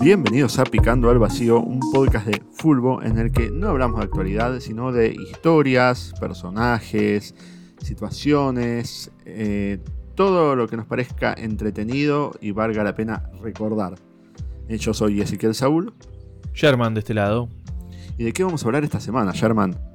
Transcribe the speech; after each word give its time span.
Bienvenidos 0.00 0.58
a 0.58 0.64
Picando 0.64 1.10
al 1.10 1.18
Vacío, 1.18 1.60
un 1.60 1.78
podcast 1.92 2.26
de 2.26 2.42
Fulbo 2.54 3.02
en 3.02 3.18
el 3.18 3.30
que 3.30 3.50
no 3.50 3.68
hablamos 3.68 3.98
de 4.00 4.04
actualidad, 4.04 4.58
sino 4.58 4.90
de 4.90 5.12
historias, 5.12 6.12
personajes, 6.18 7.34
situaciones, 7.80 9.12
eh, 9.24 9.78
todo 10.16 10.56
lo 10.56 10.66
que 10.66 10.76
nos 10.76 10.86
parezca 10.86 11.34
entretenido 11.34 12.32
y 12.40 12.50
valga 12.50 12.82
la 12.82 12.96
pena 12.96 13.30
recordar. 13.40 13.94
Eh, 14.68 14.76
Yo 14.78 14.92
soy 14.92 15.20
Ezequiel 15.20 15.54
Saúl. 15.54 15.94
Sherman 16.52 16.94
de 16.94 17.00
este 17.00 17.14
lado. 17.14 17.48
¿Y 18.18 18.24
de 18.24 18.32
qué 18.32 18.42
vamos 18.42 18.64
a 18.64 18.66
hablar 18.66 18.84
esta 18.84 18.98
semana, 19.00 19.32
Sherman? 19.32 19.91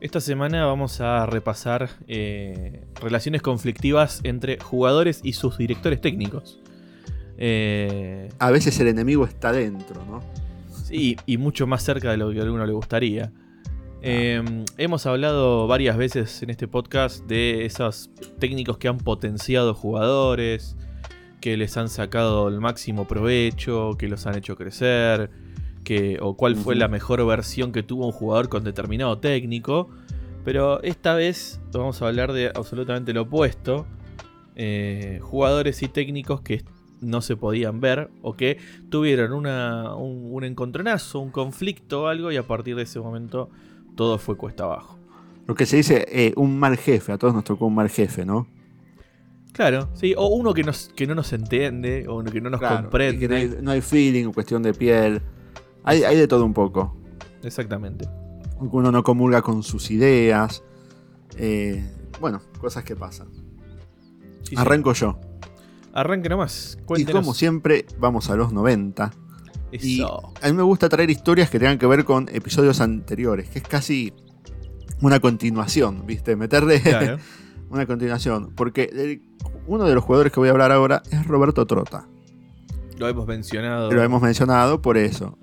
Esta 0.00 0.20
semana 0.20 0.66
vamos 0.66 1.00
a 1.00 1.24
repasar 1.26 1.88
eh, 2.06 2.84
relaciones 3.00 3.40
conflictivas 3.42 4.20
entre 4.24 4.58
jugadores 4.60 5.20
y 5.24 5.32
sus 5.32 5.56
directores 5.56 6.00
técnicos. 6.00 6.60
Eh, 7.38 8.28
A 8.38 8.50
veces 8.50 8.78
el 8.80 8.88
enemigo 8.88 9.24
está 9.24 9.52
dentro, 9.52 10.04
¿no? 10.06 10.20
sí, 10.70 11.16
y 11.26 11.36
mucho 11.38 11.66
más 11.66 11.82
cerca 11.82 12.10
de 12.10 12.16
lo 12.16 12.30
que 12.30 12.38
a 12.40 12.42
alguno 12.42 12.64
le 12.66 12.72
gustaría. 12.72 13.32
Eh, 14.02 14.42
hemos 14.76 15.06
hablado 15.06 15.66
varias 15.66 15.96
veces 15.96 16.42
en 16.42 16.50
este 16.50 16.68
podcast 16.68 17.24
de 17.26 17.64
esos 17.64 18.10
técnicos 18.38 18.78
que 18.78 18.86
han 18.88 18.98
potenciado 18.98 19.74
jugadores, 19.74 20.76
que 21.40 21.56
les 21.56 21.76
han 21.76 21.88
sacado 21.88 22.48
el 22.48 22.60
máximo 22.60 23.08
provecho, 23.08 23.96
que 23.98 24.08
los 24.08 24.26
han 24.26 24.36
hecho 24.36 24.56
crecer, 24.56 25.30
que, 25.86 26.18
o 26.20 26.36
cuál 26.36 26.56
fue 26.56 26.74
la 26.74 26.88
mejor 26.88 27.24
versión 27.26 27.72
que 27.72 27.82
tuvo 27.84 28.06
un 28.06 28.12
jugador 28.12 28.48
con 28.50 28.64
determinado 28.64 29.18
técnico. 29.20 29.88
Pero 30.44 30.82
esta 30.82 31.14
vez 31.14 31.60
vamos 31.72 32.02
a 32.02 32.08
hablar 32.08 32.32
de 32.32 32.48
absolutamente 32.54 33.12
lo 33.14 33.22
opuesto. 33.22 33.86
eh, 34.56 35.20
jugadores 35.22 35.82
y 35.82 35.88
técnicos 35.88 36.40
que 36.42 36.64
no 37.00 37.20
se 37.22 37.36
podían 37.36 37.80
ver 37.80 38.10
o 38.22 38.36
que 38.36 38.58
tuvieron 38.90 39.32
una, 39.34 39.94
un, 39.96 40.28
un 40.32 40.44
encontronazo, 40.44 41.20
un 41.20 41.30
conflicto 41.30 42.04
o 42.04 42.06
algo 42.08 42.32
y 42.32 42.36
a 42.38 42.46
partir 42.46 42.74
de 42.76 42.82
ese 42.84 43.00
momento 43.00 43.50
todo 43.96 44.18
fue 44.18 44.36
cuesta 44.36 44.64
abajo. 44.64 44.98
Lo 45.46 45.54
que 45.54 45.66
se 45.66 45.76
dice 45.76 46.06
eh, 46.10 46.32
un 46.36 46.58
mal 46.58 46.76
jefe, 46.76 47.12
a 47.12 47.18
todos 47.18 47.34
nos 47.34 47.44
tocó 47.44 47.66
un 47.66 47.74
mal 47.74 47.88
jefe, 47.90 48.24
¿no? 48.26 48.48
Claro, 49.52 49.88
sí, 49.94 50.14
o 50.16 50.26
uno 50.28 50.52
que, 50.52 50.64
nos, 50.64 50.88
que 50.94 51.06
no 51.06 51.14
nos 51.14 51.32
entiende, 51.32 52.06
o 52.08 52.16
uno 52.16 52.30
que 52.30 52.40
no 52.42 52.50
nos 52.50 52.60
Claro, 52.60 52.76
comprende. 52.82 53.18
que 53.18 53.28
no 53.28 53.34
hay, 53.36 53.50
no 53.62 53.70
hay 53.70 53.80
feeling, 53.80 54.32
cuestión 54.32 54.62
de 54.62 54.74
piel. 54.74 55.22
Hay, 55.86 56.02
hay 56.04 56.16
de 56.16 56.28
todo 56.28 56.44
un 56.44 56.52
poco. 56.52 56.94
Exactamente. 57.42 58.06
Uno 58.58 58.90
no 58.92 59.02
comulga 59.02 59.40
con 59.42 59.62
sus 59.62 59.90
ideas. 59.90 60.62
eh, 61.38 61.84
bueno, 62.20 62.40
cosas 62.60 62.84
que 62.84 62.96
pasan. 62.96 63.28
Sí, 64.42 64.50
sí. 64.50 64.56
Arranco 64.56 64.92
yo. 64.92 65.18
Arranque 65.92 66.28
nomás. 66.28 66.76
Y 66.80 66.82
Cuéntenos. 66.84 67.20
como 67.22 67.34
siempre, 67.34 67.86
vamos 67.98 68.28
a 68.30 68.36
los 68.36 68.52
90. 68.52 69.12
Y 69.72 70.00
a 70.02 70.46
mí 70.46 70.52
me 70.52 70.62
gusta 70.62 70.88
traer 70.88 71.10
historias 71.10 71.50
que 71.50 71.58
tengan 71.58 71.78
que 71.78 71.86
ver 71.86 72.04
con 72.04 72.28
episodios 72.32 72.80
anteriores, 72.80 73.48
que 73.50 73.58
es 73.58 73.66
casi 73.66 74.12
una 75.02 75.20
continuación, 75.20 76.04
¿viste? 76.06 76.36
Meterle 76.36 76.80
Claro. 76.82 77.18
una 77.70 77.84
continuación. 77.86 78.52
Porque 78.54 78.84
el- 78.92 79.22
uno 79.66 79.84
de 79.84 79.94
los 79.94 80.04
jugadores 80.04 80.32
que 80.32 80.40
voy 80.40 80.48
a 80.48 80.52
hablar 80.52 80.70
ahora 80.72 81.02
es 81.10 81.26
Roberto 81.26 81.66
Trota. 81.66 82.06
Lo 82.98 83.08
hemos 83.08 83.26
mencionado. 83.26 83.90
Lo 83.90 84.02
hemos 84.02 84.22
mencionado 84.22 84.80
por 84.80 84.96
eso. 84.96 85.36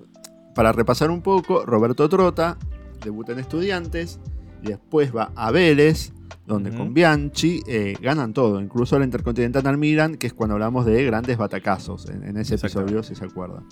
Para 0.54 0.72
repasar 0.72 1.10
un 1.10 1.20
poco, 1.22 1.64
Roberto 1.66 2.08
Trota 2.08 2.56
debuta 3.02 3.32
en 3.32 3.38
Estudiantes 3.40 4.20
y 4.62 4.68
después 4.68 5.14
va 5.14 5.32
a 5.34 5.50
Vélez, 5.50 6.12
donde 6.46 6.70
con 6.74 6.94
Bianchi 6.94 7.62
eh, 7.66 7.94
ganan 8.00 8.32
todo, 8.32 8.60
incluso 8.60 8.98
la 8.98 9.04
Intercontinental 9.04 9.66
al 9.66 9.78
Milan, 9.78 10.16
que 10.16 10.26
es 10.26 10.32
cuando 10.34 10.54
hablamos 10.54 10.86
de 10.86 11.04
grandes 11.04 11.36
batacazos 11.36 12.08
en, 12.08 12.22
en 12.24 12.36
ese 12.36 12.54
episodio, 12.54 13.02
si 13.02 13.14
se 13.14 13.24
acuerdan. 13.24 13.64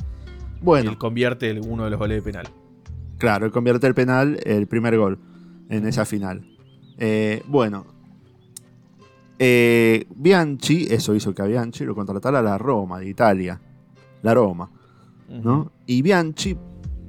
Bueno, 0.60 0.90
Él 0.90 0.98
convierte 0.98 1.50
el- 1.50 1.60
uno 1.66 1.84
de 1.84 1.90
los 1.90 1.98
goles 1.98 2.18
de 2.18 2.22
penal. 2.22 2.46
claro, 3.18 3.46
él 3.46 3.52
convierte 3.52 3.86
el 3.86 3.94
penal, 3.94 4.38
el 4.44 4.66
primer 4.66 4.96
gol 4.98 5.18
en 5.68 5.86
esa 5.86 6.04
final. 6.04 6.46
Eh, 6.98 7.42
bueno, 7.46 7.86
eh, 9.38 10.06
Bianchi, 10.14 10.86
eso 10.90 11.14
hizo 11.14 11.34
que 11.34 11.42
a 11.42 11.46
Bianchi 11.46 11.84
lo 11.84 11.94
contratara 11.94 12.40
a 12.40 12.42
la 12.42 12.58
Roma 12.58 12.98
de 12.98 13.08
Italia. 13.08 13.60
La 14.22 14.34
Roma. 14.34 14.70
¿no? 15.28 15.72
Y 15.86 16.02
Bianchi 16.02 16.56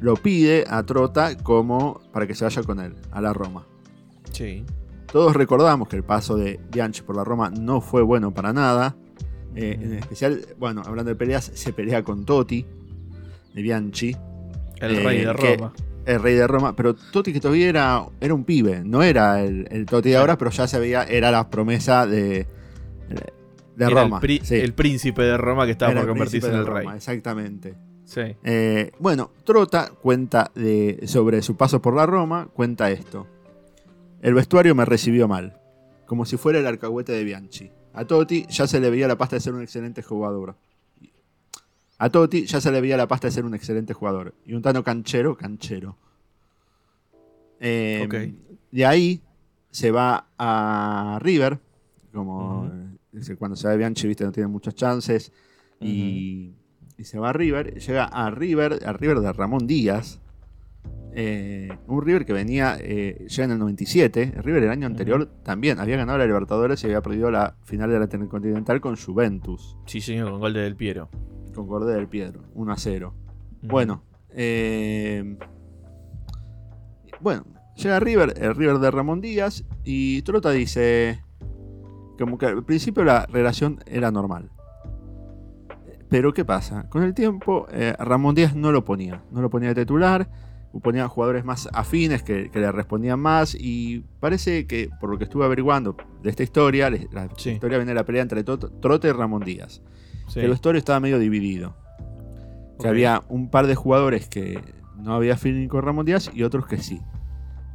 lo 0.04 0.16
pide 0.16 0.66
a 0.70 0.84
Trota 0.84 1.38
como 1.38 2.02
para 2.12 2.28
que 2.28 2.36
se 2.36 2.44
vaya 2.44 2.62
con 2.64 2.80
él 2.82 2.94
a 3.12 3.22
la 3.22 3.32
Roma. 3.32 3.66
Sí. 4.34 4.66
Todos 5.10 5.34
recordamos 5.34 5.88
que 5.88 5.96
el 5.96 6.04
paso 6.04 6.36
de 6.36 6.60
Bianchi 6.72 7.04
por 7.04 7.16
la 7.16 7.24
Roma 7.24 7.50
no 7.50 7.80
fue 7.80 8.02
bueno 8.02 8.34
para 8.34 8.52
nada. 8.52 8.96
Eh, 9.56 9.78
en 9.82 9.94
especial, 9.94 10.42
bueno, 10.60 10.82
hablando 10.86 11.10
de 11.10 11.16
peleas, 11.16 11.52
se 11.54 11.72
pelea 11.72 12.04
con 12.04 12.26
Totti 12.26 12.66
de 13.54 13.62
Bianchi, 13.62 14.14
El 14.82 14.96
Eh, 14.98 15.04
rey 15.04 15.18
de 15.26 15.36
que- 15.36 15.56
Roma. 15.58 15.74
el 16.06 16.22
rey 16.22 16.36
de 16.36 16.48
Roma. 16.48 16.76
Pero 16.76 16.96
Totti 16.96 17.32
que 17.32 17.40
todavía 17.40 17.70
era, 17.70 18.04
era 18.20 18.34
un 18.34 18.44
pibe, 18.44 18.82
no 18.84 19.04
era 19.04 19.42
el, 19.42 19.68
el 19.72 19.86
Totti 19.86 20.10
de 20.10 20.18
ahora, 20.18 20.38
pero 20.38 20.52
ya 20.52 20.68
se 20.68 20.80
veía, 20.80 21.04
era 21.06 21.32
la 21.32 21.50
promesa 21.50 22.06
de, 22.06 22.46
de 23.78 23.86
Era 23.86 23.90
Roma. 24.04 24.18
El, 24.18 24.22
pri- 24.22 24.42
sí. 24.44 24.56
el 24.56 24.74
príncipe 24.74 25.22
de 25.22 25.38
Roma 25.38 25.66
que 25.66 25.72
estaba 25.72 25.92
Era 25.94 26.02
por 26.02 26.10
convertirse 26.10 26.48
en 26.50 26.56
el 26.56 26.66
de 26.66 26.70
rey. 26.72 26.84
Roma, 26.84 26.96
Exactamente. 26.98 27.76
Sí. 28.14 28.36
Eh, 28.44 28.92
bueno, 29.00 29.32
Trota 29.44 29.90
cuenta 29.90 30.52
de, 30.54 31.02
sobre 31.08 31.42
su 31.42 31.56
paso 31.58 31.82
por 31.82 31.96
la 31.96 32.06
Roma, 32.06 32.48
cuenta 32.54 32.92
esto. 32.92 33.26
El 34.22 34.36
vestuario 34.36 34.76
me 34.76 34.86
recibió 34.86 35.28
mal, 35.28 35.60
como 36.06 36.26
si 36.26 36.38
fuera 36.38 36.60
el 36.60 36.68
alcahuete 36.68 37.12
de 37.12 37.24
Bianchi. 37.24 37.72
A 37.94 38.06
Totti 38.06 38.46
ya 38.48 38.68
se 38.68 38.80
le 38.80 38.92
veía 38.92 39.08
la 39.08 39.18
pasta 39.18 39.36
de 39.36 39.40
ser 39.40 39.54
un 39.54 39.64
excelente 39.64 40.04
jugador. 40.04 40.56
A 41.98 42.10
Totti 42.10 42.46
ya 42.46 42.62
se 42.62 42.72
le 42.72 42.82
veía 42.82 42.98
la 42.98 43.08
pasta 43.08 43.28
de 43.28 43.32
ser 43.32 43.46
un 43.46 43.56
excelente 43.56 43.94
jugador. 43.94 44.36
Y 44.46 44.54
un 44.54 44.62
Tano 44.62 44.84
canchero, 44.84 45.36
canchero. 45.36 45.98
Eh. 47.60 48.36
De 48.72 48.86
ahí 48.86 49.22
se 49.72 49.90
va 49.90 50.28
a 50.38 51.18
River, 51.20 51.60
como 52.14 52.70
dice, 53.12 53.36
cuando 53.38 53.56
se 53.56 53.66
va 53.66 53.72
de 53.72 53.78
Bianchi, 53.78 54.08
viste, 54.08 54.24
no 54.24 54.32
tiene 54.32 54.48
muchas 54.48 54.76
chances. 54.76 55.32
Y, 55.80 56.52
y 56.98 57.04
se 57.06 57.20
va 57.20 57.30
a 57.30 57.34
River, 57.34 57.76
llega 57.80 58.06
a 58.06 58.30
River, 58.32 58.80
a 58.86 58.94
River 58.94 59.20
de 59.20 59.34
Ramón 59.34 59.68
Díaz. 59.68 60.20
eh, 61.16 61.70
un 61.88 62.02
River 62.04 62.26
que 62.26 62.34
venía, 62.34 62.76
eh, 62.80 63.26
llega 63.30 63.44
en 63.46 63.52
el 63.52 63.60
97. 63.60 64.34
El 64.36 64.44
River 64.44 64.64
el 64.64 64.70
año 64.72 64.88
anterior 64.88 65.28
también 65.44 65.80
había 65.80 65.96
ganado 65.96 66.18
la 66.18 66.26
Libertadores 66.26 66.82
y 66.84 66.88
había 66.88 67.02
perdido 67.02 67.30
la 67.30 67.56
final 67.64 67.92
de 67.92 68.00
la 68.00 68.06
Intercontinental 68.06 68.82
con 68.82 68.96
Juventus, 68.96 69.78
Sí, 69.86 70.02
señor, 70.02 70.32
con 70.32 70.40
gol 70.40 70.54
de 70.54 70.62
Del 70.62 70.76
Piero. 70.76 71.10
con 71.54 71.68
Cordé 71.68 71.94
del 71.94 72.08
Piedro, 72.08 72.42
1 72.56 72.72
a 72.74 72.78
0. 72.78 73.14
Ujú. 73.62 73.68
Bueno, 73.68 74.04
eh, 74.32 75.38
bueno, 77.22 77.46
llega 77.76 78.00
River, 78.00 78.34
el 78.38 78.56
River 78.56 78.80
de 78.80 78.90
Ramón 78.90 79.22
Díaz, 79.22 79.64
y 79.84 80.24
Trota 80.24 80.50
dice, 80.50 81.22
como 82.18 82.40
que 82.40 82.48
al 82.48 82.64
principio 82.66 83.04
la 83.04 83.28
relación 83.28 83.80
era 83.86 84.10
normal. 84.10 84.50
Pero 86.14 86.32
¿qué 86.32 86.46
pasa? 86.46 86.88
Con 86.90 87.02
el 87.02 87.16
tiempo, 87.16 87.66
eh, 87.72 87.96
Ramón 87.98 88.36
Díaz 88.36 88.56
no 88.56 88.72
lo 88.72 88.86
ponía, 88.86 89.24
no 89.32 89.42
lo 89.42 89.50
ponía 89.50 89.74
de 89.74 89.82
titular, 89.82 90.30
ponía 90.84 91.08
jugadores 91.08 91.44
más 91.44 91.68
afines 91.74 92.22
que, 92.22 92.52
que 92.52 92.60
le 92.60 92.72
respondían 92.72 93.20
más, 93.20 93.56
y 93.60 94.06
parece 94.20 94.68
que, 94.68 94.92
por 95.02 95.10
lo 95.10 95.18
que 95.18 95.24
estuve 95.24 95.44
averiguando 95.44 95.98
de 96.22 96.30
esta 96.30 96.44
historia, 96.44 96.92
la 96.92 97.30
Sí. 97.38 97.50
historia 97.54 97.80
viene 97.80 97.94
de 97.94 97.96
la 97.96 98.06
pelea 98.06 98.22
entre 98.22 98.44
Trota 98.44 99.08
y 99.08 99.12
Ramón 99.12 99.44
Díaz 99.44 99.82
Sí. 100.28 100.36
que 100.36 100.46
el 100.46 100.52
vestuario 100.52 100.78
estaba 100.78 101.00
medio 101.00 101.18
dividido. 101.18 101.76
Que 102.80 102.90
había 102.90 103.24
un 103.28 103.50
par 103.50 103.66
de 103.66 103.74
jugadores 103.74 104.30
que 104.30 104.60
no 104.96 105.16
había 105.16 105.36
feeling 105.36 105.68
con 105.68 105.82
Ramón 105.82 106.06
Díaz 106.06 106.30
y 106.32 106.44
otros 106.44 106.68
que 106.68 106.78
sí. 106.78 107.02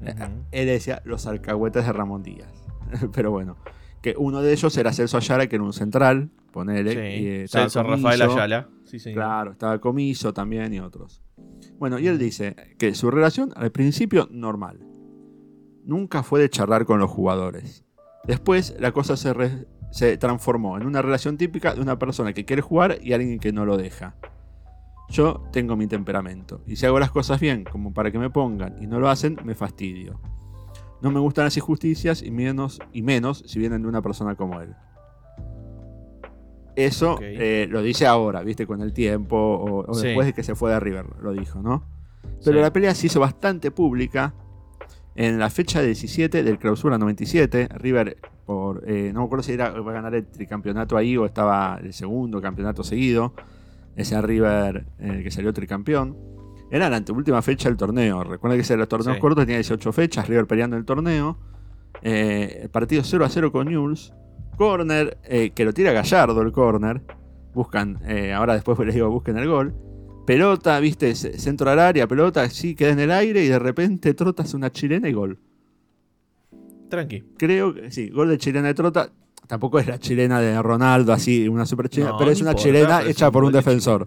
Ujú. 0.01 0.25
Él 0.53 0.67
decía 0.69 1.03
los 1.05 1.27
alcahuetes 1.27 1.85
de 1.85 1.93
Ramón 1.93 2.23
Díaz. 2.23 2.53
Pero 3.13 3.33
bueno, 3.33 3.57
que 4.01 4.15
uno 4.17 4.43
de 4.43 4.53
ellos 4.53 4.77
era 4.77 4.93
Celso 4.93 5.17
Ayala, 5.17 5.49
que 5.49 5.57
era 5.57 5.65
un 5.65 5.73
central, 5.73 6.31
ponele. 6.53 6.93
Sí. 6.93 6.99
y, 7.23 7.27
eh, 7.27 7.45
estaba 7.45 7.65
Celso 7.65 7.83
Comiso, 7.85 8.09
Rafael 8.09 8.23
Ayala. 8.31 8.69
Sí, 8.85 8.99
señor. 8.99 9.17
Claro, 9.17 9.53
estaba 9.53 9.79
Comiso 9.81 10.33
también 10.33 10.73
y 10.75 10.81
otros. 10.81 11.23
Bueno, 11.79 11.99
y 11.99 12.07
él 12.09 12.19
dice 12.19 12.57
que 12.79 12.95
su 12.95 13.11
relación 13.11 13.53
al 13.57 13.71
principio 13.73 14.29
normal. 14.31 14.81
Nunca 15.85 16.23
fue 16.23 16.41
de 16.41 16.51
charlar 16.51 16.85
con 16.85 16.99
los 16.99 17.11
jugadores. 17.11 17.85
Después 18.25 18.77
la 18.79 18.93
cosa 18.93 19.17
se, 19.17 19.33
re- 19.33 19.67
se 19.91 20.19
transformó 20.19 20.77
en 20.77 20.87
una 20.87 21.01
relación 21.01 21.37
típica 21.39 21.75
de 21.75 21.81
una 21.81 21.99
persona 21.99 22.33
que 22.35 22.45
quiere 22.45 22.61
jugar 22.63 22.99
y 23.03 23.13
alguien 23.15 23.39
que 23.39 23.53
no 23.53 23.65
lo 23.65 23.77
deja. 23.77 24.17
Yo 25.09 25.43
tengo 25.53 25.77
mi 25.77 25.87
temperamento 25.87 26.61
y 26.67 26.77
si 26.77 26.85
hago 26.85 26.99
las 26.99 27.11
cosas 27.11 27.41
bien 27.41 27.65
como 27.65 27.95
para 27.95 28.11
que 28.11 28.19
me 28.19 28.29
pongan 28.29 28.77
y 28.83 28.87
no 28.87 29.01
lo 29.01 29.09
hacen, 29.09 29.39
me 29.45 29.55
fastidio. 29.55 30.21
No 31.01 31.11
me 31.11 31.21
gustan 31.21 31.45
las 31.45 31.57
injusticias 31.57 32.23
y 32.23 32.31
menos, 32.31 32.81
y 32.93 33.01
menos 33.03 33.43
si 33.47 33.59
vienen 33.59 33.81
de 33.83 33.89
una 33.89 34.03
persona 34.03 34.35
como 34.35 34.61
él. 34.61 34.75
Eso 36.87 37.19
eh, 37.21 37.67
lo 37.71 37.83
dice 37.83 38.07
ahora, 38.07 38.43
viste, 38.43 38.67
con 38.67 38.81
el 38.83 38.93
tiempo 38.93 39.37
o, 39.37 39.91
o 39.91 39.95
Sí. 39.95 40.07
después 40.09 40.27
de 40.27 40.33
que 40.33 40.43
se 40.43 40.55
fue 40.55 40.71
de 40.71 40.79
River, 40.81 41.07
lo 41.23 41.33
dijo, 41.33 41.61
¿no? 41.61 41.83
Pero 42.45 42.59
Sí. 42.59 42.63
la 42.63 42.73
pelea 42.73 42.95
se 42.95 43.07
hizo 43.09 43.19
bastante 43.21 43.71
pública 43.71 44.35
en 45.17 45.39
la 45.41 45.51
fecha 45.51 45.83
17 45.83 46.43
del 46.45 46.59
clausura 46.59 46.97
97. 46.99 47.69
River 47.75 48.19
por 48.47 48.85
eh, 48.89 49.11
no 49.13 49.21
me 49.21 49.27
acuerdo 49.27 49.43
si 49.43 49.53
era 49.53 49.71
va 49.71 49.91
a 49.91 49.95
ganar 49.95 50.15
el 50.15 50.27
tricampeonato 50.27 50.97
ahí 50.97 51.17
o 51.17 51.27
estaba 51.27 51.79
el 51.83 51.93
segundo 51.93 52.41
campeonato 52.41 52.85
seguido. 52.85 53.35
Ese 53.97 54.21
River 54.23 54.87
el 55.01 55.25
que 55.25 55.31
salió 55.33 55.53
tricampeón. 55.53 56.17
Era 56.71 56.89
la 56.89 56.99
anteúltima 56.99 57.43
fecha 57.43 57.69
del 57.69 57.77
torneo. 57.77 58.23
Recuerda 58.23 58.55
que 58.57 58.61
ese 58.63 58.75
era 58.75 58.81
los 58.81 58.89
torneos 58.89 59.17
Sí. 59.17 59.21
cortos, 59.21 59.45
tenía 59.45 59.57
18 59.57 59.93
fechas, 59.93 60.29
River 60.29 60.47
peleando 60.47 60.77
el 60.77 60.85
torneo. 60.85 61.37
Eh, 62.03 62.61
el 62.63 62.71
partido 62.71 63.03
0 63.03 63.25
a 63.25 63.29
0 63.29 63.51
con 63.51 63.67
Newell's. 63.67 64.13
Corner, 64.59 65.17
eh, 65.25 65.51
que 65.55 65.65
lo 65.65 65.73
tira 65.73 65.93
Gallardo 65.93 66.43
el 66.43 66.53
corner. 66.53 67.01
Buscan, 67.55 68.01
eh, 68.07 68.33
ahora 68.33 68.55
después 68.55 68.77
les 68.85 68.95
digo, 68.95 69.09
busquen 69.09 69.39
el 69.39 69.49
gol. 69.49 69.73
Pelota, 70.27 70.79
viste, 70.81 71.15
centro 71.15 71.71
al 71.71 71.79
área, 71.79 72.07
pelota, 72.07 72.51
sí, 72.51 72.75
queda 72.75 72.91
en 72.91 73.01
el 73.01 73.11
aire 73.11 73.43
y 73.43 73.49
de 73.49 73.59
repente 73.59 74.13
Trota 74.13 74.43
hace 74.43 74.57
una 74.57 74.71
chilena 74.71 75.09
y 75.09 75.13
gol. 75.15 75.39
Tranqui. 76.91 77.25
Creo 77.39 77.73
que 77.73 77.91
sí, 77.91 78.11
gol 78.11 78.29
de 78.29 78.37
chilena 78.37 78.69
de 78.69 78.75
Trota. 78.75 79.11
Tampoco 79.47 79.79
es 79.79 79.87
la 79.87 79.99
chilena 79.99 80.41
de 80.41 80.61
Ronaldo, 80.61 81.15
así, 81.15 81.49
una 81.49 81.65
super 81.65 81.89
chilena, 81.89 82.13
No, 82.13 82.19
pero 82.19 82.31
es 82.31 82.43
una 82.43 82.51
importa, 82.51 82.63
chilena 82.69 83.03
hecha 83.03 83.29
un 83.29 83.33
por 83.33 83.45
un 83.45 83.53
de 83.53 83.59
defensor. 83.59 84.07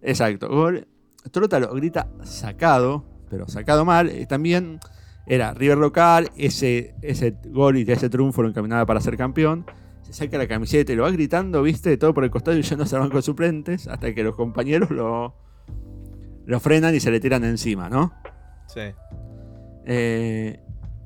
Exacto, 0.00 0.48
gol. 0.48 0.86
Trota 1.30 1.60
lo 1.60 1.74
grita 1.74 2.08
sacado, 2.22 3.04
pero 3.28 3.46
sacado 3.48 3.84
mal. 3.84 4.08
Eh, 4.08 4.26
También 4.26 4.78
era 5.26 5.54
River 5.54 5.78
local, 5.78 6.30
ese, 6.36 6.94
ese 7.02 7.36
gol 7.46 7.78
y 7.78 7.90
ese 7.90 8.10
triunfo 8.10 8.42
lo 8.42 8.48
encaminaba 8.48 8.84
para 8.86 9.00
ser 9.00 9.16
campeón. 9.16 9.64
Se 10.02 10.12
saca 10.12 10.36
la 10.36 10.46
camiseta 10.46 10.92
y 10.92 10.96
lo 10.96 11.04
va 11.04 11.10
gritando, 11.10 11.62
viste, 11.62 11.96
todo 11.96 12.12
por 12.12 12.24
el 12.24 12.30
costado 12.30 12.58
y 12.58 12.62
yendo 12.62 12.84
al 12.84 13.00
banco 13.00 13.16
de 13.16 13.22
suplentes, 13.22 13.88
hasta 13.88 14.14
que 14.14 14.22
los 14.22 14.36
compañeros 14.36 14.90
lo, 14.90 15.34
lo 16.44 16.60
frenan 16.60 16.94
y 16.94 17.00
se 17.00 17.10
le 17.10 17.20
tiran 17.20 17.42
encima, 17.44 17.88
¿no? 17.88 18.12
Sí. 18.66 18.82
Eh, 19.86 20.60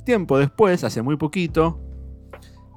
tiempo 0.05 0.37
después, 0.39 0.83
hace 0.83 1.03
muy 1.03 1.17
poquito, 1.17 1.81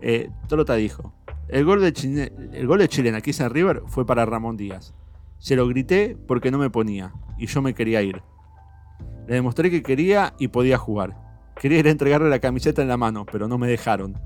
eh, 0.02 0.30
Trota 0.48 0.76
dijo: 0.76 1.14
el 1.48 1.66
gol, 1.66 1.82
de 1.82 1.92
Chile- 1.92 2.32
el 2.54 2.68
gol 2.68 2.80
de 2.80 2.88
Chilena 2.88 3.22
que 3.22 3.32
hice 3.32 3.44
en 3.44 3.50
River 3.50 3.82
fue 3.88 4.06
para 4.06 4.26
Ramón 4.26 4.58
Díaz. 4.58 4.94
Se 5.40 5.56
lo 5.56 5.68
grité 5.68 6.16
porque 6.28 6.52
no 6.52 6.60
me 6.60 6.70
ponía 6.70 7.14
y 7.40 7.48
yo 7.48 7.64
me 7.64 7.74
quería 7.74 8.04
ir. 8.04 8.22
Le 9.28 9.36
demostré 9.36 9.72
que 9.72 9.82
quería 9.82 10.36
y 10.38 10.50
podía 10.50 10.78
jugar. 10.78 11.18
Quería 11.62 11.78
ir 11.78 11.88
a 11.88 11.92
entregarle 11.92 12.28
la 12.28 12.40
camiseta 12.40 12.82
en 12.82 12.88
la 12.88 12.98
mano, 12.98 13.24
pero 13.32 13.48
no 13.48 13.60
me 13.60 13.68
dejaron. 13.68 14.18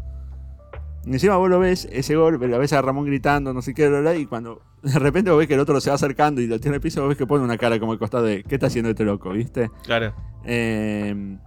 Y 1.05 1.11
encima 1.11 1.35
vos 1.35 1.49
lo 1.49 1.59
ves, 1.59 1.85
ese 1.91 2.15
gol, 2.15 2.39
lo 2.39 2.59
ves 2.59 2.71
a 2.71 2.81
Ramón 2.81 3.03
gritando, 3.03 3.53
no 3.53 3.61
sé 3.61 3.73
qué, 3.73 3.89
bla, 3.89 3.99
bla, 3.99 4.15
y 4.15 4.25
cuando 4.25 4.61
de 4.83 4.97
repente 4.99 5.31
vos 5.31 5.39
ves 5.39 5.49
que 5.49 5.55
el 5.55 5.59
otro 5.59 5.81
se 5.81 5.89
va 5.89 5.95
acercando 5.95 6.39
y 6.39 6.47
lo 6.47 6.61
tiene 6.61 6.69
en 6.69 6.73
el 6.75 6.81
piso, 6.81 7.01
vos 7.01 7.09
ves 7.09 7.17
que 7.17 7.27
pone 7.27 7.43
una 7.43 7.57
cara 7.57 7.77
como 7.77 7.91
al 7.91 7.99
costado 7.99 8.23
de 8.23 8.41
¿qué 8.43 8.55
está 8.55 8.67
haciendo 8.67 8.89
este 8.89 9.03
loco? 9.03 9.31
¿Viste? 9.31 9.69
Claro. 9.83 10.13
Eh, 10.45 11.37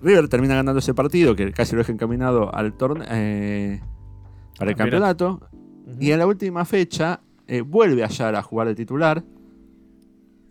River 0.00 0.28
termina 0.28 0.54
ganando 0.54 0.78
ese 0.78 0.94
partido, 0.94 1.34
que 1.34 1.50
casi 1.52 1.72
lo 1.72 1.78
deja 1.78 1.90
encaminado 1.90 2.54
al 2.54 2.76
torneo 2.76 3.08
para 4.56 4.70
el 4.70 4.76
Campeonato. 4.76 5.40
Y 5.98 6.12
en 6.12 6.20
la 6.20 6.28
última 6.28 6.64
fecha 6.64 7.20
eh, 7.48 7.62
vuelve 7.62 8.04
a 8.04 8.08
Yara 8.08 8.38
a 8.38 8.42
jugar 8.42 8.68
de 8.68 8.76
titular. 8.76 9.24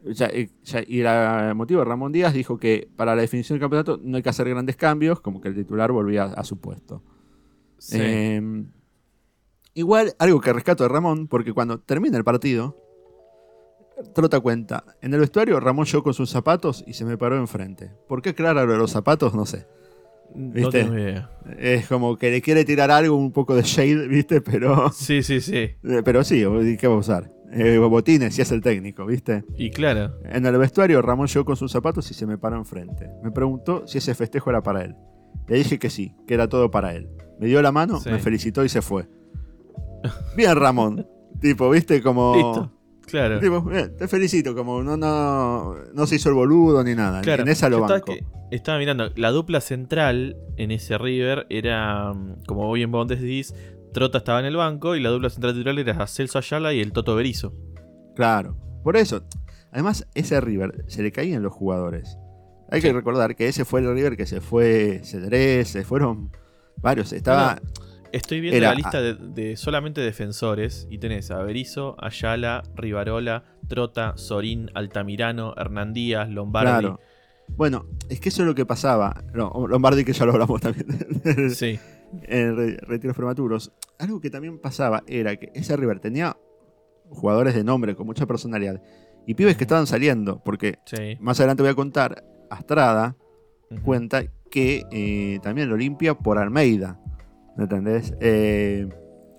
Eh, 0.06 0.50
ya- 0.64 0.84
y 0.86 1.02
la- 1.02 1.50
el 1.50 1.56
motivo 1.56 1.80
de 1.80 1.86
Ramón 1.86 2.12
Díaz 2.12 2.34
dijo 2.34 2.58
que 2.58 2.90
para 2.96 3.16
la 3.16 3.22
definición 3.22 3.56
del 3.58 3.62
campeonato 3.62 4.00
no 4.02 4.18
hay 4.18 4.24
que 4.24 4.30
hacer 4.30 4.50
grandes 4.50 4.76
cambios, 4.76 5.22
como 5.22 5.40
que 5.42 5.48
el 5.50 5.56
titular 5.56 5.92
volvía 5.92 6.26
a, 6.26 6.44
su 6.44 6.60
puesto. 6.60 7.02
Sí. 7.78 7.98
Eh, 8.00 8.64
igual, 9.74 10.14
algo 10.20 10.42
que 10.42 10.54
rescato 10.54 10.84
de 10.84 10.90
Ramón, 10.90 11.28
porque 11.28 11.54
cuando 11.54 11.80
termina 11.80 12.18
el 12.18 12.24
partido, 12.24 12.78
Trota 14.14 14.40
cuenta, 14.40 14.84
en 15.02 15.14
el 15.14 15.20
vestuario 15.20 15.60
Ramón 15.60 15.86
llegó 15.86 16.04
con 16.04 16.14
sus 16.14 16.30
zapatos 16.30 16.84
y 16.88 16.94
se 16.94 17.06
me 17.06 17.18
paró 17.18 17.38
enfrente. 17.38 17.92
¿Por 18.08 18.22
qué 18.22 18.30
aclara 18.30 18.66
lo 18.66 18.72
de 18.74 18.78
los 18.78 18.92
zapatos? 18.92 19.34
No 19.34 19.46
sé. 19.46 19.68
no 20.36 20.52
¿viste? 20.52 20.82
idea. 20.82 21.30
Es 21.58 21.88
como 21.88 22.18
que 22.18 22.32
le 22.32 22.42
quiere 22.42 22.66
tirar 22.66 22.92
algo, 22.92 23.16
un 23.16 23.32
poco 23.32 23.56
de 23.56 23.62
shade, 23.62 24.08
¿viste? 24.08 24.42
Pero, 24.42 24.92
Sí, 24.92 25.24
sí, 25.24 25.40
sí. 25.42 25.72
pero 26.04 26.24
sí, 26.24 26.44
¿qué 26.80 26.88
va 26.88 26.96
a 26.96 26.98
usar? 26.98 27.32
Eh, 27.56 27.78
botines, 27.78 28.34
si 28.36 28.42
es 28.42 28.52
el 28.52 28.62
técnico, 28.62 29.06
¿viste? 29.06 29.44
Y 29.58 29.70
claro. 29.70 30.14
En 30.26 30.46
el 30.46 30.58
vestuario 30.58 31.02
Ramón 31.02 31.28
llegó 31.28 31.46
con 31.46 31.56
sus 31.56 31.72
zapatos 31.72 32.10
y 32.10 32.14
se 32.14 32.26
me 32.26 32.38
paró 32.38 32.58
enfrente. 32.58 33.10
Me 33.24 33.32
preguntó 33.32 33.88
si 33.88 34.00
ese 34.00 34.16
festejo 34.16 34.50
era 34.50 34.64
para 34.64 34.84
él. 34.84 34.96
Le 35.48 35.58
dije 35.58 35.78
que 35.80 35.90
sí, 35.90 36.16
que 36.28 36.34
era 36.34 36.48
todo 36.48 36.72
para 36.72 36.94
él. 36.96 37.10
Me 37.40 37.48
dio 37.48 37.62
la 37.62 37.72
mano, 37.72 38.00
Sí. 38.00 38.10
me 38.10 38.20
felicitó 38.20 38.64
y 38.66 38.70
se 38.70 38.82
fue. 38.82 39.08
Bien, 40.36 40.56
Ramón. 40.56 41.08
tipo, 41.40 41.70
¿viste? 41.70 42.02
Como... 42.02 42.36
Listo. 42.36 42.72
Claro. 43.06 43.40
Tipo, 43.40 43.62
bien, 43.62 43.96
te 43.98 44.08
felicito, 44.08 44.56
como 44.56 44.82
no, 44.82 44.96
no, 44.98 45.76
no 45.94 46.08
se 46.08 46.16
hizo 46.16 46.30
el 46.30 46.36
boludo 46.36 46.84
ni 46.84 46.96
nada. 46.96 47.22
Claro, 47.22 47.44
en 47.44 47.50
esa 47.50 47.70
lo 47.70 47.78
estaba, 47.78 47.94
banco. 48.00 48.14
que- 48.14 48.24
estaba 48.56 48.78
mirando, 48.80 49.10
la 49.16 49.32
dupla 49.32 49.60
central 49.62 50.38
en 50.58 50.72
ese 50.72 50.98
River 50.98 51.46
era, 51.50 52.14
mm, 52.14 52.44
como 52.48 52.72
bien 52.72 52.92
vos 52.92 53.08
decís, 53.08 53.54
Trota 53.94 54.18
estaba 54.19 54.40
en 54.40 54.45
el 54.45 54.56
banco 54.57 54.95
y 54.95 55.00
la 55.01 55.10
dupla 55.10 55.30
central 55.30 55.54
titular 55.54 55.78
era 55.80 56.07
Celso 56.07 56.38
Ayala 56.40 56.74
y 56.74 56.81
el 56.81 56.92
Toto 56.92 57.16
Berizo. 57.16 57.54
Claro. 58.16 58.57
Por 58.84 58.98
eso. 58.98 59.24
Además, 59.72 60.07
ese 60.13 60.40
River 60.42 60.84
se 60.88 61.01
le 61.01 61.12
caían 61.12 61.42
los 61.44 61.54
jugadores. 61.54 62.18
Hay 62.69 62.81
que 62.81 62.92
recordar 62.92 63.36
que 63.36 63.48
ese 63.48 63.66
fue 63.66 63.80
el 63.81 63.94
River 63.94 64.18
que 64.18 64.25
se 64.25 64.42
fue 64.42 65.01
Cedrés, 65.04 65.68
se 65.69 65.84
fueron 65.84 66.31
varios. 66.78 67.13
Estaba. 67.13 67.60
Estoy 68.12 68.42
viendo 68.42 68.57
Era- 68.57 68.69
la 68.69 68.75
lista 68.75 69.01
de, 69.01 69.16
de 69.16 69.57
solamente 69.57 70.00
defensores 70.01 70.88
y 70.92 71.00
tenés 71.00 71.31
a 71.31 71.42
Berizo, 71.42 71.95
Ayala, 72.00 72.62
Rivarola, 72.75 73.44
Trota, 73.68 74.13
Sorín, 74.18 74.69
Altamirano, 74.75 75.54
Hernandías, 75.57 76.30
Lombardi. 76.30 76.69
Claro. 76.69 77.00
Bueno, 77.48 77.86
es 78.10 78.19
que 78.19 78.30
eso 78.30 78.44
es 78.44 78.48
lo 78.48 78.54
que 78.56 78.66
pasaba. 78.68 79.24
No, 79.34 79.66
Lombardi, 79.68 80.06
que 80.06 80.13
ya 80.13 80.25
lo 80.25 80.34
hablamos 80.34 80.62
también 80.62 81.50
Sí, 81.50 81.80
en 82.24 82.56
re- 82.56 82.77
retiros 82.77 83.15
prematuros. 83.15 83.71
Algo 84.00 84.19
que 84.19 84.30
también 84.30 84.60
pasaba 84.60 85.04
era 85.07 85.36
que 85.36 85.51
ese 85.54 85.75
River 85.77 86.00
tenía 86.00 86.38
jugadores 87.10 87.54
de 87.56 87.63
nombre 87.63 87.95
con 87.95 88.06
mucha 88.07 88.25
personalidad 88.25 88.81
y 89.25 89.36
pibes 89.36 89.57
que 89.57 89.63
estaban 89.63 89.88
saliendo. 89.88 90.42
Porque 90.44 90.80
sí. 90.86 91.18
más 91.19 91.39
adelante 91.39 91.63
voy 91.63 91.71
a 91.71 91.75
contar, 91.75 92.24
Astrada 92.50 93.15
cuenta 93.83 94.24
que 94.51 94.83
eh, 94.92 95.39
también 95.42 95.69
lo 95.69 95.77
limpia 95.77 96.13
por 96.13 96.38
Almeida. 96.38 97.00
¿Me 97.57 97.63
entendés? 97.63 98.13
Eh, 98.19 98.88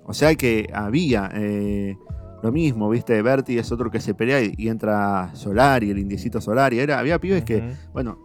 o 0.04 0.12
sea 0.12 0.34
que 0.34 0.68
había 0.72 1.30
eh, 1.34 1.96
lo 2.42 2.52
mismo, 2.52 2.90
¿viste? 2.90 3.20
Berti 3.22 3.58
es 3.58 3.70
otro 3.72 3.90
que 3.90 4.00
se 4.00 4.14
pelea 4.14 4.42
y, 4.42 4.54
y 4.56 4.68
entra 4.68 5.30
Solari, 5.34 5.90
el 5.90 5.98
indiecito 5.98 6.40
Solari. 6.40 6.78
Era, 6.78 6.98
había 6.98 7.18
pibes 7.20 7.44
que, 7.44 7.74
bueno, 7.92 8.18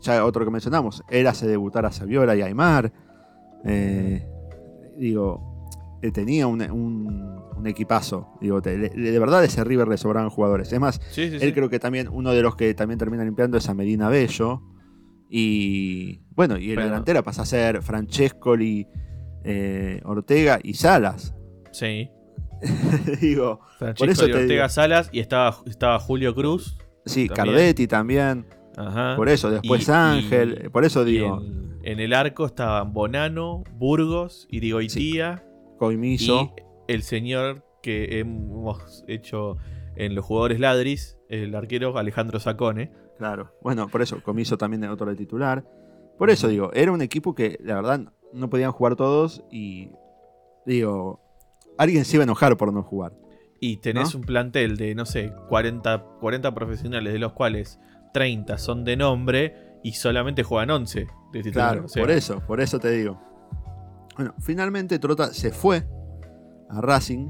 ya 0.00 0.24
otro 0.24 0.44
que 0.44 0.50
mencionamos, 0.50 1.02
él 1.08 1.26
hace 1.26 1.46
debutar 1.46 1.86
a 1.86 1.92
Saviola 1.92 2.34
y 2.34 2.42
Aymar. 2.42 2.92
Eh, 3.64 4.26
digo, 4.96 5.68
eh, 6.02 6.10
tenía 6.12 6.46
un, 6.46 6.62
un- 6.70 7.42
un 7.56 7.66
equipazo. 7.66 8.28
Digo, 8.40 8.60
le- 8.64 8.88
de 8.90 9.18
verdad 9.18 9.44
ese 9.44 9.62
River 9.64 9.86
le 9.88 9.96
sobraban 9.96 10.30
jugadores. 10.30 10.72
Es 10.72 10.80
más, 10.80 11.00
Sí, 11.10 11.28
sí, 11.30 11.34
él 11.36 11.40
sí. 11.40 11.52
creo 11.52 11.68
que 11.68 11.78
también 11.78 12.08
uno 12.10 12.32
de 12.32 12.42
los 12.42 12.56
que 12.56 12.74
también 12.74 12.98
termina 12.98 13.24
limpiando 13.24 13.56
es 13.58 13.68
a 13.68 13.74
Medina 13.74 14.08
Bello. 14.08 14.62
Y 15.28 16.20
bueno, 16.34 16.58
y 16.58 16.70
en 16.70 16.76
la 16.76 16.84
delantera 16.84 17.22
pasa 17.22 17.42
a 17.42 17.46
ser 17.46 17.82
Francescoli, 17.82 18.86
eh, 19.44 20.00
Ortega 20.04 20.58
y 20.62 20.74
Salas. 20.74 21.34
Sí. 21.70 22.10
Digo, 23.20 23.60
Francesco 23.78 24.12
eso 24.12 24.26
te 24.26 24.32
Ortega 24.34 24.64
digo. 24.64 24.68
Salas 24.68 25.08
y 25.12 25.20
estaba, 25.20 25.56
estaba 25.66 25.98
Julio 25.98 26.34
Cruz. 26.34 26.78
sí, 27.06 27.28
También. 27.28 27.46
Cardetti 27.56 27.86
también. 27.86 28.46
Ajá. 28.76 29.16
Por 29.16 29.28
eso, 29.28 29.50
después 29.50 29.86
Y- 29.88 29.90
Ángel. 29.90 30.62
y- 30.64 30.68
por 30.68 30.84
eso 30.84 31.04
digo, 31.04 31.40
en, 31.42 31.78
en 31.82 32.00
el 32.00 32.12
arco 32.14 32.46
estaban 32.46 32.92
Bonano, 32.92 33.64
Burgos, 33.74 34.46
Irigoitía 34.50 35.44
Coimiso. 35.78 36.52
y 36.88 36.92
el 36.92 37.02
señor 37.02 37.64
que 37.82 38.18
hemos 38.20 39.04
hecho 39.08 39.56
en 39.96 40.14
los 40.14 40.24
jugadores 40.24 40.60
ladris, 40.60 41.18
el 41.28 41.54
arquero 41.54 41.98
Alejandro 41.98 42.40
Sacone. 42.40 42.92
Claro. 43.18 43.52
Bueno, 43.62 43.88
por 43.88 44.02
eso, 44.02 44.22
Comiso 44.22 44.56
también 44.56 44.84
es 44.84 44.90
otro 44.90 45.06
de 45.06 45.16
titular. 45.16 45.64
Por 46.18 46.30
eso 46.30 46.48
digo, 46.48 46.70
era 46.72 46.92
un 46.92 47.02
equipo 47.02 47.34
que 47.34 47.58
la 47.62 47.74
verdad 47.74 48.00
no 48.32 48.48
podían 48.48 48.72
jugar 48.72 48.96
todos 48.96 49.42
y 49.50 49.90
digo, 50.66 51.20
alguien 51.78 52.04
se 52.04 52.16
iba 52.16 52.22
a 52.22 52.24
enojar 52.24 52.56
por 52.56 52.72
no 52.72 52.82
jugar. 52.82 53.12
Y 53.60 53.76
tenés 53.78 54.14
¿No? 54.14 54.20
un 54.20 54.26
plantel 54.26 54.76
de, 54.76 54.94
no 54.94 55.06
sé, 55.06 55.32
40, 55.48 56.04
40 56.20 56.54
profesionales, 56.54 57.12
de 57.12 57.18
los 57.18 57.32
cuales 57.32 57.78
30 58.12 58.58
son 58.58 58.84
de 58.84 58.96
nombre 58.96 59.78
y 59.82 59.92
solamente 59.92 60.42
juegan 60.42 60.70
11 60.70 61.06
de 61.32 61.42
titular. 61.42 61.72
Claro, 61.72 61.86
o 61.86 61.88
sea, 61.88 62.02
por 62.02 62.10
eso, 62.10 62.40
por 62.46 62.60
eso 62.60 62.78
te 62.78 62.90
digo. 62.90 63.20
Bueno, 64.16 64.34
finalmente 64.40 64.98
Trota 64.98 65.32
se 65.32 65.50
fue 65.50 65.86
a 66.68 66.80
Racing 66.80 67.28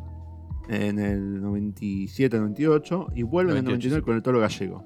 en 0.68 0.98
el 0.98 1.42
97-98 1.42 3.12
y 3.14 3.22
vuelve 3.22 3.52
en 3.52 3.58
el 3.58 3.64
98, 3.64 3.96
99 3.96 4.00
sí. 4.00 4.04
con 4.04 4.16
el 4.16 4.22
Toro 4.22 4.40
Gallego. 4.40 4.84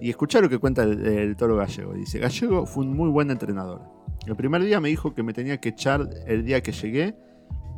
Y 0.00 0.10
escuchá 0.10 0.40
lo 0.40 0.48
que 0.48 0.58
cuenta 0.58 0.82
el, 0.82 1.04
el 1.06 1.36
Toro 1.36 1.56
Gallego. 1.56 1.92
Dice, 1.94 2.18
Gallego 2.18 2.66
fue 2.66 2.84
un 2.84 2.96
muy 2.96 3.10
buen 3.10 3.30
entrenador. 3.30 3.82
El 4.26 4.36
primer 4.36 4.62
día 4.62 4.80
me 4.80 4.88
dijo 4.88 5.14
que 5.14 5.22
me 5.22 5.32
tenía 5.32 5.58
que 5.60 5.70
echar 5.70 6.08
el 6.26 6.44
día 6.44 6.62
que 6.62 6.72
llegué 6.72 7.14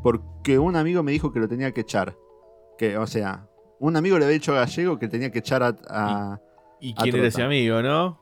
porque 0.03 0.59
un 0.59 0.77
amigo 0.77 1.03
me 1.03 1.13
dijo 1.13 1.33
que 1.33 1.41
lo 1.41 1.49
tenía 1.49 1.73
que 1.73 1.83
echar. 1.83 2.17
Que, 2.77 2.97
o 2.97 3.07
sea, 3.07 3.49
un 3.81 3.97
amigo 3.97 4.19
le 4.19 4.25
había 4.25 4.35
dicho 4.35 4.53
a 4.53 4.61
Gallego 4.61 4.99
que 4.99 5.09
tenía 5.09 5.31
que 5.31 5.41
echar 5.41 5.63
a... 5.63 5.77
a- 5.89 6.41
¿Y 6.81 6.95
quién 6.95 7.15
era 7.17 7.29
ese 7.29 7.43
amigo, 7.43 7.83
no? 7.83 8.21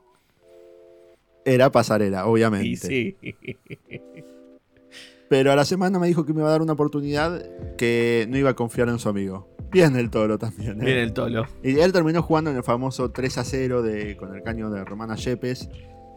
Era 1.44 1.70
Pasarela, 1.70 2.26
obviamente. 2.26 2.66
Y 2.68 2.76
sí. 2.76 3.16
Pero 5.28 5.50
a 5.52 5.56
la 5.56 5.64
semana 5.64 5.98
me 5.98 6.06
dijo 6.06 6.24
que 6.24 6.32
me 6.32 6.40
iba 6.40 6.48
a 6.48 6.52
dar 6.52 6.62
una 6.62 6.72
oportunidad 6.74 7.42
que 7.76 8.26
no 8.28 8.38
iba 8.38 8.50
a 8.50 8.54
confiar 8.54 8.88
en 8.88 8.98
su 8.98 9.08
amigo. 9.08 9.48
Bien 9.70 9.96
el 9.96 10.08
toro 10.10 10.38
también. 10.38 10.80
¿eh? 10.80 10.84
Bien 10.84 10.98
el 10.98 11.12
tolo. 11.12 11.44
Y 11.62 11.78
él 11.80 11.92
terminó 11.92 12.22
jugando 12.22 12.50
en 12.50 12.56
el 12.56 12.62
famoso 12.62 13.10
3 13.10 13.38
a 13.38 13.44
0 13.44 13.82
de, 13.82 14.16
con 14.16 14.34
el 14.34 14.42
caño 14.42 14.70
de 14.70 14.84
Romana 14.84 15.16
Yepes. 15.16 15.68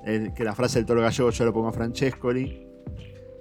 el- 0.05 0.33
que 0.33 0.43
la 0.43 0.53
frase 0.55 0.79
del 0.79 0.85
toro 0.85 1.01
gallego 1.01 1.29
yo 1.31 1.45
lo 1.45 1.53
pongo 1.53 1.67
a 1.69 1.73
Francescoli. 1.73 2.67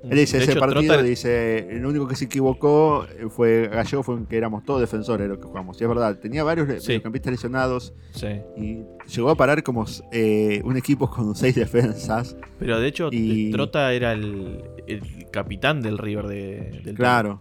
Él 0.05 0.11
dice, 0.17 0.37
De 0.39 0.43
ese 0.45 0.53
hecho, 0.53 0.61
partido, 0.61 1.03
dice, 1.03 1.71
el 1.71 1.85
único 1.85 2.07
que 2.07 2.15
se 2.15 2.27
equivocó 2.27 3.05
fue 3.31 3.69
Gallego, 3.69 4.05
fue 4.05 4.25
que 4.29 4.37
éramos 4.37 4.65
todos 4.65 4.81
defensores 4.81 5.29
los 5.29 5.39
que 5.39 5.45
jugamos. 5.45 5.81
Y 5.81 5.85
es 5.85 5.89
verdad, 5.89 6.17
tenía 6.19 6.45
varios 6.45 6.69
Sí. 6.83 6.89
mediocampistas 6.91 7.33
lesionados 7.33 7.95
Sí. 8.13 8.29
y 8.57 8.85
llegó 9.13 9.31
a 9.31 9.35
parar 9.35 9.63
como 9.65 9.85
eh, 10.13 10.63
un 10.65 10.77
equipo 10.77 11.11
con 11.11 11.35
seis 11.35 11.57
defensas. 11.57 12.37
Pero 12.61 12.79
de 12.79 12.87
hecho, 12.87 13.09
Y- 13.11 13.51
Trota 13.51 13.93
era 13.93 14.13
el, 14.13 14.63
el 14.87 15.03
capitán 15.33 15.83
del 15.83 15.99
River 15.99 16.27
de, 16.29 16.81
del 16.85 16.95
Claro, 16.95 17.41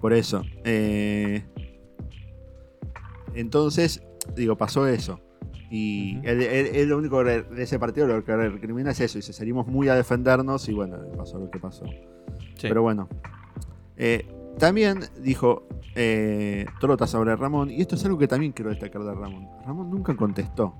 por 0.00 0.12
eso. 0.12 0.42
Eh, 0.64 1.44
entonces, 3.34 4.02
digo, 4.34 4.56
pasó 4.56 4.86
eso. 4.86 5.20
Y 5.70 6.18
Ujú. 6.18 6.28
él, 6.28 6.42
él- 6.42 6.66
él 6.74 6.88
lo 6.88 6.98
único 6.98 7.24
de 7.24 7.44
ese 7.58 7.78
partido 7.78 8.06
lo 8.06 8.24
que 8.24 8.36
recrimina 8.36 8.90
es 8.92 9.00
eso. 9.00 9.18
Dice, 9.18 9.32
salimos 9.32 9.66
muy 9.66 9.88
a 9.88 9.94
defendernos 9.94 10.68
y 10.68 10.72
bueno, 10.74 10.96
pasó 11.16 11.38
lo 11.38 11.50
que 11.50 11.58
pasó. 11.58 11.84
Sí. 11.86 12.62
Pero 12.68 12.82
bueno. 12.82 13.08
Eh, 13.96 14.26
también 14.58 15.00
dijo 15.22 15.66
eh, 15.96 16.66
Trota 16.80 17.06
sobre 17.06 17.34
Ramón, 17.36 17.70
y 17.70 17.80
esto 17.80 17.94
es 17.94 18.04
algo 18.04 18.18
que 18.18 18.26
también 18.28 18.52
quiero 18.52 18.70
destacar 18.70 19.02
de 19.04 19.14
Ramón. 19.14 19.48
Ramón 19.64 19.90
nunca 19.90 20.14
contestó. 20.16 20.74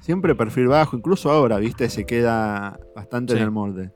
Siempre 0.00 0.34
perfil 0.36 0.68
bajo, 0.68 0.96
incluso 0.96 1.30
ahora, 1.30 1.58
viste, 1.58 1.88
se 1.88 2.06
queda 2.06 2.78
bastante 2.94 3.32
Sí. 3.32 3.38
en 3.38 3.44
el 3.44 3.50
molde. 3.50 3.90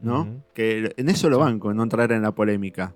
¿no? 0.00 0.42
Que 0.52 0.92
en 0.98 1.08
eso 1.08 1.30
lo 1.30 1.38
banco, 1.38 1.70
en 1.70 1.76
no 1.78 1.82
entrar 1.84 2.12
en 2.12 2.20
la 2.22 2.32
polémica. 2.34 2.94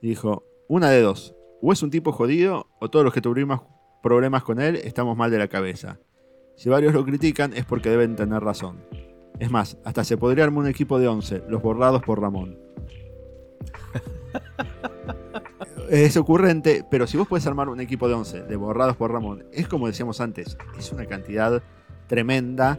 Dijo, 0.00 0.44
una 0.68 0.88
de 0.90 1.02
dos. 1.02 1.34
O 1.60 1.72
es 1.72 1.82
un 1.82 1.90
tipo 1.90 2.12
jodido, 2.12 2.68
o 2.80 2.88
todos 2.88 3.04
los 3.04 3.12
que 3.12 3.20
tuvimos 3.20 3.60
problemas 4.02 4.42
con 4.42 4.60
él 4.60 4.76
estamos 4.76 5.16
mal 5.16 5.30
de 5.30 5.38
la 5.38 5.48
cabeza. 5.48 5.98
Si 6.56 6.68
varios 6.68 6.92
lo 6.92 7.04
critican 7.04 7.52
es 7.54 7.64
porque 7.64 7.90
deben 7.90 8.16
tener 8.16 8.42
razón. 8.42 8.80
Es 9.38 9.50
más, 9.50 9.78
hasta 9.84 10.02
se 10.04 10.16
podría 10.16 10.44
armar 10.44 10.64
un 10.64 10.70
equipo 10.70 10.98
de 10.98 11.06
11, 11.08 11.42
los 11.48 11.62
borrados 11.62 12.02
por 12.02 12.20
Ramón. 12.20 12.58
es 15.90 16.16
ocurrente, 16.16 16.84
pero 16.90 17.06
si 17.06 17.16
vos 17.16 17.28
puedes 17.28 17.46
armar 17.46 17.68
un 17.68 17.80
equipo 17.80 18.08
de 18.08 18.14
11 18.14 18.42
de 18.42 18.56
borrados 18.56 18.96
por 18.96 19.12
Ramón, 19.12 19.44
es 19.52 19.68
como 19.68 19.86
decíamos 19.86 20.20
antes, 20.20 20.56
es 20.78 20.92
una 20.92 21.06
cantidad 21.06 21.62
tremenda 22.06 22.78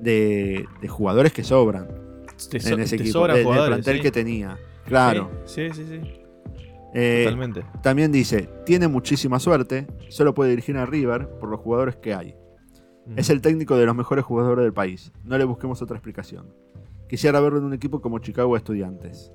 de, 0.00 0.66
de 0.80 0.88
jugadores 0.88 1.32
que 1.32 1.44
sobran 1.44 1.88
Te, 2.50 2.58
so- 2.60 2.74
en 2.74 2.80
ese 2.80 2.96
equipo, 2.96 3.26
del- 3.26 3.36
del 3.36 3.44
jugadores, 3.44 3.68
plantel 3.76 3.96
sí. 3.96 4.02
que 4.02 4.10
tenía. 4.10 4.58
Claro. 4.86 5.30
Sí, 5.44 5.68
sí, 5.72 5.84
sí. 5.86 6.00
sí. 6.02 6.21
Eh, 6.94 7.22
Totalmente. 7.24 7.64
También 7.82 8.12
dice, 8.12 8.48
tiene 8.66 8.86
muchísima 8.88 9.38
suerte, 9.38 9.86
solo 10.08 10.34
puede 10.34 10.50
dirigir 10.50 10.76
a 10.76 10.84
River 10.86 11.28
por 11.40 11.48
los 11.48 11.60
jugadores 11.60 11.96
que 11.96 12.14
hay. 12.14 12.34
Es 13.16 13.30
el 13.30 13.40
técnico 13.40 13.76
de 13.76 13.86
los 13.86 13.96
mejores 13.96 14.24
jugadores 14.24 14.62
del 14.64 14.72
país. 14.72 15.12
No 15.24 15.36
le 15.38 15.44
busquemos 15.44 15.82
otra 15.82 15.96
explicación. 15.96 16.46
Quisiera 17.08 17.40
verlo 17.40 17.58
en 17.58 17.64
un 17.64 17.72
equipo 17.72 18.00
como 18.00 18.18
Chicago 18.20 18.56
Estudiantes. 18.56 19.32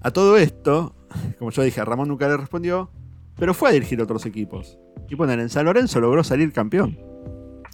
A 0.00 0.10
todo 0.10 0.36
esto, 0.36 0.94
como 1.38 1.50
yo 1.50 1.62
dije, 1.62 1.84
Ramón 1.84 2.08
nunca 2.08 2.28
le 2.28 2.36
respondió, 2.36 2.90
pero 3.38 3.54
fue 3.54 3.70
a 3.70 3.72
dirigir 3.72 4.00
otros 4.00 4.24
equipos. 4.26 4.78
Y 5.08 5.16
poner 5.16 5.38
en 5.40 5.48
San 5.48 5.64
Lorenzo 5.66 6.00
logró 6.00 6.24
salir 6.24 6.52
campeón, 6.52 6.98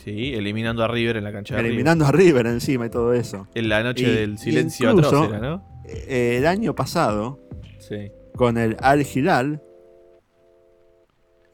Sí, 0.03 0.33
eliminando 0.35 0.83
a 0.83 0.89
River 0.89 1.19
en 1.19 1.25
la 1.25 1.31
cancha 1.33 1.55
de 1.55 1.61
eliminando 1.61 2.05
a 2.05 2.11
River 2.11 2.47
encima 2.47 2.87
y 2.87 2.91
todo 2.91 3.13
eso. 3.13 3.45
River. 3.45 3.51
En 3.55 3.69
la 3.69 3.83
noche 3.85 4.03
Y- 4.03 4.15
del 4.17 4.39
silencio 4.39 4.91
incluso- 4.91 5.17
atroz 5.25 5.29
era, 5.29 5.39
¿no? 5.39 5.82
Eh, 6.09 6.37
el 6.39 6.47
año 6.47 6.75
pasado, 6.75 7.39
Sí. 7.79 8.11
con 8.37 8.57
el 8.59 8.77
Al 8.81 9.03
Hilal, 9.07 9.63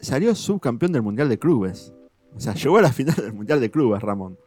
salió 0.00 0.34
subcampeón 0.34 0.92
del 0.92 1.02
Mundial 1.02 1.28
de 1.28 1.38
Clubes. 1.38 1.92
O 2.36 2.40
sea, 2.40 2.54
llegó 2.54 2.78
a 2.78 2.82
la 2.82 2.92
final 2.92 3.16
del 3.16 3.32
Mundial 3.32 3.60
de 3.60 3.70
Clubes, 3.70 4.02
Ramón. 4.02 4.38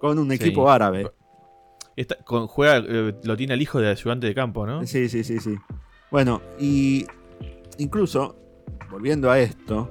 Con 0.00 0.18
un 0.18 0.28
Sí. 0.30 0.34
equipo 0.36 0.70
árabe. 0.70 1.10
Esta- 1.96 2.16
con, 2.24 2.46
juega, 2.46 2.78
eh, 2.78 3.14
lo 3.24 3.36
tiene 3.36 3.54
el 3.54 3.62
hijo 3.62 3.80
de 3.80 3.88
ayudante 3.90 4.26
de 4.26 4.34
campo, 4.34 4.66
¿no? 4.66 4.86
Sí, 4.86 5.08
sí, 5.08 5.24
sí, 5.24 5.38
sí. 5.40 5.56
Bueno, 6.10 6.40
y 6.58 7.06
incluso, 7.78 8.36
volviendo 8.90 9.30
a 9.30 9.38
esto, 9.40 9.90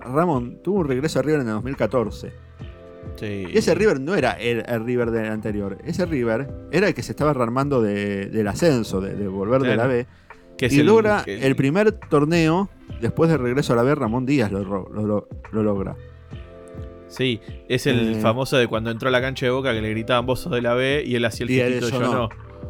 Ramón 0.00 0.60
tuvo 0.62 0.80
un 0.80 0.88
regreso 0.88 1.18
a 1.18 1.22
River 1.22 1.40
en 1.40 1.48
el 1.48 1.54
2014. 1.54 2.32
Sí. 3.16 3.46
Y 3.52 3.58
ese 3.58 3.74
River 3.74 4.00
no 4.00 4.14
era 4.14 4.32
el, 4.32 4.62
el 4.66 4.84
River 4.84 5.10
del 5.10 5.26
anterior. 5.30 5.78
Ese 5.84 6.06
River 6.06 6.48
era 6.70 6.88
el 6.88 6.94
que 6.94 7.02
se 7.02 7.12
estaba 7.12 7.32
rearmando 7.32 7.82
de- 7.82 8.26
del 8.26 8.48
ascenso, 8.48 9.00
de, 9.00 9.14
de 9.14 9.28
volver 9.28 9.62
de 9.62 9.76
la. 9.76 9.86
B. 9.86 10.06
Que 10.56 10.68
y 10.70 10.80
el- 10.80 10.86
logra 10.86 11.22
que- 11.24 11.46
el 11.46 11.56
primer 11.56 11.92
torneo 11.92 12.68
después 13.00 13.30
del 13.30 13.40
regreso 13.40 13.72
a 13.72 13.76
la 13.76 13.82
B, 13.82 13.94
Ramón 13.94 14.26
Díaz 14.26 14.52
lo, 14.52 14.62
ro- 14.64 14.90
lo- 14.92 15.06
lo- 15.06 15.28
lo 15.52 15.62
logra. 15.62 15.96
Sí, 17.08 17.40
es 17.68 17.86
el 17.86 18.16
Eh. 18.16 18.20
famoso 18.20 18.56
de 18.56 18.68
cuando 18.68 18.90
entró 18.90 19.08
a 19.08 19.12
la 19.12 19.20
cancha 19.20 19.46
de 19.46 19.50
Boca 19.50 19.72
que 19.72 19.80
le 19.80 19.90
gritaban 19.90 20.26
vos 20.26 20.40
sos 20.40 20.52
de 20.52 20.62
la 20.62 20.74
B 20.74 21.02
y 21.04 21.16
él 21.16 21.24
hacía 21.24 21.44
el 21.44 21.50
gestito 21.74 21.88
yo 21.88 22.00
yo 22.00 22.12
no. 22.12 22.12
no. 22.12 22.28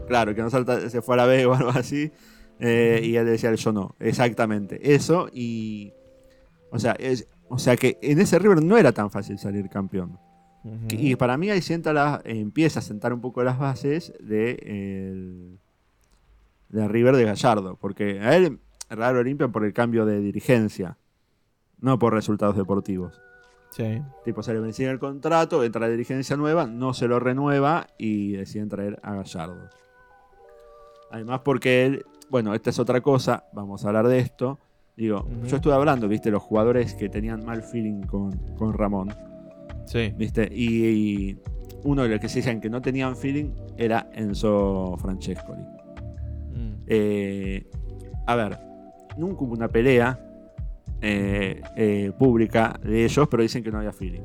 Claro, 0.08 0.34
que 0.34 0.40
no 0.42 0.50
salta, 0.50 0.88
se 0.88 1.02
fue 1.02 1.14
a 1.14 1.18
la 1.18 1.26
B 1.26 1.44
o 1.46 1.54
algo 1.54 1.70
así. 1.70 2.10
eh, 2.58 3.00
y 3.04 3.16
él 3.16 3.26
decía 3.26 3.50
el 3.50 3.56
yo 3.56 3.72
no. 3.72 3.94
Exactamente. 4.00 4.94
Eso 4.94 5.28
y. 5.32 5.92
O 6.70 6.78
sea, 6.78 6.92
es, 6.98 7.26
o 7.50 7.58
sea 7.58 7.76
que 7.76 7.98
en 8.00 8.18
ese 8.20 8.38
River 8.38 8.62
no 8.62 8.78
era 8.78 8.92
tan 8.92 9.10
fácil 9.10 9.38
salir 9.38 9.68
campeón. 9.68 10.18
Y 10.90 11.16
para 11.16 11.36
mí 11.38 11.48
ahí 11.50 11.60
sienta 11.62 11.92
la, 11.92 12.20
empieza 12.24 12.80
a 12.80 12.82
sentar 12.82 13.12
un 13.12 13.20
poco 13.20 13.42
las 13.42 13.58
bases 13.58 14.12
de, 14.20 14.52
el- 14.66 15.58
de 16.68 16.86
River 16.88 17.16
de 17.16 17.24
Gallardo. 17.24 17.76
Porque 17.76 18.20
a 18.20 18.36
él 18.36 18.58
raro 18.90 19.18
lo 19.18 19.22
limpian 19.24 19.52
por 19.52 19.64
el 19.64 19.72
cambio 19.72 20.04
de 20.06 20.20
dirigencia. 20.20 20.96
No 21.80 21.98
por 21.98 22.12
resultados 22.12 22.56
deportivos. 22.56 23.20
Sí. 23.70 24.02
Tipo, 24.24 24.42
se 24.42 24.52
le 24.52 24.60
vencía 24.60 24.90
el 24.90 24.98
contrato, 24.98 25.64
entra 25.64 25.80
la 25.80 25.88
dirigencia 25.88 26.36
nueva, 26.36 26.66
no 26.66 26.92
se 26.92 27.08
lo 27.08 27.18
renueva 27.20 27.86
y 27.96 28.32
deciden 28.32 28.68
traer 28.68 28.98
a 29.02 29.14
Gallardo. 29.14 29.70
Además, 31.10 31.40
porque 31.44 31.86
él, 31.86 32.04
bueno, 32.28 32.54
esta 32.54 32.70
es 32.70 32.78
otra 32.78 33.00
cosa, 33.00 33.44
vamos 33.52 33.84
a 33.84 33.88
hablar 33.88 34.06
de 34.08 34.18
esto. 34.18 34.58
Digo, 35.00 35.26
yo 35.46 35.56
estuve 35.56 35.72
hablando, 35.72 36.08
viste, 36.08 36.30
los 36.30 36.42
jugadores 36.42 36.92
que 36.92 37.08
tenían 37.08 37.42
mal 37.42 37.62
feeling 37.62 38.02
con, 38.02 38.32
con 38.58 38.74
Ramón, 38.74 39.08
Sí. 39.86 40.12
viste, 40.14 40.46
y, 40.52 40.84
y 40.86 41.38
uno 41.84 42.02
de 42.02 42.10
los 42.10 42.20
que 42.20 42.28
se 42.28 42.40
decían 42.40 42.60
que 42.60 42.68
no 42.68 42.82
tenían 42.82 43.16
feeling 43.16 43.50
era 43.78 44.10
Enzo 44.12 44.98
Francescoli. 44.98 45.62
Mm. 46.52 46.72
Eh, 46.86 47.66
a 48.26 48.34
ver, 48.36 48.58
nunca 49.16 49.42
hubo 49.42 49.54
una 49.54 49.68
pelea 49.68 50.20
eh, 51.00 51.62
eh, 51.76 52.12
pública 52.18 52.78
de 52.84 53.06
ellos, 53.06 53.26
pero 53.30 53.42
dicen 53.42 53.64
que 53.64 53.70
no 53.70 53.78
había 53.78 53.92
feeling. 53.92 54.20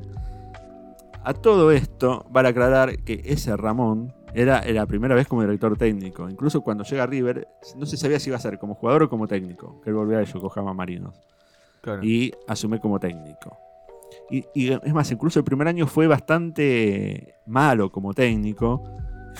A 1.24 1.32
todo 1.32 1.72
esto, 1.72 2.26
vale 2.30 2.50
aclarar 2.50 2.98
que 2.98 3.22
ese 3.24 3.56
Ramón 3.56 4.12
era 4.36 4.62
la 4.70 4.86
primera 4.86 5.14
vez 5.14 5.26
como 5.26 5.40
director 5.40 5.78
técnico. 5.78 6.28
Incluso 6.28 6.60
cuando 6.60 6.84
llega 6.84 7.04
a 7.04 7.06
River, 7.06 7.48
no 7.74 7.86
se 7.86 7.96
sabía 7.96 8.20
si 8.20 8.28
iba 8.28 8.36
a 8.36 8.40
ser 8.40 8.58
como 8.58 8.74
jugador 8.74 9.04
o 9.04 9.08
como 9.08 9.26
técnico, 9.26 9.80
que 9.80 9.88
él 9.88 9.96
volvía 9.96 10.18
de 10.18 10.26
Yokohama 10.26 10.74
Marinos. 10.74 11.18
Claro. 11.80 12.04
Y 12.04 12.32
asume 12.46 12.78
como 12.78 13.00
técnico. 13.00 13.56
Y, 14.30 14.44
y 14.54 14.72
es 14.72 14.92
más, 14.92 15.10
incluso 15.10 15.38
el 15.38 15.44
primer 15.44 15.68
año 15.68 15.86
fue 15.86 16.06
bastante 16.06 17.36
malo 17.46 17.90
como 17.90 18.12
técnico. 18.12 18.82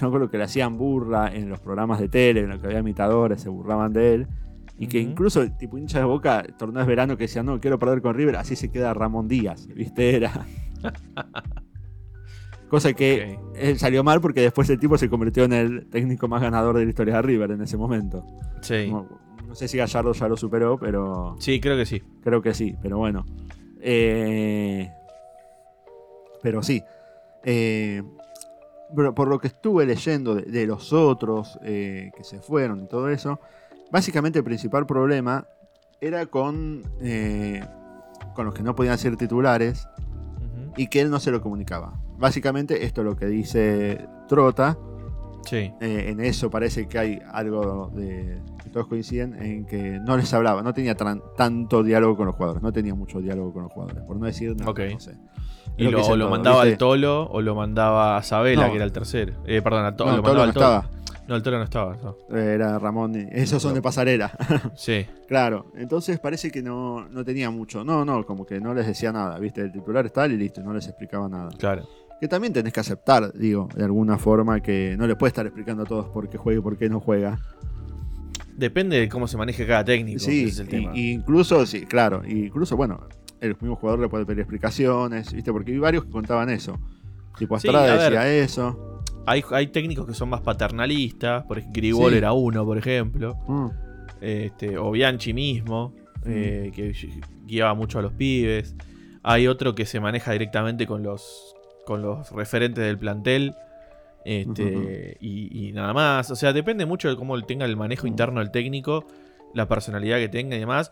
Yo 0.00 0.10
creo 0.10 0.30
que 0.30 0.38
le 0.38 0.44
hacían 0.44 0.78
burra 0.78 1.28
en 1.30 1.50
los 1.50 1.60
programas 1.60 2.00
de 2.00 2.08
tele, 2.08 2.40
en 2.40 2.48
los 2.48 2.60
que 2.60 2.68
había 2.68 2.78
imitadores, 2.78 3.42
se 3.42 3.50
burlaban 3.50 3.92
de 3.92 4.14
él. 4.14 4.26
Y 4.78 4.86
que 4.86 4.98
incluso, 4.98 5.46
tipo 5.58 5.76
hincha 5.76 5.98
de 5.98 6.04
boca, 6.06 6.42
torneos 6.58 6.86
de 6.86 6.90
verano 6.90 7.18
que 7.18 7.24
decían, 7.24 7.44
no, 7.44 7.60
quiero 7.60 7.78
perder 7.78 8.00
con 8.00 8.14
River, 8.14 8.36
así 8.36 8.56
se 8.56 8.70
queda 8.70 8.94
Ramón 8.94 9.28
Díaz, 9.28 9.66
¿viste? 9.68 10.16
Era. 10.16 10.46
Cosa 12.68 12.92
que 12.94 13.38
Ok. 13.40 13.50
él 13.56 13.78
salió 13.78 14.02
mal 14.02 14.20
porque 14.20 14.40
después 14.40 14.68
el 14.70 14.78
tipo 14.80 14.98
se 14.98 15.08
convirtió 15.08 15.44
en 15.44 15.52
el 15.52 15.86
técnico 15.88 16.26
más 16.28 16.42
ganador 16.42 16.76
de 16.78 16.84
la 16.84 16.88
historia 16.90 17.16
de 17.16 17.22
River 17.22 17.52
en 17.52 17.62
ese 17.62 17.76
momento. 17.76 18.24
Sí. 18.60 18.88
No, 18.90 19.06
no 19.46 19.54
sé 19.54 19.68
si 19.68 19.76
Gallardo 19.78 20.12
ya 20.12 20.26
lo 20.28 20.36
superó, 20.36 20.76
pero. 20.78 21.36
Sí, 21.38 21.60
creo 21.60 21.76
que 21.76 21.86
sí. 21.86 22.02
Creo 22.22 22.42
que 22.42 22.54
sí, 22.54 22.74
pero 22.82 22.98
bueno. 22.98 23.24
Eh, 23.80 24.90
pero 26.42 26.62
sí. 26.62 26.82
Eh, 27.44 28.02
pero 28.94 29.14
por 29.14 29.28
lo 29.28 29.38
que 29.38 29.46
estuve 29.48 29.86
leyendo 29.86 30.34
de, 30.34 30.42
de 30.42 30.66
los 30.66 30.92
otros 30.92 31.58
eh, 31.62 32.10
que 32.16 32.24
se 32.24 32.40
fueron 32.40 32.82
y 32.82 32.88
todo 32.88 33.08
eso, 33.10 33.40
básicamente 33.92 34.38
el 34.40 34.44
principal 34.44 34.86
problema 34.86 35.46
era 36.00 36.26
con, 36.26 36.82
eh, 37.00 37.64
con 38.34 38.46
los 38.46 38.54
que 38.54 38.62
no 38.62 38.74
podían 38.74 38.98
ser 38.98 39.16
titulares 39.16 39.88
y 40.76 40.88
que 40.88 41.00
él 41.00 41.10
no 41.10 41.18
se 41.20 41.30
lo 41.30 41.40
comunicaba. 41.40 42.00
Básicamente 42.18 42.84
esto 42.84 43.00
es 43.02 43.04
lo 43.06 43.16
que 43.16 43.26
dice 43.26 44.06
Trota. 44.28 44.76
Sí. 45.44 45.72
Eh, 45.80 46.06
en 46.08 46.20
eso 46.20 46.50
parece 46.50 46.88
que 46.88 46.98
hay 46.98 47.18
algo 47.32 47.90
de 47.94 48.40
que 48.62 48.70
todos 48.70 48.88
coinciden 48.88 49.40
en 49.40 49.64
que 49.64 50.00
no 50.00 50.16
les 50.16 50.32
hablaba, 50.34 50.60
no 50.62 50.74
tenía 50.74 50.96
tanto 50.96 51.84
diálogo 51.84 52.16
con 52.16 52.26
los 52.26 52.34
jugadores, 52.34 52.62
no 52.62 52.72
tenía 52.72 52.94
mucho 52.96 53.20
diálogo 53.20 53.52
con 53.52 53.62
los 53.62 53.72
jugadores, 53.72 54.02
por 54.02 54.16
no 54.16 54.26
decir 54.26 54.56
nada, 54.56 54.70
Ok. 54.72 54.80
no 54.90 54.98
sé. 55.00 55.16
Y 55.76 55.84
lo, 55.88 56.04
o 56.04 56.16
lo 56.16 56.24
todo, 56.24 56.30
mandaba 56.30 56.56
¿viste? 56.64 56.72
al 56.72 56.78
Tolo 56.78 57.26
o 57.30 57.42
lo 57.42 57.54
mandaba 57.54 58.16
a 58.16 58.22
Sabela, 58.24 58.62
No. 58.64 58.70
que 58.70 58.76
era 58.76 58.84
el 58.86 58.92
tercero. 58.92 59.34
Eh, 59.46 59.62
perdón, 59.62 59.84
al 59.84 59.94
Tolo. 59.94 60.10
No, 60.12 60.16
lo 60.16 60.22
Tolo 60.22 60.34
mandaba 60.40 60.46
no 60.46 60.48
al 60.48 60.54
Tolo. 60.54 60.66
estaba. 60.66 61.26
No, 61.28 61.36
el 61.36 61.42
Tolo 61.42 61.58
no 61.58 61.64
estaba. 61.64 61.96
no. 62.30 62.36
Era 62.36 62.78
Ramón. 62.78 63.14
y- 63.14 63.28
Esos 63.30 63.60
son 63.62 63.74
de 63.74 63.82
pasarela. 63.82 64.30
Sí. 64.74 65.04
claro. 65.28 65.66
Entonces 65.76 66.18
parece 66.18 66.50
que 66.50 66.62
no, 66.62 67.08
no 67.10 67.24
tenía 67.24 67.50
mucho. 67.50 67.84
No, 67.84 68.04
no, 68.04 68.24
como 68.24 68.46
que 68.46 68.58
no 68.60 68.72
les 68.74 68.86
decía 68.86 69.12
nada. 69.12 69.38
¿Viste? 69.38 69.60
El 69.60 69.70
titular 69.72 70.06
está 70.06 70.26
y 70.26 70.36
listo. 70.36 70.62
No 70.62 70.72
les 70.72 70.86
explicaba 70.88 71.28
nada. 71.28 71.50
Claro. 71.58 71.84
Que 72.20 72.28
también 72.28 72.52
tenés 72.52 72.72
que 72.72 72.80
aceptar, 72.80 73.32
digo, 73.34 73.68
de 73.74 73.84
alguna 73.84 74.16
forma 74.18 74.60
que 74.60 74.96
no 74.98 75.06
le 75.06 75.16
puedes 75.16 75.32
estar 75.32 75.44
explicando 75.46 75.82
a 75.82 75.86
todos 75.86 76.08
por 76.08 76.28
qué 76.30 76.38
juega 76.38 76.60
y 76.60 76.62
por 76.62 76.78
qué 76.78 76.88
no 76.88 76.98
juega. 77.00 77.38
Depende 78.56 78.98
de 78.98 79.08
cómo 79.08 79.28
se 79.28 79.36
maneje 79.36 79.66
cada 79.66 79.84
técnico. 79.84 80.18
Sí, 80.20 80.40
ese 80.44 80.48
es 80.48 80.58
el 80.60 80.68
tema. 80.68 80.92
y- 80.94 81.00
y 81.00 81.12
incluso, 81.12 81.66
sí, 81.66 81.82
claro, 81.84 82.22
incluso, 82.26 82.74
bueno, 82.76 83.06
el 83.40 83.50
mismo 83.60 83.76
jugador 83.76 84.00
le 84.00 84.08
puede 84.08 84.24
pedir 84.24 84.40
explicaciones, 84.40 85.32
¿viste? 85.32 85.52
Porque 85.52 85.72
vi 85.72 85.78
varios 85.78 86.04
que 86.04 86.10
contaban 86.10 86.48
eso. 86.48 86.78
Tipo, 87.38 87.58
Sí, 87.58 87.68
Astrada 87.68 87.94
ver. 87.96 88.12
decía 88.12 88.34
eso. 88.34 89.02
Hay, 89.26 89.44
hay 89.50 89.66
técnicos 89.66 90.06
que 90.06 90.14
son 90.14 90.30
más 90.30 90.40
paternalistas. 90.40 91.44
Por 91.44 91.58
ejemplo, 91.58 91.78
Grigol 91.80 92.12
Sí. 92.12 92.18
era 92.18 92.32
uno, 92.32 92.64
por 92.64 92.78
ejemplo. 92.78 93.36
Mm, 93.46 93.66
Este, 94.22 94.78
o 94.78 94.90
Bianchi 94.92 95.34
mismo, 95.34 95.92
eh, 96.24 96.72
que 96.74 96.94
guiaba 97.44 97.74
mucho 97.74 97.98
a 97.98 98.02
los 98.02 98.12
pibes. 98.14 98.74
Hay 99.22 99.46
otro 99.46 99.74
que 99.74 99.84
se 99.84 100.00
maneja 100.00 100.32
directamente 100.32 100.86
con 100.86 101.02
los, 101.02 101.54
con 101.86 102.02
los 102.02 102.30
referentes 102.32 102.84
del 102.84 102.98
plantel. 102.98 103.54
Este, 104.24 105.16
y, 105.20 105.68
y 105.68 105.72
nada 105.72 105.94
más. 105.94 106.30
O 106.30 106.36
sea, 106.36 106.52
depende 106.52 106.84
mucho 106.84 107.08
de 107.08 107.16
cómo 107.16 107.40
tenga 107.42 107.64
el 107.64 107.76
manejo 107.76 108.06
interno 108.06 108.40
el 108.40 108.50
técnico, 108.50 109.06
la 109.54 109.66
personalidad 109.68 110.18
que 110.18 110.28
tenga 110.28 110.56
y 110.56 110.58
demás. 110.60 110.90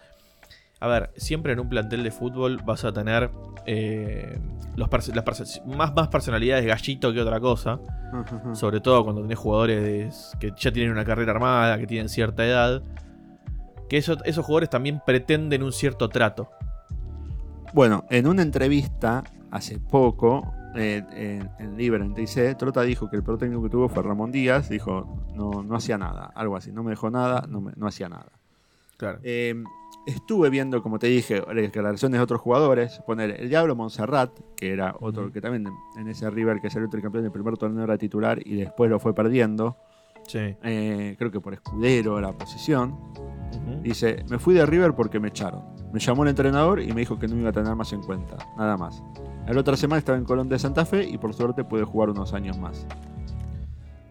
A 0.81 0.87
ver, 0.89 1.11
siempre 1.17 1.53
en 1.53 1.61
un 1.61 1.69
plantel 1.69 2.03
de 2.05 2.11
fútbol 2.11 2.61
vas 2.65 2.85
a 2.85 2.93
tener 2.93 3.31
eh, 3.67 4.39
los 4.77 4.89
las 5.15 5.63
más, 5.67 5.95
más 5.95 6.09
personalidades 6.09 6.67
gallito 6.67 7.13
que 7.13 7.21
otra 7.21 7.41
cosa. 7.41 7.81
Sobre 8.55 8.81
todo 8.81 9.03
cuando 9.03 9.23
tenés 9.23 9.39
jugadores 9.39 10.33
que 10.39 10.53
ya 10.57 10.71
tienen 10.73 10.93
una 10.93 11.05
carrera 11.05 11.33
armada, 11.33 11.79
que 11.79 11.87
tienen 11.87 12.09
cierta 12.09 12.45
edad. 12.45 12.83
Que 13.89 13.97
eso- 13.99 14.23
esos 14.25 14.45
jugadores 14.45 14.71
también 14.71 15.01
pretenden 15.05 15.63
un 15.63 15.73
cierto 15.73 16.09
trato. 16.09 16.51
Bueno, 17.73 18.05
en 18.11 18.27
una 18.27 18.43
entrevista 18.43 19.25
hace 19.51 19.79
poco, 19.81 20.53
eh, 20.75 21.03
en, 21.13 21.51
en 21.59 21.77
Libre, 21.77 22.05
en 22.05 22.15
TIC, 22.15 22.57
Trota 22.57 22.83
dijo 22.83 23.09
que 23.09 23.17
el 23.17 23.23
peor 23.23 23.39
técnico 23.39 23.63
que 23.63 23.69
tuvo 23.71 23.89
fue 23.89 24.03
Ramón 24.03 24.31
Díaz. 24.33 24.69
Dijo, 24.69 25.19
no, 25.35 25.63
no 25.63 25.77
hacía 25.77 25.99
nada, 25.99 26.31
algo 26.35 26.57
así. 26.57 26.73
No 26.73 26.83
me 26.83 26.91
dejó 26.91 27.11
nada, 27.11 27.47
no, 27.49 27.61
me- 27.61 27.73
no 27.77 27.87
hacía 27.87 28.09
nada. 28.09 28.27
Claro. 28.97 29.19
Eh, 29.23 29.55
estuve 30.07 30.51
viendo, 30.51 30.83
como 30.83 30.99
te 30.99 31.09
dije, 31.09 31.43
declaraciones 31.55 32.19
de 32.19 32.23
otros 32.23 32.41
jugadores. 32.41 33.01
Poner 33.07 33.41
el 33.41 33.49
Diablo 33.49 33.75
Montserrat, 33.75 34.31
que 34.57 34.73
era 34.73 34.95
otro 35.01 35.33
que 35.33 35.41
también 35.41 35.67
en 35.97 36.09
ese 36.09 36.31
River 36.31 36.61
que 36.61 36.71
salió 36.71 36.89
tricampeón 36.89 37.25
del 37.25 37.33
primer 37.33 37.57
torneo 37.57 37.85
era 37.85 37.99
titular 37.99 38.39
y 38.47 38.55
después 38.57 38.91
lo 38.91 38.99
fue 39.01 39.15
perdiendo. 39.15 39.77
Sí. 40.27 40.57
Eh, 40.63 41.17
creo 41.19 41.31
que 41.31 41.41
por 41.41 41.53
escudero 41.55 42.21
la 42.21 42.33
posición. 42.33 42.97
Dice, 43.83 44.25
me 44.29 44.39
fui 44.39 44.55
de 44.55 44.65
River 44.67 44.95
porque 44.95 45.21
me 45.21 45.29
echaron. 45.29 45.63
Me 45.93 46.01
llamó 46.01 46.23
el 46.25 46.31
entrenador 46.31 46.81
y 46.81 46.89
me 46.89 47.01
dijo 47.01 47.19
que 47.19 47.29
no 47.29 47.35
me 47.35 47.43
iba 47.43 47.51
a 47.51 47.53
tener 47.53 47.75
más 47.77 47.93
en 47.93 48.03
cuenta. 48.03 48.37
Nada 48.57 48.77
más. 48.77 49.03
La 49.47 49.61
otra 49.61 49.77
semana 49.77 49.99
estaba 49.99 50.19
en 50.19 50.25
Colón 50.25 50.49
de 50.49 50.59
Santa 50.59 50.85
Fe 50.87 51.05
y 51.05 51.19
por 51.19 51.35
suerte 51.35 51.65
pude 51.65 51.85
jugar 51.85 52.11
unos 52.11 52.33
años 52.33 52.59
más. 52.59 52.87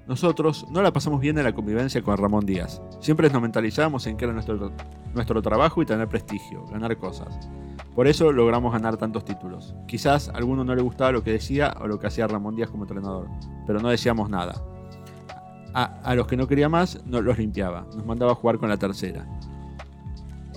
Nosotros 0.07 0.67
no 0.69 0.81
la 0.81 0.91
pasamos 0.91 1.21
bien 1.21 1.37
en 1.37 1.43
la 1.43 1.55
convivencia 1.55 2.01
con 2.01 2.17
Ramón 2.17 2.45
Díaz. 2.45 2.81
Siempre 2.99 3.29
nos 3.29 3.41
mentalizábamos 3.41 4.05
en 4.05 4.15
que 4.15 4.25
era 4.25 4.33
nuestro, 4.33 4.71
nuestro 5.13 5.41
trabajo 5.41 5.81
y 5.81 5.85
tener 5.85 6.07
prestigio, 6.07 6.65
ganar 6.65 6.95
cosas. 6.97 7.39
Por 7.95 8.07
eso 8.07 8.31
logramos 8.31 8.73
ganar 8.73 8.97
tantos 8.97 9.25
títulos. 9.25 9.73
Quizás 9.87 10.29
a 10.29 10.33
alguno 10.33 10.63
no 10.63 10.75
le 10.75 10.81
gustaba 10.81 11.11
lo 11.11 11.23
que 11.23 11.31
decía 11.31 11.73
o 11.79 11.87
lo 11.87 11.99
que 11.99 12.07
hacía 12.07 12.27
Ramón 12.27 12.55
Díaz 12.55 12.69
como 12.69 12.83
entrenador, 12.83 13.27
pero 13.65 13.79
no 13.79 13.89
decíamos 13.89 14.29
nada. 14.29 14.61
A, 15.73 15.85
a 16.03 16.15
los 16.15 16.27
que 16.27 16.37
no 16.37 16.47
quería 16.47 16.69
más, 16.69 17.03
no, 17.05 17.21
los 17.21 17.37
limpiaba. 17.37 17.87
Nos 17.95 18.05
mandaba 18.05 18.33
a 18.33 18.35
jugar 18.35 18.59
con 18.59 18.69
la 18.69 18.77
tercera. 18.77 19.25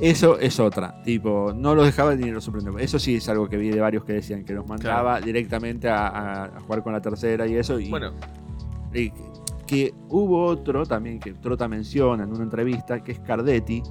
Eso 0.00 0.38
es 0.38 0.61
otra. 0.61 1.02
Tipo, 1.02 1.52
no 1.54 1.74
los 1.74 1.87
dejaba 1.87 2.14
ni 2.14 2.30
los 2.30 2.44
sorprendía. 2.44 2.72
Eso 2.82 2.98
sí 2.98 3.16
es 3.16 3.28
algo 3.28 3.48
que 3.48 3.56
vi 3.56 3.70
de 3.70 3.80
varios 3.80 4.04
que 4.04 4.12
decían 4.14 4.44
que 4.44 4.52
los 4.52 4.66
mandaba 4.66 5.20
directamente 5.20 5.88
a, 5.88 6.06
a- 6.09 6.44
a 6.44 6.61
jugar 6.61 6.82
con 6.82 6.92
la 6.92 7.00
tercera 7.00 7.46
y 7.46 7.56
eso. 7.56 7.80
Y, 7.80 7.88
Bueno, 7.90 8.12
y 8.92 9.11
que 9.66 9.94
hubo 10.11 10.44
otro 10.44 10.85
también 10.87 11.18
que 11.18 11.32
Trota 11.35 11.66
menciona 11.66 12.24
en 12.24 12.30
una 12.30 12.44
entrevista, 12.44 13.02
que 13.02 13.12
es 13.12 13.20
Cardetti. 13.20 13.82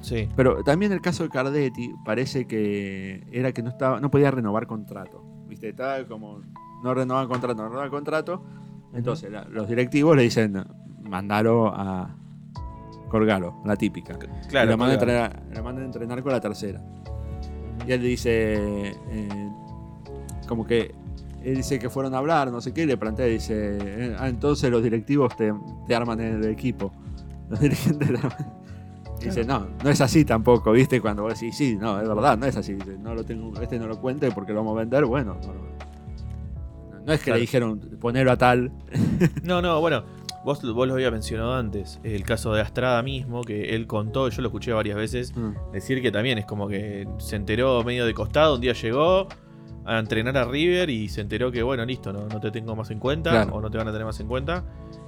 sí. 0.00 0.28
Pero 0.36 0.62
también 0.64 0.92
el 0.92 1.00
caso 1.00 1.22
de 1.22 1.30
Cardetti 1.30 1.90
parece 2.04 2.46
que 2.46 3.26
era 3.32 3.52
que 3.52 3.62
no 3.62 3.70
estaba, 3.70 4.00
no 4.00 4.10
podía 4.10 4.30
renovar 4.30 4.66
contrato. 4.66 5.22
¿Viste? 5.48 5.68
Estaba 5.70 6.04
como 6.06 6.40
no 6.82 6.92
renovaban 6.94 7.28
contrato, 7.28 7.54
no 7.56 7.68
renovaban 7.68 7.90
contrato. 7.90 8.44
Entonces 8.92 9.30
la- 9.30 9.44
los 9.44 9.68
directivos 9.68 10.14
le 10.16 10.22
dicen, 10.24 10.62
mandalo 11.08 11.68
a 11.68 12.16
Colgalo, 13.14 13.54
la 13.64 13.76
típica. 13.76 14.18
Claro. 14.48 14.66
y 14.66 14.72
lo 14.72 14.76
mandan, 14.76 14.90
a 14.98 15.00
entrenar, 15.00 15.42
lo 15.54 15.62
mandan 15.62 15.82
a 15.84 15.86
entrenar 15.86 16.20
con 16.24 16.32
la 16.32 16.40
tercera. 16.40 16.82
Y 17.86 17.92
él 17.92 18.02
dice, 18.02 18.88
eh, 19.08 19.50
como 20.48 20.66
que, 20.66 20.92
él 21.44 21.54
dice 21.58 21.78
que 21.78 21.88
fueron 21.88 22.12
a 22.16 22.18
hablar, 22.18 22.50
no 22.50 22.60
sé 22.60 22.74
qué, 22.74 22.82
y 22.82 22.86
le 22.86 22.96
plantea, 22.96 23.26
dice, 23.26 23.78
eh, 23.80 24.16
ah, 24.18 24.28
entonces 24.28 24.68
los 24.68 24.82
directivos 24.82 25.36
te, 25.36 25.54
te 25.86 25.94
arman 25.94 26.18
en 26.22 26.42
el 26.42 26.48
equipo. 26.50 26.90
Los 27.50 27.60
dirigentes 27.60 28.08
te 28.08 28.16
arman. 28.16 28.52
Dice, 29.20 29.44
no, 29.44 29.68
no 29.84 29.90
es 29.90 30.00
así 30.00 30.24
tampoco, 30.24 30.72
¿viste? 30.72 31.00
Cuando 31.00 31.22
vos 31.22 31.34
decís, 31.34 31.56
sí, 31.56 31.76
no, 31.76 32.00
es 32.00 32.08
verdad, 32.08 32.36
no 32.36 32.46
es 32.46 32.56
así. 32.56 32.74
Dice, 32.74 32.98
no 32.98 33.14
lo 33.14 33.22
tengo, 33.24 33.52
este 33.60 33.78
no 33.78 33.86
lo 33.86 34.00
cuente 34.00 34.28
porque 34.32 34.52
lo 34.52 34.58
vamos 34.58 34.76
a 34.76 34.80
vender, 34.80 35.04
bueno. 35.04 35.36
No, 35.40 35.52
no- 37.06 37.12
es 37.12 37.20
que 37.20 37.26
Claro. 37.26 37.36
le 37.36 37.40
dijeron, 37.42 37.78
ponelo 38.00 38.32
a 38.32 38.36
tal. 38.36 38.72
No, 39.44 39.62
no, 39.62 39.80
bueno, 39.80 40.02
vos, 40.44 40.62
vos 40.74 40.86
lo 40.88 40.94
había 40.94 41.10
mencionado 41.10 41.54
antes. 41.54 41.98
El 42.02 42.22
caso 42.24 42.52
de 42.54 42.60
Astrada 42.60 43.02
mismo, 43.02 43.42
que 43.42 43.74
él 43.74 43.86
contó, 43.86 44.28
yo 44.28 44.42
lo 44.42 44.48
escuché 44.48 44.72
varias 44.72 44.96
veces, 44.96 45.32
decir 45.72 46.00
que 46.02 46.10
también 46.12 46.38
es 46.38 46.46
como 46.46 46.68
que 46.68 47.08
se 47.18 47.36
enteró 47.36 47.82
medio 47.82 48.06
de 48.06 48.14
costado, 48.14 48.54
un 48.56 48.60
día 48.60 48.72
llegó 48.74 49.26
a 49.86 49.98
entrenar 49.98 50.36
a 50.38 50.44
River 50.44 50.88
y 50.90 51.08
se 51.08 51.20
enteró 51.20 51.52
que, 51.52 51.62
bueno, 51.62 51.84
listo, 51.84 52.12
no, 52.12 52.26
no 52.26 52.40
te 52.40 52.50
tengo 52.50 52.74
más 52.74 52.90
en 52.90 52.98
cuenta 52.98 53.30
Claro. 53.30 53.54
o 53.54 53.60
no 53.60 53.70
te 53.70 53.76
van 53.78 53.88
a 53.88 53.92
tener 53.92 54.06
más 54.06 54.18
en 54.20 54.28
cuenta. 54.28 54.64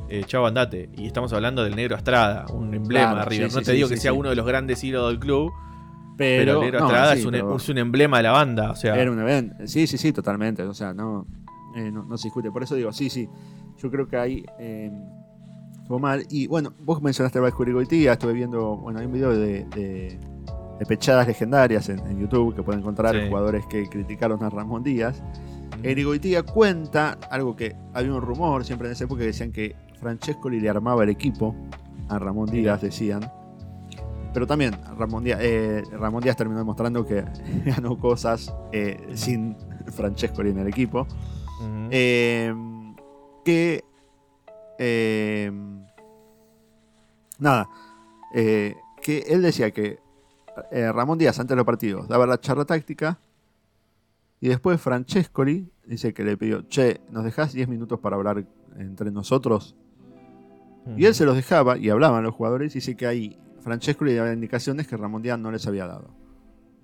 Eh, 0.08 0.22
chao, 0.26 0.46
andate. 0.46 0.90
Y 0.96 1.06
estamos 1.06 1.32
hablando 1.32 1.64
del 1.64 1.74
negro 1.74 1.96
Astrada, 1.96 2.44
un 2.52 2.72
emblema 2.74 3.12
Claro, 3.12 3.18
de 3.24 3.24
River. 3.36 3.50
sí, 3.50 3.54
no 3.56 3.60
sí, 3.60 3.66
te 3.66 3.72
digo 3.72 3.88
sí, 3.88 3.94
que 3.94 4.00
sea 4.00 4.12
uno 4.12 4.28
de 4.28 4.36
los 4.36 4.46
grandes 4.46 4.84
hilos 4.84 5.08
del 5.08 5.18
club, 5.18 5.50
Pero, 6.18 6.40
pero, 6.40 6.52
el 6.54 6.60
negro 6.60 6.78
no, 6.80 6.86
Astrada 6.86 7.14
es, 7.14 7.24
un, 7.24 7.32
pero- 7.32 7.56
es 7.56 7.68
un 7.68 7.78
emblema 7.78 8.18
de 8.18 8.22
la 8.24 8.32
banda. 8.32 8.70
O 8.70 8.76
sea, 8.76 8.94
Era 8.96 9.10
un 9.10 9.18
evento. 9.20 9.54
Sí, 9.66 9.86
sí, 9.86 9.96
sí, 9.98 10.12
totalmente. 10.12 10.62
O 10.62 10.74
sea, 10.74 10.92
no, 10.94 11.26
eh, 11.76 11.90
no, 11.90 12.04
no 12.04 12.16
se 12.18 12.28
discute. 12.28 12.50
Por 12.50 12.62
eso 12.62 12.74
digo, 12.74 12.92
sí, 12.92 13.08
sí. 13.10 13.28
Yo 13.78 13.90
creo 13.90 14.06
que 14.08 14.16
ahí 14.16 14.44
eh, 14.60 14.90
mal. 15.88 16.24
Y 16.30 16.46
bueno, 16.46 16.72
vos 16.84 17.00
mencionaste 17.02 17.38
a 17.38 17.42
Vasco 17.42 17.62
Irigoitía. 17.62 18.12
Estuve 18.12 18.32
viendo, 18.32 18.76
bueno, 18.76 18.98
hay 18.98 19.06
un 19.06 19.12
video 19.12 19.30
de, 19.36 19.64
de- 19.74 20.18
de 20.78 20.84
pechadas 20.84 21.26
legendarias 21.26 21.88
en, 21.88 21.98
en 22.00 22.18
YouTube 22.18 22.54
que 22.54 22.62
pueden 22.62 22.80
encontrar 22.82 23.14
Sí. 23.14 23.28
jugadores 23.28 23.64
que 23.66 23.88
criticaron 23.88 24.42
a 24.44 24.50
Ramón 24.50 24.82
Díaz. 24.82 25.22
Irigoitía 25.82 26.42
cuenta 26.42 27.18
algo 27.30 27.56
que 27.56 27.74
había 27.94 28.12
un 28.12 28.20
rumor 28.20 28.64
siempre 28.64 28.88
en 28.88 28.92
esa 28.92 29.04
época 29.04 29.20
que 29.20 29.26
decían 29.28 29.52
que 29.52 29.74
Francescoli 30.00 30.60
le 30.60 30.68
armaba 30.68 31.02
el 31.04 31.08
equipo 31.08 31.54
a 32.08 32.18
Ramón. 32.18 32.50
Díaz, 32.50 32.82
decían. 32.82 33.20
Pero 34.34 34.46
también 34.46 34.74
Ramón 34.98 35.24
Díaz, 35.24 35.38
eh, 35.40 35.82
Ramón 35.92 36.22
Díaz 36.22 36.36
terminó 36.36 36.58
demostrando 36.58 37.06
que 37.06 37.24
ganó 37.64 37.96
cosas 37.98 38.54
eh, 38.72 38.98
sin 39.14 39.56
Francescoli 39.86 40.50
en 40.50 40.58
el 40.58 40.68
equipo. 40.68 41.06
Eh, 41.90 42.52
que. 43.44 43.82
Eh, 44.78 45.50
nada. 47.38 47.68
eh, 48.34 48.74
que 49.02 49.18
él 49.28 49.42
decía 49.42 49.70
que 49.70 50.00
eh, 50.70 50.90
Ramón 50.92 51.18
Díaz, 51.18 51.38
antes 51.38 51.50
de 51.50 51.56
los 51.56 51.66
partidos, 51.66 52.08
daba 52.08 52.26
la 52.26 52.40
charla 52.40 52.64
táctica. 52.64 53.18
Y 54.40 54.48
después 54.48 54.80
Francescoli 54.80 55.70
dice 55.86 56.12
que 56.12 56.24
le 56.24 56.36
pidió: 56.36 56.62
Che, 56.62 57.00
¿nos 57.10 57.24
dejás 57.24 57.52
10 57.52 57.68
minutos 57.68 58.00
para 58.00 58.16
hablar 58.16 58.44
entre 58.78 59.10
nosotros? 59.10 59.76
Y 60.96 61.06
él 61.06 61.14
se 61.16 61.24
los 61.24 61.34
dejaba 61.34 61.78
y 61.78 61.90
hablaban 61.90 62.22
los 62.22 62.34
jugadores. 62.34 62.72
Y 62.74 62.78
dice 62.78 62.96
que 62.96 63.06
ahí 63.06 63.38
Francescoli 63.60 64.14
daba 64.14 64.32
indicaciones 64.32 64.86
que 64.86 64.96
Ramón 64.96 65.22
Díaz 65.22 65.38
no 65.38 65.50
les 65.50 65.66
había 65.66 65.86
dado. 65.86 66.10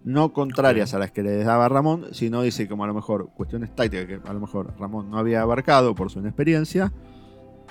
No 0.04 0.32
contrarias 0.32 0.94
a 0.94 0.98
las 0.98 1.12
que 1.12 1.22
les 1.22 1.46
daba 1.46 1.68
Ramón, 1.68 2.06
sino 2.10 2.42
dice 2.42 2.66
como 2.68 2.82
a 2.82 2.88
lo 2.88 2.94
mejor 2.94 3.30
cuestiones 3.36 3.72
tácticas 3.72 4.06
que 4.06 4.20
a 4.28 4.32
lo 4.32 4.40
mejor 4.40 4.74
Ramón 4.76 5.08
no 5.08 5.18
había 5.18 5.42
abarcado 5.42 5.94
por 5.94 6.10
su 6.10 6.18
inexperiencia. 6.18 6.92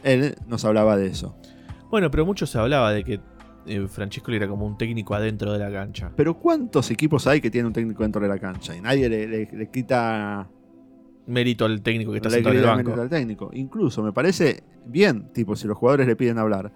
Él 0.04 0.36
nos 0.48 0.64
hablaba 0.66 0.98
de 0.98 1.08
eso. 1.08 1.36
Bueno, 1.90 2.10
pero 2.12 2.26
mucho 2.26 2.46
se 2.46 2.58
hablaba 2.58 2.92
de 2.94 3.04
que 3.04 3.20
eh, 3.68 3.88
Francesco 3.88 4.32
era 4.32 4.48
como 4.48 4.66
un 4.66 4.78
técnico 4.78 5.14
adentro 5.14 5.52
de 5.54 5.60
la 5.60 5.72
cancha. 5.72 6.12
Pero 6.16 6.36
¿cuántos 6.40 6.90
equipos 6.92 7.28
hay 7.28 7.42
que 7.42 7.52
tienen 7.52 7.68
un 7.68 7.74
técnico 7.74 8.04
dentro 8.04 8.22
de 8.22 8.28
la 8.28 8.40
cancha? 8.40 8.76
Y 8.76 8.82
nadie 8.82 9.10
le, 9.10 9.28
le- 9.28 9.50
le 9.52 9.70
quita, 9.70 10.50
Mérito 11.28 11.66
al 11.66 11.82
técnico 11.82 12.12
que 12.12 12.18
está 12.18 12.30
le 12.30 12.36
sentado 12.36 12.56
en 12.56 12.60
el 12.62 12.66
banco. 12.66 12.78
mérito 12.84 13.02
al 13.02 13.10
técnico. 13.10 13.50
Incluso 13.54 14.02
me 14.02 14.12
parece 14.14 14.64
bien, 14.86 15.32
tipo, 15.34 15.56
si 15.56 15.68
los 15.68 15.78
jugadores 15.78 16.08
le 16.08 16.16
piden 16.16 16.40
hablar, 16.40 16.72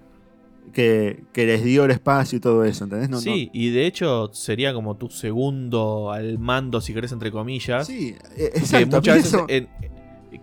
que, 0.74 1.24
que 1.34 1.46
les 1.46 1.64
dio 1.64 1.86
el 1.86 1.92
espacio 1.92 2.38
y 2.38 2.42
todo 2.42 2.64
eso, 2.66 2.84
¿entendés? 2.84 3.10
No, 3.10 3.18
sí, 3.20 3.50
y 3.54 3.70
de 3.72 3.86
hecho 3.86 4.30
sería 4.34 4.74
como 4.74 4.98
tu 4.98 5.10
segundo 5.10 6.12
al 6.12 6.38
mando, 6.40 6.82
si 6.82 6.94
querés, 6.94 7.12
entre 7.12 7.32
comillas. 7.32 7.88
sí, 7.88 8.16
que 8.36 8.46
exacto. 8.46 8.86
mí 8.88 8.96
muchas 8.96 9.16
veces 9.16 9.34
eso, 9.34 9.46
en- 9.48 9.68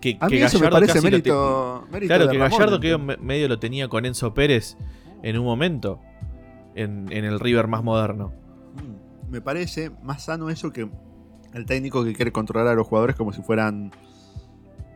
que, 0.01 0.17
a 0.21 0.27
que 0.29 0.37
mí 0.37 0.43
eso 0.43 0.59
me 0.59 0.67
Gallardo 0.67 0.71
parece 0.71 0.95
lo 0.95 1.03
te- 1.03 1.11
mérito, 1.11 1.87
Claro, 2.07 2.27
de 2.27 2.33
que 2.33 2.39
Ramón, 2.39 2.59
Gallardo 2.59 2.81
que 2.81 2.99
medio 3.21 3.49
lo 3.49 3.59
tenía 3.59 3.89
con 3.89 4.05
Enzo 4.07 4.33
Pérez 4.35 4.77
en 5.23 5.39
un 5.39 5.45
momento. 5.45 6.01
En, 6.75 7.13
en 7.13 7.25
el 7.27 7.39
River 7.39 7.67
más 7.69 7.85
moderno. 7.85 8.33
Mm, 8.77 9.31
Me 9.31 9.41
parece 9.43 9.91
más 10.03 10.23
sano 10.25 10.49
eso 10.49 10.73
que 10.73 10.89
el 11.53 11.67
técnico 11.67 12.03
que 12.03 12.15
quiere 12.15 12.33
controlar 12.33 12.69
a 12.69 12.75
los 12.75 12.87
jugadores 12.87 13.15
como 13.15 13.31
si 13.35 13.43
fueran 13.43 13.93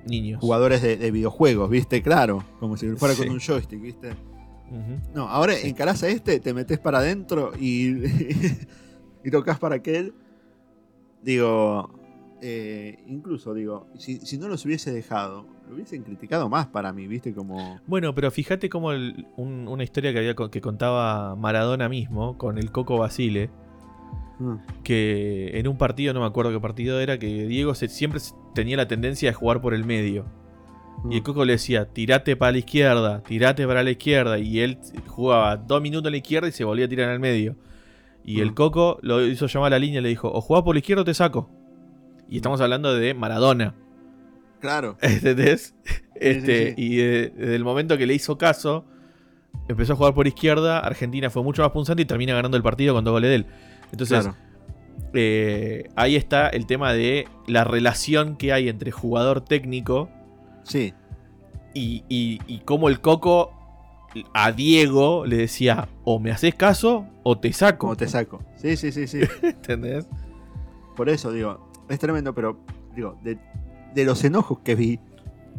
Niños. 0.07 0.41
jugadores 0.41 0.81
de, 0.81 0.97
de 0.97 1.11
videojuegos, 1.11 1.69
¿viste? 1.69 2.01
Claro, 2.03 2.43
como 2.61 2.79
si 2.79 2.89
fuera 2.97 3.15
Sí. 3.15 3.23
con 3.25 3.31
un 3.33 3.41
joystick, 3.41 3.81
¿viste? 3.83 4.13
No, 5.15 5.29
ahora 5.29 5.53
Sí. 5.55 5.69
encarás 5.69 6.03
a 6.03 6.09
este, 6.09 6.41
te 6.41 6.55
metes 6.55 6.79
para 6.79 6.99
adentro 6.99 7.53
y, 7.61 8.05
y 9.25 9.31
tocas 9.31 9.59
para 9.59 9.75
aquel. 9.77 10.15
Digo, 11.23 11.91
eh, 12.43 12.99
incluso 13.07 13.55
digo, 13.55 13.87
si, 13.99 14.19
si 14.19 14.37
no 14.39 14.49
los 14.49 14.65
hubiese 14.65 14.93
dejado, 14.93 15.47
lo 15.69 15.75
hubiesen 15.75 16.03
criticado 16.03 16.49
más 16.49 16.67
para 16.67 16.93
mí, 16.93 17.07
¿viste? 17.07 17.35
Como... 17.35 17.81
Bueno, 17.87 18.15
pero 18.15 18.31
fíjate 18.31 18.69
como 18.69 18.93
el- 18.93 19.27
un- 19.37 19.67
una 19.69 19.85
historia 19.85 20.13
que, 20.13 20.19
había, 20.19 20.35
que 20.35 20.61
contaba 20.61 21.35
Maradona 21.37 21.89
mismo 21.89 22.37
con 22.39 22.59
el 22.59 22.71
Coco 22.73 22.99
Basile. 22.99 23.51
Mm, 24.39 24.55
Que 24.85 25.59
en 25.59 25.67
un 25.67 25.79
partido, 25.79 26.13
no 26.13 26.21
me 26.21 26.27
acuerdo 26.27 26.53
qué 26.53 26.61
partido 26.61 27.01
era, 27.01 27.19
que 27.19 27.47
Diego 27.47 27.75
se- 27.75 27.89
siempre 27.89 28.21
tenía 28.55 28.77
la 28.77 28.87
tendencia 28.87 29.31
de 29.31 29.35
jugar 29.35 29.61
por 29.63 29.73
el 29.75 29.85
medio. 29.85 30.27
mm. 31.05 31.13
Y 31.13 31.17
el 31.17 31.23
Coco 31.23 31.45
le 31.47 31.55
decía, 31.55 31.87
tirate 31.93 32.37
para 32.37 32.53
la 32.53 32.59
izquierda, 32.59 33.23
tirate 33.23 33.67
para 33.67 33.83
la 33.83 33.91
izquierda. 33.91 34.39
Y 34.39 34.61
él 34.61 34.79
jugaba 35.07 35.57
dos 35.57 35.81
minutos 35.81 36.09
a 36.09 36.11
la 36.11 36.19
izquierda 36.19 36.49
y 36.49 36.53
se 36.53 36.65
volvía 36.65 36.85
a 36.85 36.89
tirar 36.89 37.11
el 37.11 37.19
medio. 37.21 37.57
Y 38.25 38.41
el 38.41 38.51
Mm. 38.51 38.55
Coco 38.55 38.99
lo 39.03 39.25
hizo 39.25 39.47
llamar 39.47 39.69
a 39.69 39.77
la 39.77 39.79
línea 39.79 40.01
y 40.01 40.03
le 40.03 40.09
dijo, 40.11 40.31
o 40.31 40.41
jugás 40.43 40.63
por 40.65 40.75
la 40.75 40.81
izquierda 40.81 41.03
o 41.03 41.05
te 41.07 41.15
saco. 41.15 41.49
Y 42.29 42.37
estamos 42.37 42.61
hablando 42.61 42.95
de 42.95 43.15
Maradona. 43.15 43.75
Claro. 44.61 44.97
¿Entendés? 45.03 45.75
Este, 46.15 46.69
sí. 46.71 46.75
Y 46.77 46.97
de- 46.97 47.31
desde 47.37 47.55
el 47.57 47.65
momento 47.65 47.97
que 47.99 48.07
le 48.07 48.15
hizo 48.15 48.37
caso, 48.39 48.85
empezó 49.69 49.93
a 49.93 49.97
jugar 49.97 50.15
por 50.15 50.27
izquierda. 50.27 50.79
Argentina 50.81 51.31
fue 51.31 51.43
mucho 51.43 51.63
más 51.63 51.71
punzante 51.73 52.03
y 52.03 52.07
termina 52.07 52.35
ganando 52.35 52.57
el 52.57 52.63
partido 52.63 52.95
con 52.95 53.05
dos 53.05 53.13
goles 53.13 53.31
de 53.31 53.35
él. 53.37 53.47
Entonces, 53.93 54.21
claro. 54.25 54.37
eh, 55.15 55.89
ahí 55.95 56.17
está 56.17 56.49
el 56.49 56.67
tema 56.67 56.93
de 56.93 57.29
la 57.47 57.65
relación 57.65 58.37
que 58.37 58.53
hay 58.53 58.69
entre 58.69 58.91
jugador 58.91 59.41
técnico 59.43 60.09
Sí, 60.65 60.93
y, 61.75 62.03
y, 62.09 62.41
y 62.49 62.59
cómo 62.65 62.89
el 62.89 63.01
Coco 63.01 63.53
a 64.35 64.51
Diego 64.51 65.25
le 65.27 65.37
decía: 65.37 65.89
o 66.03 66.19
me 66.19 66.33
haces 66.33 66.57
caso 66.57 67.07
o 67.23 67.39
te 67.39 67.53
saco. 67.53 67.79
como 67.79 67.97
te 67.97 68.09
saco. 68.09 68.43
Sí, 68.57 68.77
sí, 68.77 68.91
sí, 68.91 69.07
sí. 69.07 69.21
¿Entendés? 69.43 70.09
Por 70.97 71.09
eso 71.09 71.31
digo, 71.31 71.66
es 71.89 71.99
tremendo, 71.99 72.35
pero 72.35 72.59
digo, 72.95 73.19
de, 73.23 73.39
de 73.95 74.05
los 74.05 74.23
enojos 74.25 74.59
que 74.61 74.75
vi, 74.75 75.01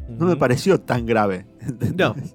no 0.09 0.25
me 0.25 0.35
pareció 0.35 0.79
tan 0.79 1.05
grave. 1.05 1.45
No. 1.95 2.15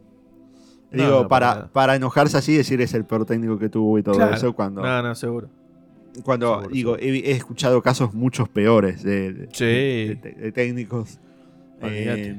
Digo, 0.92 1.08
No, 1.08 1.22
no, 1.22 1.28
para 1.28 1.68
para, 1.72 1.96
enojarse 1.96 2.36
así 2.36 2.52
y 2.52 2.56
decir 2.58 2.80
es 2.82 2.92
el 2.92 3.06
peor 3.06 3.24
técnico 3.24 3.58
que 3.58 3.70
tuvo 3.70 3.98
y 3.98 4.02
todo 4.02 4.14
Claro. 4.16 4.34
eso, 4.34 4.52
cuando, 4.52 4.82
No, 4.82 5.02
no, 5.02 5.14
seguro. 5.14 5.48
cuando 6.22 6.52
seguro, 6.56 6.68
digo, 6.68 6.96
he, 6.98 7.30
he 7.30 7.30
escuchado 7.30 7.80
casos 7.80 8.12
muchos 8.12 8.50
peores 8.50 9.02
de, 9.02 9.32
de- 9.32 9.48
Sí. 9.54 9.64
de- 9.64 10.18
de- 10.22 10.32
de 10.32 10.52
técnicos. 10.52 11.18
Eh, 11.80 12.36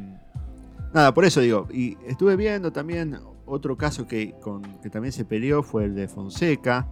nada, 0.94 1.14
por 1.16 1.26
eso 1.26 1.42
digo, 1.42 1.68
y 1.74 1.98
estuve 2.08 2.36
viendo 2.36 2.72
también 2.72 3.18
otro 3.48 3.76
caso 3.76 4.06
que, 4.08 4.36
con, 4.40 4.62
que 4.84 4.90
también 4.92 5.12
se 5.12 5.26
peleó, 5.26 5.64
fue 5.64 5.86
el 5.86 5.96
de 5.96 6.08
Fonseca. 6.08 6.88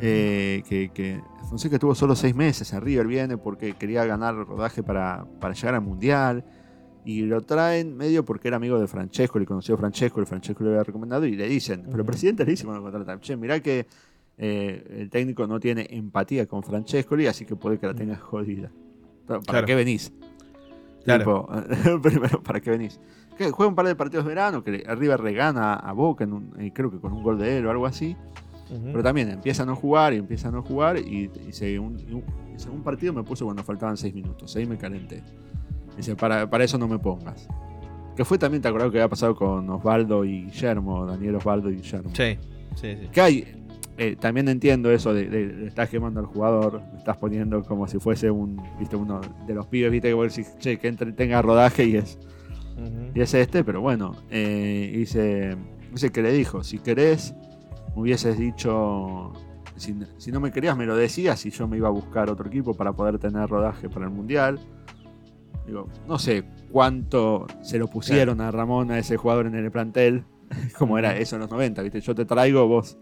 Eh, 0.00 0.62
que, 0.68 0.90
que 0.90 1.20
Fonseca 1.48 1.78
tuvo 1.78 1.94
solo 1.94 2.14
seis 2.16 2.34
meses 2.34 2.72
a 2.74 2.80
River, 2.80 3.06
viene 3.06 3.36
porque 3.38 3.74
quería 3.74 4.04
ganar 4.04 4.34
rodaje 4.34 4.82
para, 4.82 5.24
para 5.40 5.54
llegar 5.54 5.74
al 5.74 5.82
Mundial. 5.82 6.44
Y 7.06 7.20
lo 7.22 7.42
traen 7.42 7.96
medio 7.96 8.24
porque 8.24 8.48
era 8.48 8.56
amigo 8.56 8.80
de 8.80 8.86
Francesco, 8.86 9.38
le 9.38 9.44
conoció 9.44 9.74
a 9.74 9.78
Francesco, 9.78 10.20
el 10.20 10.26
Francesco 10.26 10.64
le 10.64 10.70
había 10.70 10.84
recomendado 10.84 11.26
y 11.26 11.36
le 11.36 11.46
dicen, 11.46 11.82
pero 11.84 11.98
el 11.98 12.06
presidente 12.06 12.46
le 12.46 12.52
dice 12.52 12.64
cuando 12.64 12.82
contratan, 12.82 13.20
che, 13.20 13.36
mirá 13.36 13.60
que 13.60 13.86
eh, 14.38 14.84
el 15.00 15.10
técnico 15.10 15.46
no 15.46 15.60
tiene 15.60 15.86
empatía 15.90 16.46
con 16.46 16.62
Francesco, 16.62 17.14
así 17.28 17.44
que 17.44 17.56
puede 17.56 17.78
que 17.78 17.86
la 17.86 17.94
tenga 17.94 18.16
jodida. 18.16 18.70
¿Para 19.26 19.40
Claro. 19.40 19.66
qué 19.66 19.74
venís? 19.74 20.14
Claro. 21.04 21.46
Tipo, 21.46 22.00
primero, 22.02 22.42
¿para 22.42 22.60
qué 22.60 22.70
venís? 22.70 22.98
Que 23.36 23.50
juega 23.50 23.68
un 23.68 23.74
par 23.74 23.86
de 23.86 23.94
partidos 23.96 24.24
de 24.24 24.30
verano, 24.30 24.64
que 24.64 24.84
arriba 24.88 25.18
regana 25.18 25.74
a 25.74 25.92
Boca, 25.92 26.24
en 26.24 26.32
un- 26.32 26.54
eh, 26.58 26.72
creo 26.74 26.90
que 26.90 27.00
con 27.00 27.12
un 27.12 27.22
gol 27.22 27.38
de 27.38 27.58
él 27.58 27.66
o 27.66 27.70
algo 27.70 27.84
así. 27.84 28.16
Ujú. 28.70 28.80
Pero 28.86 29.02
también 29.02 29.28
empieza 29.30 29.62
a 29.62 29.66
no 29.66 29.76
jugar 29.76 30.12
y 30.14 30.16
empieza 30.16 30.48
a 30.48 30.50
no 30.50 30.62
jugar. 30.62 30.98
Y, 30.98 31.30
y 31.48 31.52
se- 31.52 31.78
un, 31.78 31.98
y 32.00 32.12
un- 32.14 32.24
dice, 32.52 32.70
un 32.70 32.82
partido 32.82 33.12
me 33.12 33.22
puso 33.22 33.44
cuando 33.44 33.62
faltaban 33.62 33.96
6 33.96 34.14
minutos. 34.14 34.54
Ahí 34.56 34.66
me 34.66 34.76
calenté. 34.78 35.22
Dice, 35.96 36.16
para, 36.16 36.48
para 36.48 36.64
eso 36.64 36.78
no 36.78 36.88
me 36.88 36.98
pongas. 36.98 37.46
Que 38.16 38.24
fue 38.24 38.38
también, 38.38 38.62
te 38.62 38.68
acuerdas 38.68 38.90
que 38.90 38.98
había 38.98 39.08
pasado 39.08 39.34
con 39.34 39.68
Osvaldo 39.70 40.24
y 40.24 40.44
Guillermo, 40.44 41.04
Daniel 41.06 41.34
Osvaldo 41.36 41.70
y 41.70 41.76
Guillermo. 41.76 42.10
Sí, 42.14 42.38
sí, 42.76 42.96
sí. 43.00 43.08
Que 43.12 43.20
hay, 43.20 43.44
eh, 43.98 44.16
también 44.18 44.48
entiendo 44.48 44.90
eso 44.92 45.12
de, 45.12 45.28
de- 45.28 45.46
le 45.46 45.66
estás 45.66 45.88
quemando 45.88 46.20
al 46.20 46.26
jugador, 46.26 46.80
estás 46.96 47.16
poniendo 47.16 47.62
como 47.64 47.86
si 47.88 47.98
fuese 47.98 48.30
un, 48.30 48.60
viste, 48.78 48.94
uno 48.96 49.20
de 49.46 49.54
los 49.54 49.66
pibes, 49.66 49.90
viste, 49.90 50.08
que 50.08 50.14
vos 50.14 50.34
decís, 50.34 50.54
che, 50.58 50.78
que 50.78 50.88
entre, 50.88 51.12
tenga 51.12 51.42
rodaje 51.42 51.84
y 51.86 51.96
es, 51.96 52.18
Ujú. 52.76 53.10
y 53.14 53.20
es 53.20 53.34
este, 53.34 53.62
pero 53.64 53.80
bueno, 53.80 54.14
eh, 54.30 54.92
dice, 54.96 55.56
dice 55.92 56.10
que 56.10 56.22
le 56.22 56.32
dijo, 56.32 56.62
si 56.64 56.78
querés, 56.78 57.34
hubieses 57.94 58.38
dicho, 58.38 59.32
si, 59.76 59.96
si 60.18 60.32
no 60.32 60.40
me 60.40 60.50
querías 60.52 60.76
me 60.76 60.86
lo 60.86 60.96
decías 60.96 61.44
y 61.46 61.50
yo 61.50 61.66
me 61.68 61.76
iba 61.76 61.88
a 61.88 61.92
buscar 61.92 62.30
otro 62.30 62.46
equipo 62.48 62.74
para 62.74 62.92
poder 62.92 63.18
tener 63.18 63.48
rodaje 63.48 63.88
para 63.88 64.06
el 64.06 64.10
Mundial. 64.12 64.58
Digo, 65.66 65.88
no 66.06 66.18
sé 66.18 66.44
cuánto 66.70 67.46
se 67.62 67.78
lo 67.78 67.88
pusieron 67.88 68.40
a 68.40 68.50
Ramón, 68.50 68.90
a 68.90 68.98
ese 68.98 69.16
jugador 69.16 69.46
en 69.46 69.54
el 69.54 69.70
plantel, 69.70 70.24
como 70.78 70.98
era 70.98 71.16
eso 71.16 71.36
en 71.36 71.42
los 71.42 71.50
90, 71.50 71.82
¿viste? 71.82 72.00
Yo 72.00 72.14
te 72.14 72.24
traigo, 72.24 72.66
vos 72.68 72.98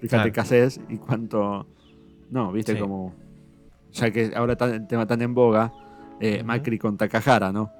fíjate 0.00 0.08
Claro. 0.08 0.32
qué 0.32 0.40
haces 0.40 0.80
y 0.88 0.98
cuánto... 0.98 1.66
No, 2.30 2.52
¿viste? 2.52 2.74
Sí. 2.74 2.78
Como... 2.78 3.14
Ya 3.92 4.10
que 4.10 4.32
ahora 4.36 4.56
el 4.60 4.86
tema 4.86 5.06
tan 5.06 5.22
en 5.22 5.32
boga, 5.34 5.72
eh. 6.20 6.42
Macri 6.44 6.78
con 6.78 6.96
Takahara, 6.96 7.50
¿no? 7.52 7.70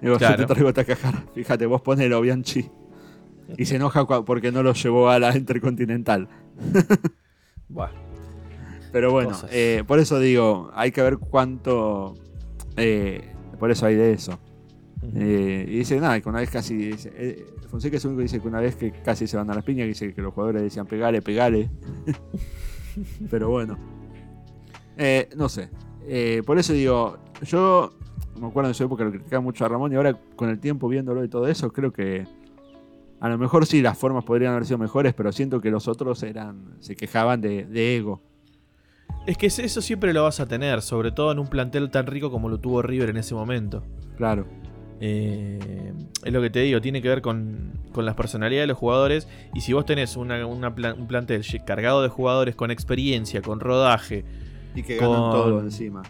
Digo, 0.00 0.14
yo 0.14 0.18
Claro. 0.18 0.36
te 0.36 0.46
traigo 0.46 0.72
Takahara, 0.72 1.24
fíjate, 1.34 1.66
vos 1.66 1.82
ponelo, 1.82 2.20
Bianchi. 2.20 2.70
Y 3.56 3.64
se 3.66 3.76
enoja 3.76 4.06
porque 4.24 4.52
no 4.52 4.62
lo 4.62 4.72
llevó 4.72 5.08
a 5.08 5.18
la 5.18 5.36
Intercontinental. 5.36 6.28
Buah. 7.68 7.90
Pero 8.92 9.12
bueno, 9.12 9.36
eh, 9.50 9.84
por 9.86 9.98
eso 9.98 10.18
digo, 10.18 10.70
hay 10.74 10.90
que 10.90 11.02
ver 11.02 11.18
cuánto... 11.18 12.14
eh, 12.76 13.32
por 13.58 13.70
eso 13.70 13.86
hay 13.86 13.94
de 13.94 14.12
eso. 14.12 14.38
Eh, 15.14 15.66
y 15.68 15.78
dice, 15.78 16.00
nada, 16.00 16.20
que 16.20 16.28
una 16.28 16.40
vez 16.40 16.50
casi... 16.50 16.76
dice, 16.76 17.44
Fonseca 17.68 17.96
es 17.96 18.04
el 18.04 18.08
único 18.08 18.18
que 18.18 18.22
dice 18.22 18.40
que 18.40 18.48
una 18.48 18.60
vez 18.60 18.76
que 18.76 18.92
casi 18.92 19.26
se 19.26 19.36
van 19.36 19.50
a 19.50 19.54
las 19.54 19.64
piñas, 19.64 19.84
que 19.84 19.88
dice 19.88 20.14
que 20.14 20.22
los 20.22 20.32
jugadores 20.32 20.62
decían, 20.62 20.86
pegale, 20.86 21.20
pegale. 21.20 21.70
Pero 23.30 23.50
bueno. 23.50 23.76
No 25.36 25.48
sé. 25.48 25.68
Por 26.46 26.58
eso 26.58 26.72
digo, 26.72 27.18
yo 27.42 27.92
me 28.40 28.46
acuerdo 28.46 28.70
en 28.70 28.74
su 28.74 28.84
época 28.84 29.04
lo 29.04 29.10
criticaba 29.10 29.40
mucho 29.40 29.64
a 29.64 29.68
Ramón 29.68 29.92
y 29.92 29.96
ahora 29.96 30.18
con 30.36 30.48
el 30.48 30.58
tiempo 30.58 30.88
viéndolo 30.88 31.24
y 31.24 31.28
todo 31.28 31.48
eso, 31.48 31.72
creo 31.72 31.92
que 31.92 32.26
a 33.20 33.28
lo 33.28 33.38
mejor 33.38 33.66
sí 33.66 33.82
las 33.82 33.96
formas 33.98 34.24
podrían 34.24 34.52
haber 34.52 34.64
sido 34.66 34.78
mejores, 34.78 35.14
pero 35.14 35.32
siento 35.32 35.60
que 35.60 35.70
los 35.70 35.88
otros 35.88 36.22
eran 36.22 36.74
se 36.80 36.96
quejaban 36.96 37.40
de, 37.40 37.64
de 37.64 37.96
ego. 37.96 38.20
Es 39.26 39.36
que 39.38 39.46
eso 39.46 39.80
siempre 39.82 40.12
lo 40.12 40.22
vas 40.24 40.38
a 40.40 40.46
tener, 40.46 40.82
sobre 40.82 41.10
todo 41.12 41.32
en 41.32 41.38
un 41.38 41.48
plantel 41.48 41.90
tan 41.90 42.06
rico 42.06 42.30
como 42.30 42.48
lo 42.48 42.58
tuvo 42.58 42.82
River 42.82 43.10
en 43.10 43.16
ese 43.16 43.34
momento. 43.34 43.82
Claro. 44.16 44.46
Eh, 45.00 45.92
es 46.24 46.32
lo 46.32 46.40
que 46.40 46.48
te 46.50 46.60
digo, 46.60 46.80
tiene 46.80 47.02
que 47.02 47.08
ver 47.08 47.22
con, 47.22 47.72
con 47.92 48.04
las 48.06 48.14
personalidades 48.14 48.64
de 48.64 48.68
los 48.68 48.78
jugadores. 48.78 49.28
Y 49.54 49.60
si 49.60 49.72
vos 49.72 49.84
tenés 49.84 50.16
una- 50.16 50.46
una 50.46 50.74
plan- 50.74 50.98
un 50.98 51.06
plantel 51.06 51.42
cargado 51.66 52.02
de 52.02 52.08
jugadores 52.08 52.54
con 52.54 52.70
experiencia, 52.70 53.42
con 53.42 53.60
rodaje, 53.60 54.24
Y 54.74 54.82
que 54.82 54.98
Con- 54.98 55.08
ganan 55.10 55.30
todo 55.32 55.60
encima. 55.60 56.02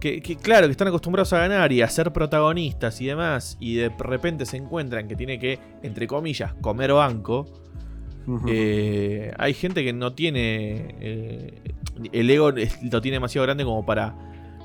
Que, 0.00 0.20
que, 0.22 0.36
claro, 0.36 0.66
que 0.66 0.72
están 0.72 0.88
acostumbrados 0.88 1.32
a 1.32 1.38
ganar 1.40 1.72
y 1.72 1.82
a 1.82 1.88
ser 1.88 2.12
protagonistas 2.12 3.00
y 3.00 3.06
demás, 3.06 3.56
y 3.60 3.74
de 3.76 3.88
repente 3.98 4.46
se 4.46 4.56
encuentran 4.56 5.08
que 5.08 5.16
tiene 5.16 5.38
que, 5.38 5.58
entre 5.82 6.06
comillas, 6.06 6.54
comer 6.60 6.92
banco. 6.92 7.46
eh, 8.46 9.32
hay 9.38 9.54
gente 9.54 9.82
que 9.84 9.92
no 9.92 10.12
tiene. 10.12 10.94
eh, 11.00 11.54
el 12.12 12.30
ego 12.30 12.50
lo 12.52 13.00
tiene 13.00 13.16
demasiado 13.16 13.46
grande 13.46 13.64
como 13.64 13.84
para 13.86 14.14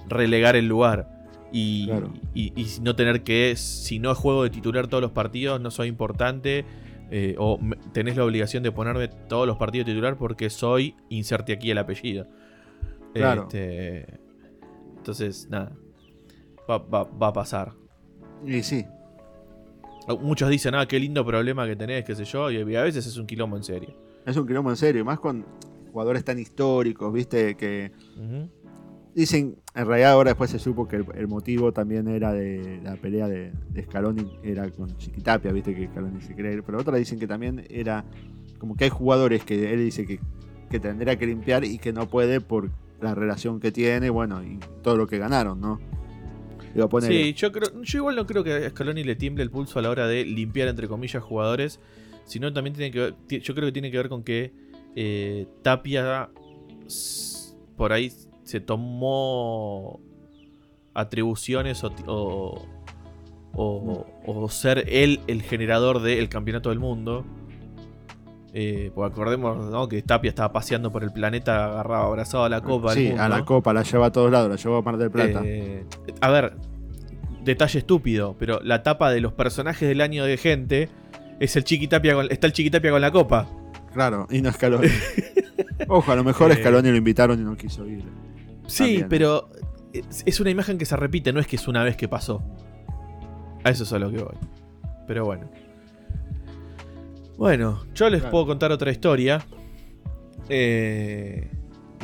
relegar 0.09 0.55
el 0.55 0.67
lugar. 0.67 1.09
Y, 1.51 1.85
Claro. 1.87 2.11
y- 2.33 2.51
y 2.59 2.65
no 2.81 2.95
tener 2.95 3.23
que, 3.23 3.55
si 3.55 3.99
no 3.99 4.13
juego 4.15 4.43
de 4.43 4.49
titular 4.49 4.87
todos 4.87 5.01
los 5.01 5.11
partidos, 5.11 5.59
no 5.61 5.71
soy 5.71 5.87
importante. 5.87 6.65
eh, 7.15 7.35
o 7.37 7.59
tenés 7.91 8.17
la 8.17 8.23
obligación 8.25 8.63
de 8.63 8.71
ponerme 8.71 9.07
todos 9.07 9.45
los 9.45 9.57
partidos 9.57 9.85
titular 9.85 10.17
porque 10.17 10.49
soy, 10.49 10.95
inserte 11.09 11.53
aquí 11.53 11.69
el 11.69 11.77
apellido. 11.77 12.25
Claro. 13.13 13.43
Este, 13.43 14.07
entonces, 15.03 15.49
nada. 15.49 15.75
Va, 16.69 16.77
va- 16.77 17.03
va 17.03 17.27
a 17.27 17.33
pasar. 17.33 17.73
Y 18.45 18.63
sí. 18.63 18.85
Muchos 20.21 20.49
dicen, 20.49 20.75
ah, 20.75 20.85
qué 20.85 20.97
lindo 20.99 21.25
problema 21.25 21.65
que 21.65 21.75
tenés, 21.75 22.05
qué 22.05 22.15
sé 22.15 22.23
yo, 22.23 22.49
y 22.49 22.75
a 22.75 22.83
veces 22.83 23.05
es 23.05 23.17
un 23.17 23.25
quilombo 23.25 23.57
en 23.57 23.63
serio. 23.63 23.93
Es 24.25 24.35
un 24.37 24.47
quilombo 24.47 24.69
en 24.69 24.77
serio, 24.77 25.03
más 25.03 25.19
con 25.19 25.45
jugadores 25.91 26.23
tan 26.23 26.39
históricos, 26.39 27.11
viste, 27.13 27.55
que 27.55 27.91
dicen, 29.13 29.57
en 29.75 29.85
realidad 29.85 30.13
ahora 30.13 30.31
después 30.31 30.49
se 30.49 30.59
supo 30.59 30.87
que 30.87 30.95
el, 30.95 31.27
motivo 31.27 31.71
también 31.71 32.07
era 32.07 32.33
de 32.33 32.79
la 32.83 32.95
pelea 32.95 33.27
de, 33.27 33.51
de, 33.69 33.83
Scaloni, 33.83 34.39
era 34.43 34.69
con 34.71 34.97
Chiquitapia, 34.97 35.51
viste 35.51 35.75
que 35.75 35.87
Scaloni 35.87 36.21
se 36.21 36.35
cree, 36.35 36.63
pero 36.63 36.79
otros 36.79 36.97
dicen 36.97 37.19
que 37.19 37.27
también 37.27 37.65
era 37.69 38.05
como 38.57 38.75
que 38.75 38.85
hay 38.85 38.89
jugadores 38.89 39.43
que 39.43 39.73
él 39.73 39.79
dice 39.79 40.05
que, 40.05 40.19
que 40.69 40.79
tendría 40.79 41.17
que 41.17 41.27
limpiar 41.27 41.63
y 41.63 41.77
que 41.77 41.93
no 41.93 42.07
puede 42.07 42.41
por 42.41 42.71
la 43.03 43.13
relación 43.13 43.59
que 43.59 43.71
tiene, 43.71 44.09
bueno, 44.09 44.43
y 44.43 44.59
todo 44.81 44.97
lo 44.97 45.07
que 45.07 45.17
ganaron, 45.17 45.59
¿no? 45.59 45.79
Sí, 47.01 47.33
yo, 47.33 47.51
creo, 47.51 47.83
yo 47.83 47.99
igual 47.99 48.15
no 48.15 48.25
creo 48.25 48.43
que 48.43 48.53
a 48.53 48.69
Scaloni 48.69 49.03
le 49.03 49.15
tiemble 49.15 49.43
el 49.43 49.51
pulso 49.51 49.77
a 49.77 49.81
la 49.83 49.91
hora 49.91 50.07
de 50.07 50.25
limpiar, 50.25 50.67
entre 50.67 50.87
comillas, 50.87 51.21
jugadores, 51.21 51.79
sino 52.25 52.51
también 52.51 52.75
tiene 52.75 52.89
que 52.89 52.99
ver, 52.99 53.15
yo 53.27 53.53
creo 53.53 53.67
que 53.67 53.71
tiene 53.71 53.91
que 53.91 53.97
ver 53.97 54.09
con 54.09 54.23
que 54.23 54.51
eh, 54.95 55.45
Tapia 55.61 56.29
por 57.75 57.93
ahí 57.93 58.11
se 58.43 58.59
tomó 58.59 59.99
atribuciones 60.95 61.83
o, 61.83 62.67
o, 63.53 64.49
ser 64.49 64.85
él 64.89 65.19
el 65.27 65.43
generador 65.43 66.01
del 66.01 66.29
campeonato 66.29 66.69
del 66.69 66.79
mundo. 66.79 67.25
Eh, 68.55 68.91
pues 68.93 69.11
acordemos 69.11 69.89
que 69.89 70.03
Tapia 70.03 70.29
estaba 70.29 70.53
paseando 70.53 70.91
por 70.91 71.03
el 71.03 71.11
planeta 71.11 71.65
agarrado, 71.65 72.05
abrazado 72.05 72.43
a 72.43 72.49
la 72.49 72.61
copa. 72.61 72.93
Sí, 72.93 73.09
a 73.09 73.27
la 73.27 73.43
copa, 73.43 73.73
la 73.73 73.81
lleva 73.81 74.07
a 74.07 74.11
todos 74.11 74.31
lados, 74.31 74.47
la 74.47 74.57
llevó 74.57 74.77
a 74.77 74.81
Mar 74.83 74.97
del 74.97 75.09
Plata. 75.09 75.41
Eh, 75.43 75.85
a 76.21 76.29
ver, 76.29 76.55
detalle 77.43 77.79
estúpido, 77.79 78.35
pero 78.37 78.59
la 78.61 78.83
tapa 78.83 79.09
de 79.09 79.21
los 79.21 79.33
personajes 79.33 79.89
del 79.89 80.01
año 80.01 80.23
de 80.23 80.37
gente 80.37 80.89
es 81.39 81.55
el 81.55 81.63
Chiquitapia 81.63 82.13
con, 82.13 82.31
está 82.31 82.45
el 82.45 82.53
Chiquitapia 82.53 82.91
con 82.91 83.01
la 83.01 83.11
copa. 83.11 83.49
Claro, 83.91 84.27
y 84.29 84.41
no 84.43 84.51
Scaloni. 84.51 84.87
Ojo, 85.87 86.11
a 86.11 86.15
lo 86.15 86.23
mejor 86.23 86.51
a 86.51 86.53
eh, 86.53 86.57
Scaloni 86.57 86.91
lo 86.91 86.97
invitaron 86.97 87.39
y 87.41 87.43
no 87.43 87.57
quiso 87.57 87.87
ir. 87.87 88.03
Sí, 88.67 89.03
pero 89.09 89.49
es 89.93 90.39
una 90.39 90.51
imagen 90.51 90.77
que 90.77 90.85
se 90.85 90.95
repite, 90.95 91.33
no 91.33 91.39
es 91.39 91.47
que 91.47 91.55
es 91.55 91.67
una 91.67 91.83
vez 91.83 91.97
que 91.97 92.07
pasó. 92.07 92.43
A 93.63 93.71
eso 93.71 93.83
es 93.83 93.93
a 93.93 93.97
lo 93.97 94.11
que 94.11 94.17
voy. 94.17 94.35
Pero 95.07 95.25
bueno. 95.25 95.49
Bueno, 97.37 97.83
yo 97.95 98.09
les 98.09 98.21
puedo 98.23 98.45
contar 98.45 98.71
otra 98.71 98.91
historia. 98.91 99.45
Eh, 100.49 101.49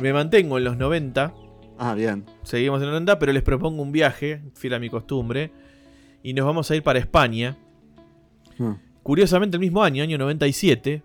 me 0.02 0.12
mantengo 0.12 0.58
en 0.58 0.64
los 0.64 0.76
90. 0.76 1.32
Ah, 1.78 1.94
bien. 1.94 2.24
Seguimos 2.42 2.80
en 2.80 2.86
los 2.86 2.92
90, 2.94 3.18
pero 3.18 3.32
les 3.32 3.42
propongo 3.42 3.82
un 3.82 3.92
viaje, 3.92 4.42
fiel 4.54 4.74
a 4.74 4.78
mi 4.78 4.90
costumbre. 4.90 5.52
Y 6.22 6.34
nos 6.34 6.46
vamos 6.46 6.70
a 6.70 6.76
ir 6.76 6.82
para 6.82 6.98
España. 6.98 7.56
Hmm. 8.58 8.74
Curiosamente, 9.02 9.56
el 9.56 9.60
mismo 9.60 9.82
año, 9.82 10.02
año 10.02 10.18
97. 10.18 11.02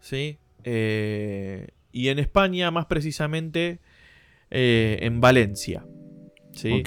¿Sí? 0.00 0.38
Eh, 0.64 1.68
y 1.92 2.08
en 2.08 2.18
España, 2.18 2.70
más 2.70 2.86
precisamente, 2.86 3.80
eh, 4.50 4.98
en 5.02 5.20
Valencia. 5.20 5.86
¿sí? 6.52 6.82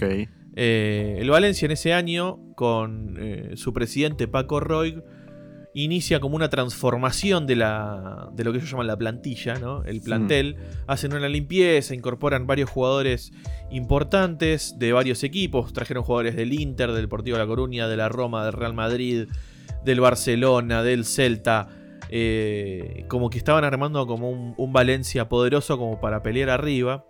el 0.54 1.30
Valencia 1.30 1.66
en 1.66 1.72
ese 1.72 1.94
año, 1.94 2.54
con 2.56 3.18
su 3.56 3.72
presidente 3.74 4.28
Paco 4.28 4.60
Roy 4.60 5.02
inicia 5.74 6.20
como 6.20 6.36
una 6.36 6.50
transformación 6.50 7.48
de, 7.48 7.56
la, 7.56 8.30
de 8.34 8.44
lo 8.44 8.52
que 8.52 8.58
ellos 8.58 8.70
llaman 8.70 8.88
la 8.88 8.98
plantilla, 8.98 9.56
¿no? 9.56 9.84
el 9.84 10.02
plantel. 10.02 10.58
Hacen 10.88 11.14
una 11.14 11.30
limpieza, 11.30 11.96
incorporan 11.96 12.46
varios 12.46 12.70
jugadores 12.70 13.32
importantes 13.72 14.78
de 14.78 14.92
varios 14.92 15.24
equipos. 15.24 15.72
Trajeron 15.74 16.04
jugadores 16.04 16.36
del 16.36 16.54
Inter, 16.54 16.92
del 16.92 17.04
Deportivo 17.04 17.38
de 17.38 17.44
La 17.44 17.48
Coruña, 17.48 17.88
de 17.88 17.98
la 17.98 18.10
Roma, 18.10 18.44
del 18.44 18.54
Real 18.54 18.74
Madrid, 18.74 19.28
del 19.86 20.00
Barcelona, 20.02 20.84
del 20.84 21.06
Celta. 21.06 21.70
Eh, 22.10 23.06
como 23.08 23.30
que 23.30 23.38
estaban 23.38 23.64
armando 23.64 24.06
como 24.06 24.30
un, 24.30 24.74
Valencia 24.74 25.30
poderoso 25.30 25.78
como 25.78 26.02
para 26.02 26.22
pelear 26.22 26.50
arriba. 26.50 27.06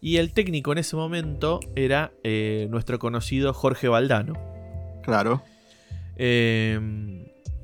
Y 0.00 0.16
el 0.16 0.32
técnico 0.32 0.72
en 0.72 0.78
ese 0.78 0.96
momento 0.96 1.60
era 1.74 2.12
eh, 2.22 2.68
nuestro 2.70 2.98
conocido 2.98 3.52
Jorge 3.52 3.88
Valdano. 3.88 4.34
Claro. 5.02 5.42
Eh, 6.16 6.78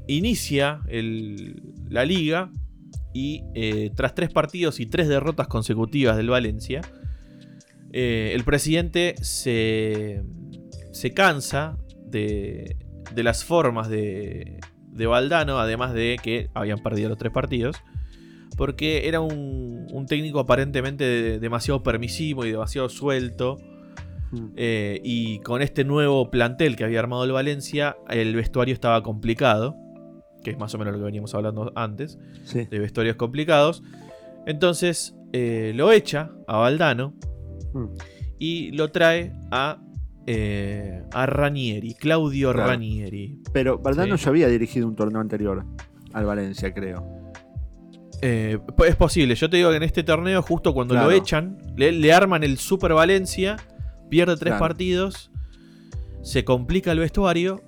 inicia 0.07 0.81
la 1.89 2.05
liga 2.05 2.51
y 3.13 3.45
eh, 3.55 3.91
tras 3.95 4.15
tres 4.15 4.31
partidos 4.31 4.79
y 4.79 4.87
tres 4.87 5.09
derrotas 5.09 5.49
consecutivas 5.49 6.17
del 6.17 6.29
Valencia, 6.29 6.83
eh, 7.93 8.33
el 8.35 8.45
presidente 8.45 9.15
se, 9.23 10.23
se 10.93 11.15
cansa 11.15 11.79
de, 12.05 12.77
de, 13.15 13.23
las 13.23 13.43
formas 13.45 13.89
de, 13.89 14.61
de 14.91 15.07
Valdano, 15.07 15.59
además 15.59 15.95
de 15.95 16.19
que 16.23 16.51
habían 16.53 16.79
perdido 16.81 17.09
los 17.09 17.17
tres 17.17 17.33
partidos, 17.33 17.77
porque 18.59 19.09
era 19.09 19.21
un, 19.21 19.87
un 19.91 20.07
técnico 20.07 20.41
aparentemente 20.41 21.39
demasiado 21.39 21.83
permisivo 21.83 22.45
y 22.45 22.51
demasiado 22.51 22.89
suelto. 22.91 23.57
Hmm. 24.31 24.49
Eh, 24.57 25.01
y 25.05 25.39
con 25.39 25.63
este 25.63 25.85
nuevo 25.85 26.31
plantel 26.31 26.77
que 26.77 26.85
había 26.85 26.99
armado 26.99 27.25
el 27.25 27.33
Valencia, 27.33 27.97
el 28.11 28.35
vestuario 28.35 28.75
estaba 28.75 29.03
complicado 29.03 29.86
que 30.47 30.53
es 30.53 30.59
más 30.59 30.73
o 30.77 30.79
menos 30.79 30.93
lo 30.93 31.01
que 31.01 31.07
veníamos 31.07 31.35
hablando 31.35 31.73
antes, 31.75 32.21
de 32.53 32.79
vestuarios 32.79 33.17
complicados. 33.17 33.83
Entonces 34.47 35.17
eh, 35.33 35.73
lo 35.75 35.91
echa 35.91 36.31
a 36.47 36.59
Valdano 36.59 37.15
hmm. 37.75 37.87
y 38.39 38.71
lo 38.71 38.93
trae 38.93 39.33
a, 39.51 39.83
eh, 40.25 41.03
a 41.13 41.27
Ranieri, 41.27 41.95
Claudio 41.95 42.53
Ranieri. 42.53 43.43
Pero 43.53 43.79
Valdano 43.79 44.15
ya 44.15 44.29
había 44.31 44.47
dirigido 44.47 44.87
un 44.87 44.95
torneo 44.95 45.21
anterior 45.21 45.65
al 46.13 46.25
Valencia, 46.25 46.73
creo. 46.73 47.05
Eh, 48.23 48.61
es 48.87 48.95
posible, 48.95 49.35
yo 49.35 49.51
te 49.51 49.57
digo 49.57 49.71
que 49.71 49.79
en 49.79 49.83
este 49.83 50.05
torneo, 50.05 50.43
justo 50.43 50.73
cuando 50.73 50.95
lo 50.95 51.11
echan, 51.11 51.59
le, 51.77 52.13
arman 52.13 52.45
el 52.45 52.59
Super 52.59 52.95
Valencia, 52.95 53.57
pierde 54.09 54.37
tres 54.37 54.55
partidos, 54.55 55.33
se 56.23 56.45
complica 56.45 56.93
el 56.93 57.01
vestuario 57.01 57.63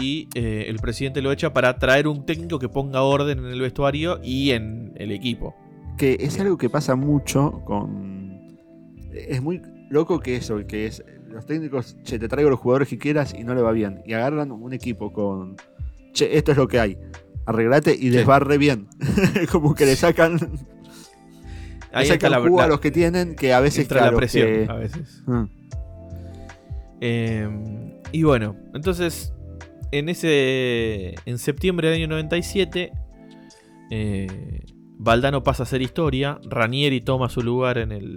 y 0.00 0.28
eh, 0.34 0.64
el 0.68 0.78
presidente 0.78 1.22
lo 1.22 1.30
echa 1.32 1.52
para 1.52 1.78
traer 1.78 2.08
un 2.08 2.24
técnico 2.24 2.58
que 2.58 2.68
ponga 2.68 3.02
orden 3.02 3.38
en 3.38 3.46
el 3.46 3.60
vestuario 3.60 4.20
y 4.22 4.50
en 4.50 4.92
el 4.96 5.12
equipo. 5.12 5.54
Que 5.98 6.16
es 6.20 6.40
algo 6.40 6.56
que 6.56 6.70
pasa 6.70 6.96
mucho 6.96 7.62
con... 7.64 8.58
Es 9.12 9.42
muy 9.42 9.60
loco 9.90 10.20
que 10.20 10.36
eso, 10.36 10.64
que 10.66 10.86
es 10.86 11.04
los 11.28 11.46
técnicos, 11.46 11.96
che, 12.02 12.18
te 12.18 12.28
traigo 12.28 12.50
los 12.50 12.58
jugadores 12.58 12.88
que 12.88 12.98
quieras 12.98 13.34
y 13.38 13.44
no 13.44 13.54
le 13.54 13.62
va 13.62 13.72
bien. 13.72 14.02
Y 14.06 14.14
agarran 14.14 14.50
un 14.52 14.72
equipo 14.72 15.12
con, 15.12 15.56
che, 16.12 16.36
esto 16.36 16.52
es 16.52 16.58
lo 16.58 16.68
que 16.68 16.80
hay. 16.80 16.98
Arreglate 17.46 17.94
y 17.94 18.10
les 18.10 18.28
va 18.28 18.38
re 18.38 18.58
bien. 18.58 18.88
Como 19.52 19.74
que 19.74 19.86
le 19.86 19.96
sacan... 19.96 20.38
Ahí 21.92 22.06
le 22.06 22.12
sacan 22.14 22.30
la, 22.30 22.64
a 22.64 22.68
los 22.68 22.80
que 22.80 22.90
tienen 22.90 23.34
que 23.34 23.52
a 23.52 23.60
veces... 23.60 23.82
Entra 23.82 24.10
la 24.10 24.16
presión, 24.16 24.70
a 24.70 24.74
veces. 24.76 25.22
Ah. 25.26 25.48
Em, 27.00 27.94
y 28.12 28.22
bueno, 28.22 28.56
entonces 28.74 29.32
en 29.92 30.08
ese. 30.08 31.14
En 31.26 31.38
septiembre 31.38 31.88
del 31.88 31.98
año 31.98 32.08
97. 32.08 32.92
Eh, 33.90 34.60
Valdano 34.98 35.42
pasa 35.42 35.64
a 35.64 35.66
ser 35.66 35.82
historia. 35.82 36.38
Ranieri 36.44 37.00
toma 37.00 37.28
su 37.28 37.42
lugar 37.42 37.78
en 37.78 37.92
el. 37.92 38.16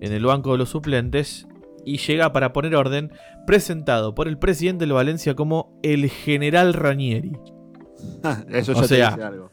En 0.00 0.12
el 0.12 0.24
banco 0.24 0.52
de 0.52 0.58
los 0.58 0.70
suplentes. 0.70 1.46
Y 1.84 1.98
llega 1.98 2.32
para 2.32 2.52
poner 2.52 2.74
orden. 2.74 3.12
Presentado 3.46 4.14
por 4.14 4.28
el 4.28 4.38
presidente 4.38 4.86
de 4.86 4.92
Valencia 4.92 5.34
como 5.34 5.78
el 5.82 6.08
general 6.08 6.74
Ranieri. 6.74 7.32
Eso 8.50 8.72
ya 8.72 8.80
o 8.80 8.84
sea, 8.84 9.08
te 9.08 9.14
dice 9.16 9.26
algo. 9.26 9.50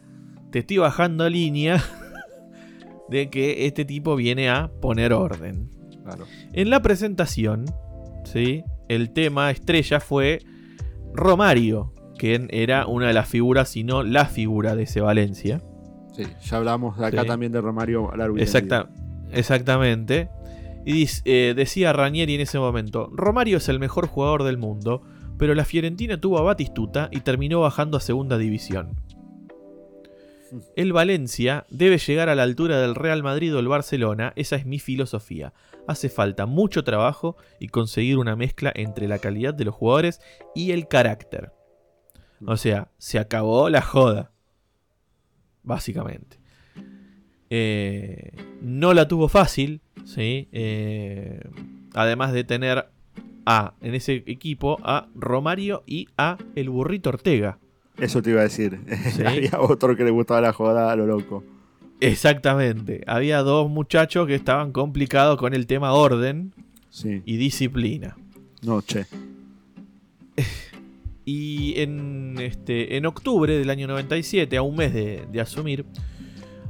Te 0.51 0.59
estoy 0.59 0.77
bajando 0.77 1.23
a 1.23 1.29
línea. 1.29 1.83
de 3.09 3.29
que 3.29 3.65
este 3.65 3.85
tipo 3.85 4.15
viene 4.15 4.49
a 4.49 4.71
poner 4.81 5.13
orden. 5.13 5.69
En 6.53 6.69
la 6.69 6.81
presentación. 6.81 7.65
¿sí? 8.23 8.63
El 8.87 9.11
tema 9.11 9.51
estrella 9.51 9.99
fue 9.99 10.39
Romario, 11.13 11.93
que 12.17 12.47
era 12.51 12.85
una 12.85 13.07
de 13.07 13.13
las 13.13 13.27
figuras, 13.27 13.69
si 13.69 13.83
no 13.83 14.03
la 14.03 14.25
figura 14.25 14.75
de 14.75 14.83
ese 14.83 15.01
Valencia. 15.01 15.61
Sí, 16.13 16.23
ya 16.41 16.57
hablamos 16.57 16.99
acá 16.99 17.23
también 17.25 17.51
de 17.51 17.61
Romario 17.61 18.11
Exacta, 18.37 18.89
Exactamente. 19.31 20.29
Y 20.85 21.07
eh, 21.25 21.53
decía 21.55 21.93
Ranieri 21.93 22.35
en 22.35 22.41
ese 22.41 22.57
momento, 22.57 23.09
Romario 23.13 23.57
es 23.57 23.69
el 23.69 23.79
mejor 23.79 24.07
jugador 24.07 24.43
del 24.43 24.57
mundo, 24.57 25.03
pero 25.37 25.53
la 25.53 25.65
Fiorentina 25.65 26.19
tuvo 26.19 26.39
a 26.39 26.41
Batistuta 26.41 27.09
y 27.11 27.21
terminó 27.21 27.61
bajando 27.61 27.97
a 27.97 28.01
segunda 28.01 28.37
división. 28.37 28.95
El 30.75 30.93
Valencia 30.93 31.65
debe 31.69 31.97
llegar 31.97 32.29
a 32.29 32.35
la 32.35 32.43
altura 32.43 32.79
del 32.79 32.95
Real 32.95 33.23
Madrid 33.23 33.55
o 33.55 33.59
el 33.59 33.67
Barcelona, 33.67 34.33
esa 34.35 34.55
es 34.55 34.65
mi 34.65 34.79
filosofía. 34.79 35.53
Hace 35.87 36.09
falta 36.09 36.45
mucho 36.45 36.83
trabajo 36.83 37.35
y 37.59 37.67
conseguir 37.67 38.17
una 38.17 38.35
mezcla 38.35 38.71
entre 38.75 39.07
la 39.07 39.19
calidad 39.19 39.53
de 39.53 39.65
los 39.65 39.75
jugadores 39.75 40.21
y 40.55 40.71
el 40.71 40.87
carácter. 40.87 41.51
O 42.45 42.57
sea, 42.57 42.89
se 42.97 43.19
acabó 43.19 43.69
la 43.69 43.81
joda. 43.81 44.31
Básicamente. 45.63 46.39
Eh, 47.49 48.31
no 48.61 48.93
la 48.93 49.07
tuvo 49.07 49.27
fácil, 49.27 49.81
¿sí? 50.05 50.47
Eh, 50.51 51.41
además 51.93 52.31
de 52.31 52.43
tener 52.43 52.89
a, 53.45 53.73
en 53.81 53.95
ese 53.95 54.23
equipo 54.27 54.77
a 54.83 55.07
Romario 55.15 55.83
y 55.85 56.07
a 56.17 56.37
el 56.55 56.69
burrito 56.69 57.09
Ortega. 57.09 57.59
Eso 58.01 58.21
te 58.21 58.29
iba 58.31 58.39
a 58.41 58.43
decir. 58.43 58.79
Había 59.25 59.59
otro 59.59 59.95
que 59.95 60.03
le 60.03 60.11
gustaba 60.11 60.41
la 60.41 60.53
joda 60.53 60.91
a 60.91 60.95
lo 60.95 61.05
loco. 61.05 61.43
Exactamente. 61.99 63.03
Había 63.07 63.39
dos 63.39 63.69
muchachos 63.69 64.25
que 64.27 64.35
estaban 64.35 64.71
complicados 64.71 65.37
con 65.37 65.53
el 65.53 65.67
tema 65.67 65.91
orden 65.93 66.53
Sí. 66.89 67.21
y 67.25 67.37
disciplina. 67.37 68.17
No, 68.61 68.81
che. 68.81 69.05
Y 71.25 71.79
en, 71.79 72.37
este, 72.39 72.97
en 72.97 73.05
octubre 73.05 73.55
del 73.55 73.69
año 73.69 73.85
97, 73.87 74.57
a 74.57 74.63
un 74.63 74.75
mes 74.75 74.91
de, 74.93 75.25
de 75.31 75.41
asumir, 75.41 75.85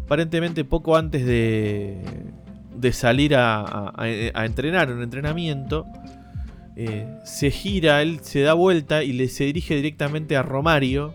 aparentemente 0.04 0.66
poco 0.66 0.98
antes 0.98 1.26
de, 1.26 1.98
de 2.76 2.92
salir 2.92 3.36
a, 3.36 3.62
a- 3.62 3.94
a 4.34 4.46
entrenar 4.46 4.92
un 4.92 5.02
entrenamiento, 5.02 5.86
eh, 6.82 7.06
se 7.26 7.52
gira, 7.52 8.02
él 8.02 8.20
se 8.22 8.40
da 8.40 8.54
vuelta 8.54 9.04
y 9.04 9.12
le 9.12 9.28
se 9.28 9.44
dirige 9.44 9.76
directamente 9.76 10.38
a 10.38 10.44
Romario 10.44 11.14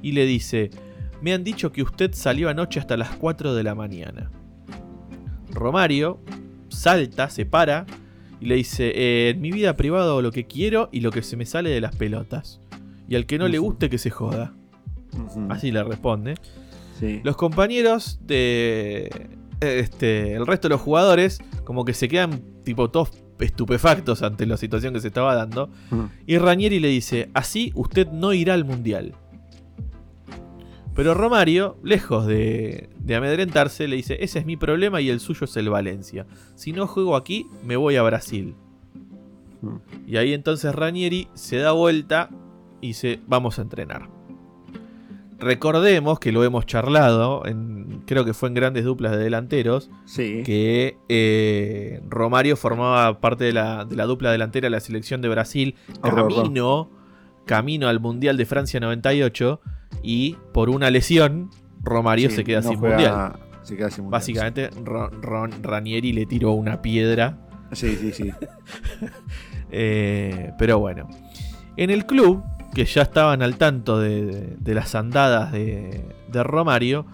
y 0.00 0.12
le 0.12 0.24
dice, 0.24 0.70
me 1.20 1.34
han 1.34 1.44
dicho 1.44 1.72
que 1.72 1.82
usted 1.82 2.14
salió 2.14 2.48
anoche 2.48 2.80
hasta 2.80 2.96
las 2.96 3.10
4 3.10 3.54
de 3.54 3.62
la 3.62 3.74
mañana. 3.74 4.30
Romario 5.50 6.20
salta, 6.70 7.28
se 7.28 7.44
para 7.44 7.84
y 8.40 8.46
le 8.46 8.54
dice, 8.54 8.92
"Eh, 8.94 9.28
en 9.28 9.42
mi 9.42 9.52
vida 9.52 9.76
privada 9.76 10.10
hago 10.10 10.22
lo 10.22 10.32
que 10.32 10.46
quiero 10.46 10.88
y 10.90 11.00
lo 11.00 11.10
que 11.10 11.22
se 11.22 11.36
me 11.36 11.44
sale 11.44 11.68
de 11.68 11.82
las 11.82 11.94
pelotas. 11.94 12.62
Y 13.06 13.14
al 13.16 13.26
que 13.26 13.36
no 13.36 13.46
le 13.46 13.58
guste 13.58 13.90
que 13.90 13.98
se 13.98 14.08
joda. 14.08 14.54
Así 15.50 15.70
le 15.70 15.84
responde. 15.84 16.36
Sí. 16.98 17.20
Los 17.24 17.36
compañeros 17.36 18.20
de. 18.22 19.28
Este, 19.60 20.34
el 20.34 20.46
resto 20.46 20.68
de 20.68 20.74
los 20.74 20.80
jugadores, 20.80 21.40
como 21.64 21.84
que 21.84 21.92
se 21.92 22.08
quedan 22.08 22.42
tipo 22.64 22.90
todos 22.90 23.10
estupefactos 23.38 24.22
ante 24.22 24.46
la 24.46 24.56
situación 24.56 24.94
que 24.94 25.00
se 25.00 25.08
estaba 25.08 25.34
dando. 25.34 25.70
Y 26.26 26.38
Ranieri 26.38 26.80
le 26.80 26.88
dice: 26.88 27.30
Así 27.34 27.72
usted 27.74 28.08
no 28.08 28.32
irá 28.32 28.54
al 28.54 28.64
mundial. 28.64 29.14
Pero 30.94 31.14
Romario, 31.14 31.76
lejos 31.82 32.26
de, 32.26 32.88
de 32.98 33.14
amedrentarse, 33.14 33.88
le 33.88 33.96
dice: 33.96 34.18
Ese 34.20 34.38
es 34.38 34.46
mi 34.46 34.56
problema 34.56 35.00
y 35.00 35.10
el 35.10 35.20
suyo 35.20 35.44
es 35.44 35.56
el 35.56 35.68
Valencia. 35.68 36.26
Si 36.54 36.72
no 36.72 36.86
juego 36.86 37.16
aquí, 37.16 37.46
me 37.64 37.76
voy 37.76 37.96
a 37.96 38.02
Brasil. 38.02 38.54
Y 40.06 40.16
ahí 40.16 40.34
entonces 40.34 40.74
Ranieri 40.74 41.28
se 41.34 41.56
da 41.56 41.72
vuelta 41.72 42.28
y 42.80 42.88
dice, 42.88 43.20
vamos 43.26 43.58
a 43.58 43.62
entrenar. 43.62 44.13
Recordemos 45.44 46.18
que 46.18 46.32
lo 46.32 46.42
hemos 46.42 46.66
charlado, 46.66 47.44
en, 47.46 48.02
creo 48.06 48.24
que 48.24 48.32
fue 48.34 48.48
en 48.48 48.54
grandes 48.54 48.84
duplas 48.84 49.12
de 49.12 49.18
delanteros, 49.18 49.90
Sí. 50.06 50.42
que 50.44 50.96
eh, 51.08 52.00
Romario 52.08 52.56
formaba 52.56 53.20
parte 53.20 53.44
de 53.44 53.52
la, 53.52 53.84
de 53.84 53.94
la 53.96 54.04
dupla 54.06 54.32
delantera 54.32 54.66
de 54.66 54.70
la 54.70 54.80
selección 54.80 55.20
de 55.20 55.28
Brasil, 55.28 55.74
camino, 56.02 56.90
camino 57.46 57.88
al 57.88 58.00
Mundial 58.00 58.36
de 58.36 58.46
Francia 58.46 58.80
98, 58.80 59.60
y 60.02 60.36
por 60.52 60.70
una 60.70 60.90
lesión, 60.90 61.50
Romario 61.82 62.30
Sí, 62.30 62.36
se 62.36 62.44
queda 62.44 62.60
no 62.62 62.68
sin 62.70 62.78
juega- 62.78 62.96
Mundial. 62.96 63.32
Se 63.62 63.76
queda 63.76 63.90
sin 63.90 64.04
mundial. 64.04 64.18
Básicamente, 64.20 64.70
Ro- 64.84 65.10
Ron- 65.10 65.62
Ranieri 65.62 66.12
le 66.12 66.26
tiró 66.26 66.52
una 66.52 66.82
piedra 66.82 67.38
Sí, 67.72 67.96
sí, 67.96 68.12
sí. 68.12 68.30
Eh, 69.70 70.52
pero 70.58 70.78
bueno. 70.78 71.08
En 71.76 71.90
el 71.90 72.06
club, 72.06 72.42
que 72.74 72.84
ya 72.84 73.02
estaban 73.02 73.40
al 73.42 73.56
tanto 73.56 73.98
de, 73.98 74.24
de- 74.26 74.56
de 74.58 74.74
las 74.74 74.94
andadas 74.94 75.52
de, 75.52 76.04
de 76.28 76.42
Romario, 76.42 77.06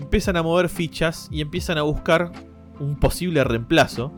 empiezan 0.00 0.36
a 0.36 0.42
mover 0.42 0.68
fichas 0.68 1.28
y 1.30 1.40
empiezan 1.40 1.76
a 1.78 1.82
buscar 1.82 2.32
un 2.80 2.96
posible 2.96 3.42
reemplazo 3.44 4.12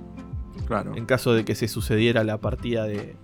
Claro. 0.66 0.94
en 0.94 1.06
caso 1.06 1.32
de 1.32 1.44
que 1.44 1.54
se 1.54 1.66
sucediera 1.68 2.22
la 2.22 2.38
partida 2.38 2.84
de, 2.84 3.16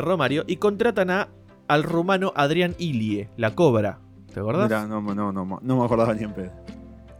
Romario 0.00 0.44
y 0.46 0.56
contratan 0.56 1.10
a, 1.10 1.28
al 1.66 1.82
rumano 1.82 2.32
Adrián 2.36 2.76
Ilie, 2.78 3.28
la 3.36 3.54
cobra. 3.56 3.98
¿Te 4.32 4.38
acordás? 4.38 4.68
Mirá, 4.68 4.86
no, 4.86 5.00
no, 5.02 5.32
no, 5.32 5.58
no 5.60 5.76
me 5.76 5.84
acordaba 5.84 6.14
ni 6.14 6.22
en 6.22 6.32
pedo. 6.32 6.52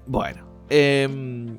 Bueno. 0.07 0.45
em, 0.71 1.59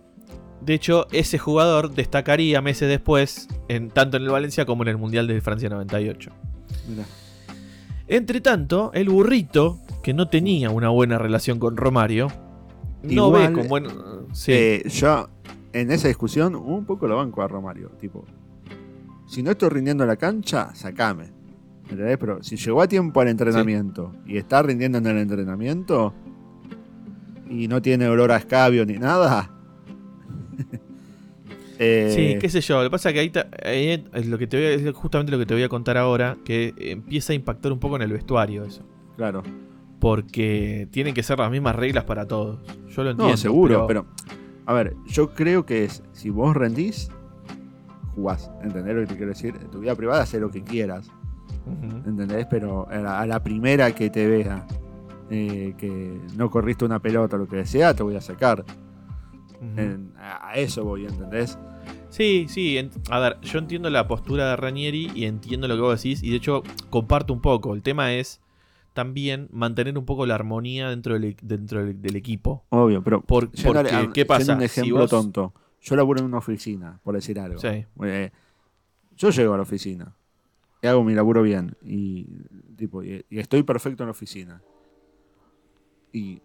de 0.61 0.73
hecho, 0.73 1.07
ese 1.11 1.37
jugador 1.37 1.91
destacaría 1.93 2.61
meses 2.61 2.87
después, 2.87 3.49
en, 3.67 3.89
tanto 3.89 4.15
en 4.17 4.23
el 4.23 4.29
Valencia 4.29 4.65
como 4.65 4.83
en 4.83 4.89
el 4.89 4.97
Mundial 4.97 5.27
de 5.27 5.41
Francia 5.41 5.67
98. 5.69 6.31
Mirá. 6.87 7.03
Entre 8.11 8.41
tanto, 8.41 8.91
el 8.93 9.07
burrito, 9.07 9.79
que 10.03 10.13
no 10.13 10.27
tenía 10.27 10.69
una 10.69 10.89
buena 10.89 11.17
relación 11.17 11.59
con 11.59 11.77
Romario, 11.77 12.27
no 13.03 13.27
Igual, 13.27 13.47
ve 13.47 13.53
con 13.53 13.67
buen. 13.69 13.85
Sí, 14.33 14.51
Eh, 14.53 14.83
yo, 14.89 15.29
en 15.71 15.91
esa 15.91 16.09
discusión, 16.09 16.55
un 16.55 16.85
poco 16.85 17.07
lo 17.07 17.15
banco 17.15 17.41
a 17.41 17.47
Romario. 17.47 17.87
Tipo, 17.91 18.25
si 19.25 19.41
no 19.41 19.51
estoy 19.51 19.69
rindiendo 19.69 20.03
en 20.03 20.09
la 20.09 20.17
cancha, 20.17 20.75
sacame. 20.75 21.31
¿Entendés? 21.83 22.17
Pero 22.17 22.43
si 22.43 22.57
llegó 22.57 22.81
a 22.81 22.87
tiempo 22.89 23.21
al 23.21 23.29
entrenamiento 23.29 24.11
y 24.25 24.35
está 24.35 24.61
rindiendo 24.61 24.97
en 24.97 25.07
el 25.07 25.17
entrenamiento 25.17 26.13
y 27.49 27.69
no 27.69 27.81
tiene 27.81 28.09
olor 28.09 28.33
a 28.33 28.35
escabio 28.35 28.85
ni 28.85 28.97
nada. 28.97 29.49
eh, 31.83 32.11
sí, 32.15 32.37
qué 32.39 32.47
sé 32.49 32.61
yo. 32.61 32.77
Lo 32.77 32.83
que 32.83 32.91
pasa 32.91 33.09
es 33.09 33.13
que 33.31 33.43
ahí, 33.65 34.05
es 34.13 34.27
lo 34.27 34.37
que 34.37 34.45
te 34.47 34.57
voy 34.57 34.65
a- 34.67 34.73
es 34.89 34.95
justamente 34.95 35.31
lo 35.31 35.39
que 35.39 35.45
te 35.47 35.53
voy 35.55 35.63
a 35.63 35.69
contar 35.69 35.97
ahora, 35.97 36.37
que 36.45 36.73
empieza 36.77 37.33
a 37.33 37.35
impactar 37.35 37.71
un 37.71 37.79
poco 37.79 37.95
en 37.95 38.03
el 38.03 38.11
vestuario 38.13 38.63
eso. 38.65 38.83
Claro. 39.17 39.41
Porque 39.99 40.87
tienen 40.91 41.13
que 41.13 41.23
ser 41.23 41.39
las 41.39 41.49
mismas 41.51 41.75
reglas 41.75 42.03
para 42.05 42.27
todos. 42.27 42.59
Yo 42.89 43.03
lo 43.03 43.11
entiendo. 43.11 43.31
No, 43.31 43.37
seguro, 43.37 43.85
pero... 43.87 44.05
A 44.65 44.73
ver, 44.73 44.95
yo 45.07 45.33
creo 45.33 45.65
que 45.65 45.83
es, 45.85 46.03
si 46.13 46.29
vos 46.29 46.55
rendís, 46.55 47.09
jugás. 48.15 48.51
¿Entendés 48.63 48.93
lo 48.95 49.01
que 49.01 49.07
te 49.07 49.15
quiero 49.15 49.29
decir? 49.31 49.55
En 49.59 49.69
tu 49.71 49.79
vida 49.79 49.95
privada, 49.95 50.21
haz 50.23 50.33
lo 50.35 50.51
que 50.51 50.63
quieras. 50.63 51.07
Ujú. 51.65 52.09
¿Entendés? 52.09 52.45
Pero 52.49 52.87
a 52.89 52.97
la, 52.97 53.19
a 53.21 53.25
la 53.25 53.41
primera 53.43 53.91
que 53.93 54.09
te 54.09 54.27
vea 54.27 54.65
eh, 55.29 55.73
que 55.77 56.19
no 56.35 56.49
corriste 56.49 56.85
una 56.85 56.99
pelota 56.99 57.35
o 57.37 57.39
lo 57.39 57.47
que 57.47 57.65
sea, 57.65 57.93
te 57.95 58.03
voy 58.03 58.15
a 58.15 58.21
sacar. 58.21 58.63
En- 59.77 60.11
a, 60.17 60.49
a 60.49 60.53
eso 60.55 60.83
voy, 60.83 61.05
¿entendés? 61.05 61.57
Sí, 62.11 62.45
sí. 62.49 62.77
a 63.09 63.19
ver, 63.19 63.39
yo 63.41 63.57
entiendo 63.57 63.89
la 63.89 64.07
postura 64.07 64.49
de 64.51 64.55
Ranieri 64.57 65.09
y 65.15 65.25
entiendo 65.25 65.67
lo 65.67 65.75
que 65.75 65.81
vos 65.81 66.03
decís. 66.03 66.21
Y 66.21 66.29
de 66.29 66.35
hecho, 66.35 66.61
comparto 66.89 67.33
un 67.33 67.41
poco. 67.41 67.73
El 67.73 67.81
tema 67.81 68.13
es 68.13 68.41
también 68.93 69.47
mantener 69.51 69.97
un 69.97 70.05
poco 70.05 70.25
la 70.25 70.35
armonía 70.35 70.89
dentro 70.89 71.17
del, 71.17 71.35
dentro 71.41 71.85
del, 71.85 72.01
del 72.01 72.15
equipo. 72.17 72.65
Obvio, 72.69 73.01
pero 73.03 73.21
Por- 73.21 73.49
porque, 73.49 73.95
a- 73.95 74.11
¿qué 74.13 74.25
pasa? 74.25 74.53
un 74.53 74.59
Si 74.59 74.65
ejemplo 74.65 74.99
vos- 74.99 75.09
tonto. 75.09 75.53
Yo 75.81 75.95
laburo 75.95 76.19
en 76.19 76.25
una 76.27 76.37
oficina, 76.37 76.99
por 77.03 77.15
decir 77.15 77.39
algo. 77.39 77.59
Sí. 77.59 77.85
Eh, 78.03 78.29
yo 79.17 79.29
llego 79.31 79.53
a 79.53 79.57
la 79.57 79.63
oficina 79.63 80.13
y 80.83 80.87
hago 80.87 81.03
mi 81.03 81.13
laburo 81.15 81.41
bien 81.41 81.75
y, 81.83 82.27
tipo, 82.75 83.01
y, 83.03 83.25
y 83.29 83.39
estoy 83.39 83.63
perfecto 83.63 84.03
en 84.03 84.07
la 84.07 84.11
oficina. 84.11 84.61
Y 86.13 86.41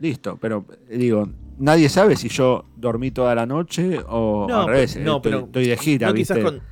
listo, 0.00 0.38
pero 0.40 0.64
eh, 0.88 0.96
digo, 0.98 1.28
nadie 1.58 1.88
sabe 1.88 2.16
si 2.16 2.28
yo 2.28 2.64
dormí 2.76 3.10
toda 3.10 3.34
la 3.34 3.46
noche 3.46 4.00
o 4.08 4.46
No, 4.48 4.62
al 4.62 4.66
revés. 4.68 4.94
pero- 4.94 5.04
no, 5.04 5.16
estoy, 5.16 5.32
pero 5.32 5.44
estoy 5.46 5.66
de 5.66 5.76
gira, 5.76 6.06
no 6.08 6.12
¿viste? 6.14 6.34
quizás 6.34 6.44
con. 6.52 6.62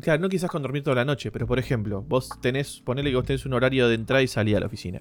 Claro, 0.00 0.20
no 0.20 0.28
quizás 0.28 0.50
con 0.50 0.62
dormir 0.62 0.82
toda 0.82 0.96
la 0.96 1.04
noche, 1.06 1.30
pero 1.30 1.46
por 1.46 1.58
ejemplo, 1.58 2.02
vos 2.06 2.28
tenés, 2.42 2.80
ponele 2.84 3.10
que 3.10 3.16
vos 3.16 3.24
tenés 3.24 3.46
un 3.46 3.54
horario 3.54 3.88
de 3.88 3.94
entrada 3.94 4.22
y 4.22 4.28
salida 4.28 4.58
a 4.58 4.60
la 4.60 4.66
oficina. 4.66 5.00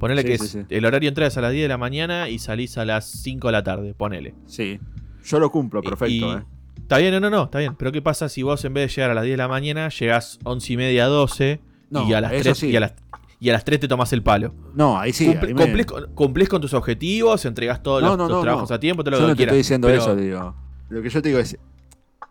Ponele 0.00 0.22
Sí, 0.22 0.28
que 0.28 0.38
sí, 0.38 0.44
es, 0.44 0.50
sí. 0.50 0.58
el 0.68 0.84
horario 0.84 1.06
de 1.06 1.10
entrada 1.10 1.28
es 1.28 1.36
a 1.36 1.40
las 1.42 1.52
10 1.52 1.62
de 1.62 1.68
la 1.68 1.78
mañana 1.78 2.28
y 2.28 2.40
salís 2.40 2.76
a 2.76 2.84
las 2.84 3.06
5 3.08 3.46
de 3.48 3.52
la 3.52 3.62
tarde, 3.62 3.94
ponele. 3.94 4.34
Sí, 4.46 4.80
yo 5.24 5.38
lo 5.38 5.50
cumplo, 5.52 5.80
perfecto. 5.80 6.06
y- 6.12 6.22
eh. 6.24 6.42
Está 6.76 6.98
bien, 6.98 7.12
no, 7.14 7.20
no, 7.20 7.30
no, 7.30 7.44
está 7.44 7.60
bien. 7.60 7.76
Pero 7.76 7.92
¿qué 7.92 8.02
pasa 8.02 8.28
si 8.28 8.42
vos 8.42 8.64
en 8.64 8.74
vez 8.74 8.90
de 8.90 8.96
llegar 8.96 9.12
a 9.12 9.14
las 9.14 9.22
10 9.24 9.34
de 9.34 9.36
la 9.38 9.46
mañana, 9.48 9.88
llegás 9.90 10.40
11 10.42 10.72
y 10.72 10.76
media, 10.76 11.06
12 11.06 11.60
No, 11.90 12.06
y, 12.08 12.12
a 12.12 12.20
las 12.20 12.32
eso 12.32 12.42
3, 12.42 12.58
sí. 12.58 12.66
y, 12.70 12.76
a 12.76 12.80
las, 12.80 12.94
y 13.44 13.50
a 13.50 13.54
las 13.54 13.64
3 13.64 13.80
te 13.80 13.88
tomás 13.88 14.12
el 14.12 14.22
palo? 14.22 14.54
No, 14.74 14.98
ahí 14.98 15.12
sí. 15.12 15.26
Cumple- 15.26 15.48
ahí 15.48 15.54
me- 15.54 15.84
cumplís, 16.14 16.48
con, 16.48 16.60
tus 16.60 16.74
objetivos, 16.74 17.44
entregás 17.44 17.82
todos 17.82 18.00
No, 18.02 18.08
los, 18.10 18.18
no, 18.18 18.26
tus 18.28 18.36
no, 18.36 18.42
trabajos 18.42 18.70
a 18.70 18.78
tiempo, 18.78 19.02
todo 19.02 19.12
lo 19.12 19.16
Yo 19.18 19.22
que 19.24 19.28
no 19.28 19.34
te 19.34 19.36
quieras. 19.38 19.52
estoy 19.54 19.58
diciendo 19.58 19.88
Pero- 19.88 20.00
eso, 20.02 20.16
digo. 20.16 20.54
Lo 20.90 21.02
que 21.02 21.08
yo 21.10 21.20
te 21.22 21.28
digo 21.30 21.40
es, 21.40 21.58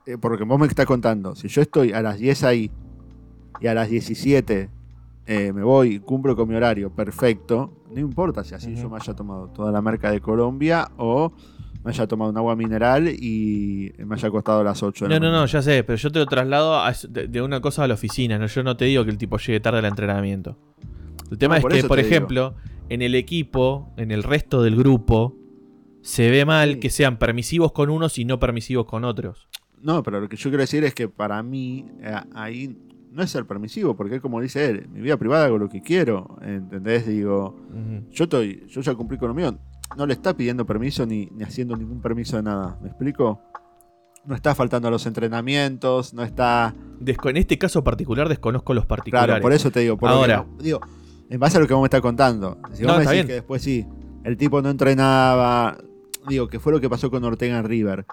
eh, 0.06 0.18
porque 0.20 0.44
vos 0.46 0.60
me 0.60 0.68
estás 0.68 0.86
contando, 0.86 1.36
si 1.36 1.48
yo 1.50 1.62
estoy 1.62 1.92
a 1.94 2.02
las 2.02 2.18
10 2.18 2.44
ahí 2.44 2.72
y 3.60 3.68
a 3.68 3.74
las 3.74 3.90
17 3.90 4.70
eh, 5.28 5.54
me 5.54 5.64
voy 5.64 5.96
y 5.96 6.00
cumplo 6.00 6.36
con 6.36 6.48
mi 6.50 6.56
horario, 6.56 6.90
perfecto, 6.90 7.74
no 7.94 8.00
importa 8.00 8.44
si 8.44 8.56
así 8.56 8.76
yo 8.76 8.90
me 8.90 8.98
haya 8.98 9.14
tomado 9.14 9.48
toda 9.50 9.72
la 9.72 9.82
marca 9.82 10.10
de 10.12 10.20
Colombia 10.22 10.90
o 10.98 11.32
me 11.84 11.92
haya 11.92 12.06
tomado 12.08 12.32
un 12.32 12.38
agua 12.38 12.56
mineral 12.56 13.08
y 13.08 13.92
me 14.00 14.16
haya 14.16 14.30
costado 14.30 14.64
las 14.64 14.82
8 14.84 15.08
de 15.08 15.20
No, 15.20 15.20
no, 15.20 15.32
no, 15.32 15.46
ya 15.46 15.62
sé, 15.62 15.84
pero 15.84 15.98
yo 15.98 16.12
te 16.12 16.20
lo 16.20 16.26
traslado 16.26 16.76
a- 16.76 16.94
de, 17.10 17.28
de 17.28 17.42
una 17.42 17.60
cosa 17.62 17.84
a 17.84 17.88
la 17.88 17.94
oficina, 17.96 18.38
¿no? 18.38 18.48
Yo 18.48 18.64
no 18.64 18.76
te 18.78 18.86
digo 18.86 19.04
que 19.04 19.12
el 19.12 19.18
tipo 19.18 19.38
llegue 19.38 19.60
tarde 19.60 19.80
al 19.80 19.86
entrenamiento. 19.86 20.58
El 21.32 21.38
tema 21.38 21.58
No, 21.60 21.68
es 21.68 21.82
que, 21.82 21.88
por 21.88 21.98
digo. 21.98 22.08
ejemplo, 22.08 22.56
en 22.90 23.02
el 23.02 23.16
equipo, 23.16 23.94
en 23.98 24.12
el 24.12 24.22
resto 24.24 24.62
del 24.62 24.76
grupo, 24.76 25.36
se 26.02 26.30
ve 26.30 26.46
mal 26.46 26.74
Sí. 26.74 26.80
que 26.80 26.90
sean 26.90 27.18
permisivos 27.18 27.72
con 27.72 27.90
unos 27.90 28.18
y 28.20 28.26
no 28.26 28.40
permisivos 28.40 28.86
con 28.86 29.04
otros. 29.06 29.48
No, 29.82 30.04
pero 30.04 30.20
lo 30.20 30.30
que 30.30 30.36
yo 30.38 30.50
quiero 30.50 30.62
decir 30.62 30.84
es 30.84 30.94
que 30.94 31.08
para 31.08 31.42
mí 31.42 31.86
eh, 32.02 32.16
ahí 32.36 32.78
no 33.12 33.24
es 33.24 33.30
ser 33.32 33.46
permisivo, 33.46 33.96
porque 33.96 34.16
es 34.16 34.22
como 34.22 34.40
dice 34.42 34.70
él, 34.70 34.88
mi 34.90 35.02
vida 35.02 35.18
privada 35.18 35.46
hago 35.46 35.58
lo 35.58 35.70
que 35.70 35.82
quiero, 35.82 36.38
¿entendés? 36.42 37.08
Digo, 37.08 37.58
yo 38.12 38.24
estoy, 38.26 38.66
yo 38.68 38.82
ya 38.82 38.94
cumplí 38.96 39.18
con 39.18 39.30
lo 39.30 39.34
mío. 39.34 39.58
No 39.98 40.06
le 40.06 40.14
está 40.14 40.36
pidiendo 40.38 40.66
permiso 40.66 41.06
ni, 41.06 41.28
ni 41.36 41.44
haciendo 41.44 41.76
ningún 41.76 42.02
permiso 42.02 42.38
de 42.38 42.44
nada. 42.44 42.78
¿Me 42.82 42.90
explico? 42.90 43.42
no 44.24 44.36
está 44.36 44.54
faltando 44.54 44.88
a 44.88 44.92
los 44.92 45.06
entrenamientos, 45.08 46.14
no 46.14 46.24
está. 46.24 46.76
en 47.04 47.38
este 47.38 47.58
caso 47.58 47.84
particular 47.84 48.30
desconozco 48.30 48.74
los 48.76 48.86
particulares. 48.86 49.28
Claro, 49.34 49.42
por 49.42 49.52
eso 49.52 49.72
te 49.72 49.80
digo. 49.80 49.98
Ahora, 50.02 50.46
digo, 50.60 50.80
en 51.32 51.40
base 51.40 51.58
a 51.58 51.62
lo 51.62 51.68
que 51.68 51.74
vos 51.74 51.82
me 51.82 51.88
estás 51.88 52.02
contando. 52.02 52.58
Si 52.74 52.84
vos 52.84 52.98
me 52.98 53.06
decís 53.06 53.26
que 53.26 53.34
después 53.34 53.62
sí, 53.62 53.88
el 54.26 54.36
tipo 54.36 54.62
no 54.62 54.70
entrenaba, 54.70 55.78
digo, 56.28 56.48
que 56.48 56.60
fue 56.60 56.72
lo 56.72 56.80
que 56.80 56.90
pasó 56.90 57.10
con 57.10 57.24
Ortega 57.24 57.58
en 57.58 57.66
River. 57.66 58.06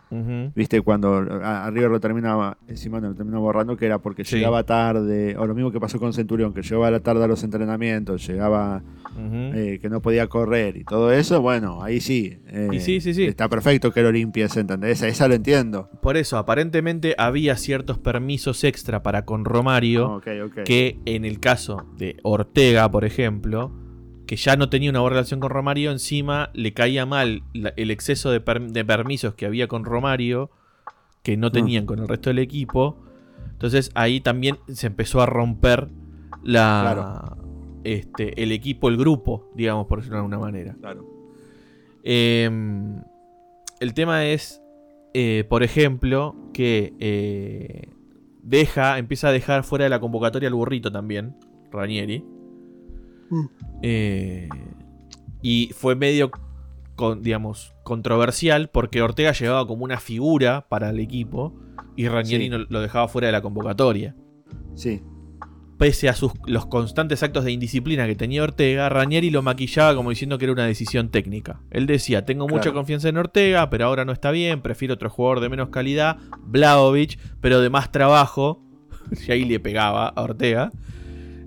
Viste, 0.54 0.80
cuando 0.80 1.14
a, 1.42 1.70
River 1.70 1.90
lo 1.90 2.00
terminaba, 2.00 2.58
encima 2.66 3.00
lo 3.00 3.14
terminó 3.14 3.40
borrando, 3.40 3.76
que 3.76 3.86
era 3.86 3.98
porque 3.98 4.24
llegaba 4.24 4.62
tarde, 4.64 5.36
o 5.36 5.46
lo 5.46 5.54
mismo 5.54 5.70
que 5.70 5.80
pasó 5.80 5.98
con 5.98 6.12
Centurión, 6.12 6.52
que 6.52 6.62
llegaba 6.62 6.88
a 6.88 6.90
la 6.90 7.00
tarde 7.00 7.24
a 7.24 7.26
los 7.26 7.42
entrenamientos, 7.44 8.26
llegaba 8.26 8.82
eh, 9.18 9.78
que 9.80 9.88
no 9.88 10.00
podía 10.00 10.26
correr 10.28 10.76
y 10.76 10.84
todo 10.84 11.12
eso, 11.12 11.40
bueno, 11.40 11.82
ahí 11.82 12.00
sí. 12.00 12.38
Eh, 12.46 12.68
sí, 12.80 13.00
sí, 13.00 13.14
sí. 13.14 13.24
Está 13.24 13.48
perfecto 13.48 13.92
que 13.92 14.02
lo 14.02 14.12
limpies, 14.12 14.56
¿entendés? 14.56 14.98
Esa, 14.98 15.08
esa 15.08 15.28
lo 15.28 15.34
entiendo. 15.34 15.90
Por 16.02 16.16
eso, 16.16 16.38
aparentemente 16.38 17.14
había 17.18 17.56
ciertos 17.56 17.98
permisos 17.98 18.64
extra 18.64 19.02
para 19.02 19.24
con 19.24 19.44
Romario, 19.44 20.20
que 20.64 20.98
en 21.04 21.24
el 21.24 21.40
caso 21.40 21.86
de 21.96 22.16
Ortega, 22.22 22.90
por 22.90 23.04
ejemplo, 23.04 23.87
que 24.28 24.36
ya 24.36 24.56
no 24.56 24.68
tenía 24.68 24.90
una 24.90 25.00
buena 25.00 25.14
relación 25.14 25.40
con 25.40 25.48
Romario, 25.48 25.90
encima 25.90 26.50
le 26.52 26.74
caía 26.74 27.06
mal 27.06 27.42
el 27.54 27.90
exceso 27.90 28.30
de, 28.30 28.40
permisos 28.40 29.32
que 29.32 29.46
había 29.46 29.68
con 29.68 29.86
Romario, 29.86 30.50
que 31.22 31.38
no 31.38 31.50
tenían 31.50 31.86
con 31.86 31.98
el 31.98 32.06
resto 32.06 32.28
del 32.28 32.38
equipo. 32.38 33.02
Entonces 33.52 33.90
ahí 33.94 34.20
también 34.20 34.58
se 34.68 34.88
empezó 34.88 35.22
a 35.22 35.26
romper 35.26 35.88
la, 36.42 37.38
este, 37.84 38.42
el 38.42 38.52
equipo, 38.52 38.90
el 38.90 38.98
grupo, 38.98 39.50
digamos, 39.54 39.86
por 39.86 40.00
decirlo 40.00 40.16
de 40.16 40.20
alguna 40.20 40.38
manera. 40.38 40.76
Claro. 40.78 41.06
Em, 42.04 43.02
el 43.80 43.94
tema 43.94 44.26
es, 44.26 44.60
eh, 45.14 45.46
por 45.48 45.62
ejemplo, 45.62 46.36
que 46.52 46.92
eh, 47.00 47.88
deja, 48.42 48.98
empieza 48.98 49.28
a 49.28 49.32
dejar 49.32 49.64
fuera 49.64 49.84
de 49.84 49.88
la 49.88 50.00
convocatoria 50.00 50.50
al 50.50 50.54
burrito 50.54 50.92
también, 50.92 51.34
Ranieri. 51.72 52.22
Mm. 53.30 53.46
Eh, 53.82 54.48
y 55.42 55.70
fue 55.74 55.94
medio, 55.94 56.30
digamos, 57.20 57.74
controversial 57.84 58.70
porque 58.70 59.02
Ortega 59.02 59.32
llegaba 59.32 59.66
como 59.66 59.84
una 59.84 59.98
figura 59.98 60.66
para 60.68 60.90
el 60.90 61.00
equipo 61.00 61.54
y 61.96 62.08
Ranieri 62.08 62.48
lo 62.48 62.80
dejaba 62.80 63.08
fuera 63.08 63.26
de 63.26 63.32
la 63.32 63.42
convocatoria. 63.42 64.14
Sí. 64.74 65.02
Pese 65.78 66.08
a 66.08 66.14
sus, 66.14 66.32
los 66.46 66.66
constantes 66.66 67.22
actos 67.22 67.44
de 67.44 67.52
indisciplina 67.52 68.06
que 68.06 68.16
tenía 68.16 68.42
Ortega, 68.42 68.88
Ranieri 68.88 69.30
lo 69.30 69.42
maquillaba 69.42 69.94
como 69.94 70.10
diciendo 70.10 70.38
que 70.38 70.44
era 70.44 70.52
una 70.52 70.66
decisión 70.66 71.08
técnica. 71.10 71.60
Él 71.70 71.86
decía, 71.86 72.24
tengo 72.24 72.48
mucha 72.48 72.72
confianza 72.72 73.08
en 73.08 73.16
Ortega, 73.16 73.70
pero 73.70 73.86
ahora 73.86 74.04
no 74.04 74.12
está 74.12 74.32
bien, 74.32 74.60
prefiero 74.60 74.94
otro 74.94 75.08
jugador 75.08 75.40
de 75.40 75.48
menos 75.48 75.68
calidad, 75.68 76.18
Blaovic, 76.40 77.18
pero 77.40 77.60
de 77.60 77.70
más 77.70 77.92
trabajo. 77.92 78.60
y 79.26 79.30
ahí 79.30 79.44
le 79.44 79.60
pegaba 79.60 80.08
a 80.08 80.22
Ortega. 80.22 80.70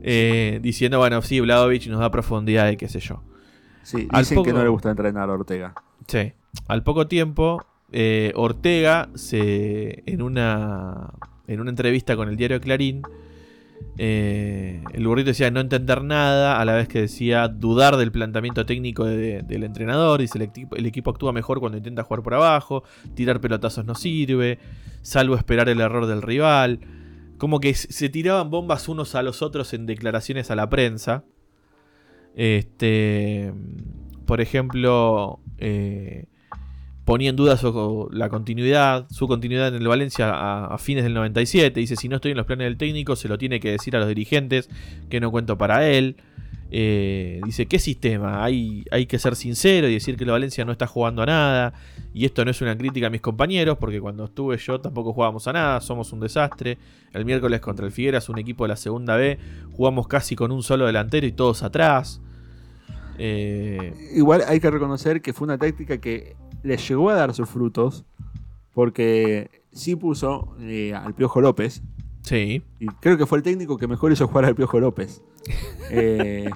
Eh, 0.04 0.60
diciendo, 0.62 0.98
bueno, 0.98 1.22
sí, 1.22 1.40
Vladovich 1.40 1.88
nos 1.88 2.00
da 2.00 2.12
profundidad 2.12 2.70
y 2.72 2.78
qué 2.78 2.88
sé 2.88 3.00
yo. 3.00 3.22
Sí, 3.84 4.08
dicen 4.16 4.44
que 4.44 4.54
no 4.54 4.64
le 4.64 4.70
gusta 4.70 4.90
entrenar 4.90 5.30
a 5.30 5.34
Ortega. 5.34 5.74
Sí. 6.08 6.34
Al 6.68 6.84
poco 6.84 7.08
tiempo, 7.08 7.66
eh, 7.92 8.32
Ortega 8.36 9.10
se, 9.16 10.04
en, 10.06 10.22
una, 10.22 11.12
en 11.48 11.60
una 11.60 11.70
entrevista 11.70 12.16
con 12.16 12.30
el 12.30 12.38
diario 12.38 12.60
Clarín, 12.60 13.02
eh, 13.98 14.84
el 14.94 15.08
burrito 15.08 15.28
decía 15.28 15.52
no 15.52 15.60
entender 15.60 16.04
nada, 16.04 16.60
a 16.60 16.66
la 16.66 16.74
vez 16.74 16.88
que 16.88 17.02
decía 17.02 17.48
dudar 17.48 17.98
del 17.98 18.12
planteamiento 18.12 18.66
técnico 18.66 19.06
del 19.06 19.64
entrenador. 19.64 20.22
Dice 20.22 20.38
el 20.38 20.44
equipo, 20.44 20.76
el 20.76 20.86
equipo 20.86 21.12
actúa 21.12 21.34
mejor 21.34 21.60
cuando 21.60 21.78
intenta 21.78 22.04
jugar 22.04 22.24
por 22.24 22.34
abajo, 22.34 22.84
tirar 23.16 23.42
pelotazos 23.42 23.86
no 23.86 23.96
sirve, 23.96 24.60
salvo 25.02 25.36
esperar 25.36 25.70
el 25.70 25.82
error 25.82 26.06
del 26.06 26.22
rival 26.22 26.80
como 27.42 27.60
que 27.60 27.74
se 27.74 28.08
tiraban 28.08 28.52
bombas 28.52 28.88
unos 28.88 29.16
a 29.16 29.24
los 29.24 29.42
otros 29.42 29.74
en 29.74 29.88
declaraciones 29.88 30.52
a 30.52 30.56
la 30.56 30.70
prensa. 30.70 31.24
Este, 32.36 33.52
por 34.28 34.42
ejemplo, 34.42 35.40
eh, 35.58 36.28
ponía 37.04 37.32
en 37.32 37.36
duda 37.36 37.58
su, 37.58 38.10
la 38.12 38.30
continuidad, 38.30 39.08
su 39.10 39.28
continuidad 39.28 39.70
en 39.70 39.82
el 39.82 39.88
Valencia 39.88 40.30
a, 40.30 40.66
a, 40.68 40.78
fines 40.78 41.04
del 41.04 41.16
97. 41.16 41.80
Dice, 41.80 41.96
si 41.96 42.10
no 42.10 42.18
estoy 42.18 42.30
en 42.30 42.38
los 42.38 42.46
planes 42.46 42.66
del 42.66 42.78
técnico, 42.78 43.16
se 43.16 43.28
lo 43.28 43.40
tiene 43.40 43.60
que 43.60 43.72
decir 43.72 43.96
a 43.96 44.00
los 44.00 44.08
dirigentes, 44.08 44.70
que 45.10 45.20
no 45.20 45.32
cuento 45.32 45.58
para 45.58 45.90
él. 45.90 46.18
Eh, 46.74 47.42
dice, 47.44 47.66
¿qué 47.66 47.80
sistema? 47.80 48.44
Hay, 48.44 48.86
hay 48.92 49.06
que 49.06 49.20
ser 49.20 49.36
sincero 49.36 49.90
y 49.90 49.94
decir 49.94 50.16
que 50.16 50.26
la 50.26 50.32
Valencia 50.32 50.64
no 50.64 50.72
está 50.72 50.88
jugando 50.88 51.22
a 51.22 51.26
nada. 51.26 51.74
Y 52.14 52.26
esto 52.26 52.46
no 52.46 52.52
es 52.52 52.62
una 52.62 52.78
crítica 52.78 53.08
a 53.08 53.10
mis 53.10 53.20
compañeros, 53.20 53.78
porque 53.78 54.00
cuando 54.00 54.26
estuve 54.26 54.58
yo 54.58 54.80
tampoco 54.80 55.12
jugábamos 55.12 55.46
a 55.48 55.54
nada, 55.54 55.82
somos 55.82 56.14
un 56.14 56.22
desastre. 56.22 56.78
El 57.14 57.26
miércoles 57.26 57.60
contra 57.60 57.86
el 57.86 57.92
Figueras, 57.92 58.30
un 58.30 58.40
equipo 58.40 58.64
de 58.64 58.70
la 58.70 58.78
segunda 58.78 59.18
B, 59.18 59.38
jugamos 59.74 60.08
casi 60.08 60.36
con 60.36 60.52
un 60.52 60.64
solo 60.64 60.86
delantero 60.86 61.28
y 61.28 61.34
todos 61.34 61.62
atrás. 61.62 62.22
Eh, 63.18 63.94
Igual 64.16 64.44
hay 64.48 64.60
que 64.62 64.72
reconocer 64.72 65.22
que 65.22 65.34
fue 65.34 65.46
una 65.46 65.58
táctica 65.58 65.98
que 65.98 66.38
le 66.64 66.78
llegó 66.78 67.10
a 67.10 67.16
dar 67.16 67.34
sus 67.34 67.50
frutos, 67.50 68.06
porque 68.74 69.50
sí 69.74 69.98
puso 69.98 70.56
eh, 70.62 70.94
al 70.94 71.14
Piojo 71.16 71.42
López. 71.42 71.84
Sí. 72.22 72.64
Y 72.80 72.88
creo 73.00 73.18
que 73.18 73.26
fue 73.26 73.38
el 73.38 73.44
técnico 73.44 73.78
que 73.78 73.88
mejor 73.88 74.12
hizo 74.12 74.28
jugar 74.28 74.46
al 74.46 74.56
Piojo 74.56 74.80
López. 74.80 75.22
Eh, 75.94 76.50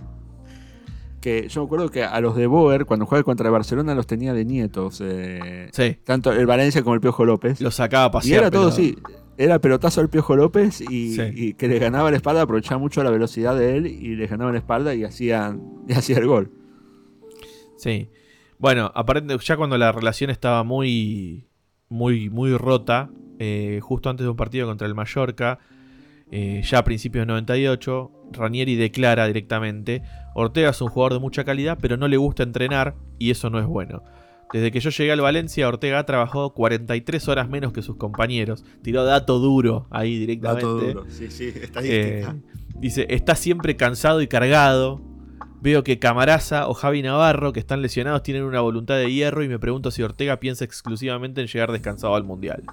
que 1.20 1.50
yo 1.50 1.60
me 1.60 1.66
acuerdo 1.66 1.90
que 1.90 2.06
a 2.06 2.22
los 2.22 2.38
de 2.38 2.48
Boer, 2.48 2.86
cuando 2.86 3.06
jugaba 3.06 3.24
contra 3.24 3.50
Barcelona, 3.50 3.96
los 3.96 4.08
tenía 4.08 4.34
de 4.34 4.46
nietos. 4.46 5.02
Eh, 5.04 5.70
sí. 5.74 5.98
Tanto 6.06 6.32
el 6.32 6.46
Valencia 6.46 6.84
como 6.84 6.94
el 6.94 7.02
Piojo 7.02 7.26
López. 7.26 7.60
Los 7.60 7.76
sacaba 7.76 8.06
a 8.06 8.12
pasear. 8.12 8.34
Y 8.34 8.38
era 8.38 8.52
todo, 8.52 8.72
sí. 8.72 8.96
Era 9.38 9.60
pelotazo 9.60 10.00
al 10.00 10.10
Piojo 10.10 10.38
López 10.38 10.82
y, 10.88 11.54
que 11.56 11.68
le 11.68 11.80
ganaba 11.80 12.12
la 12.12 12.18
espalda, 12.18 12.44
aprovechaba 12.44 12.80
mucho 12.80 13.04
la 13.04 13.10
velocidad 13.10 13.58
de 13.58 13.76
él 13.76 13.88
y 13.88 14.16
le 14.16 14.28
ganaba 14.28 14.54
la 14.54 14.60
espalda 14.60 14.96
y 14.96 15.04
hacía, 15.04 15.58
y 15.88 15.94
hacía 15.94 16.20
el 16.20 16.28
gol. 16.28 16.52
Sí. 17.76 18.08
Bueno, 18.58 18.92
aparentemente 18.96 19.44
ya 19.44 19.58
cuando 19.58 19.78
la 19.78 19.92
relación 19.92 20.30
estaba 20.30 20.64
muy, 20.64 21.50
muy, 21.90 22.30
muy 22.30 22.56
rota, 22.56 23.10
eh, 23.40 23.80
justo 23.82 24.10
antes 24.10 24.24
de 24.24 24.30
un 24.30 24.36
partido 24.36 24.68
contra 24.68 24.88
el 24.88 24.96
Mallorca, 24.96 25.60
eh, 26.32 26.62
ya 26.64 26.80
a 26.80 26.84
principios 26.84 27.24
de 27.24 27.28
98, 27.28 28.12
Ranieri 28.32 28.76
declara 28.76 29.28
directamente, 29.28 30.02
Ortega 30.34 30.72
es 30.72 30.82
un 30.82 30.90
jugador 30.90 31.14
de 31.14 31.20
mucha 31.20 31.44
calidad, 31.44 31.78
pero 31.80 31.98
no 31.98 32.08
le 32.08 32.18
gusta 32.18 32.44
entrenar 32.44 32.96
y 33.20 33.32
eso 33.32 33.50
no 33.50 33.60
es 33.60 33.66
bueno. 33.66 34.04
Desde 34.52 34.72
que 34.72 34.80
yo 34.80 34.90
llegué 34.90 35.12
al 35.12 35.22
Valencia, 35.22 35.68
Ortega 35.68 36.00
ha 36.00 36.06
trabajado 36.06 36.54
43 36.54 37.28
horas 37.28 37.50
menos 37.50 37.74
que 37.74 37.82
sus 37.82 37.98
compañeros. 37.98 38.64
Tiró 38.82 39.04
dato 39.04 39.40
duro 39.40 39.88
ahí 39.90 40.18
directamente. 40.18 40.66
Dato 40.66 40.80
duro, 40.80 41.06
sí, 41.10 41.30
sí, 41.30 41.52
eh, 41.84 42.26
dice, 42.80 43.08
está 43.10 43.36
siempre 43.36 43.76
cansado 43.76 44.22
y 44.22 44.28
cargado. 44.28 45.02
Veo 45.62 45.84
que 45.84 45.98
Camaraza 45.98 46.68
o 46.68 46.74
Javi 46.74 47.02
Navarro, 47.02 47.52
que 47.52 47.60
están 47.60 47.82
lesionados, 47.82 48.22
tienen 48.22 48.44
una 48.44 48.62
voluntad 48.62 48.98
de 48.98 49.12
hierro 49.12 49.44
y 49.44 49.50
me 49.50 49.58
pregunto 49.58 49.90
si 49.90 50.04
Ortega 50.04 50.40
piensa 50.40 50.64
exclusivamente 50.64 51.42
en 51.42 51.48
llegar 51.48 51.72
descansado 51.72 52.16
al 52.16 52.24
Mundial. 52.24 52.64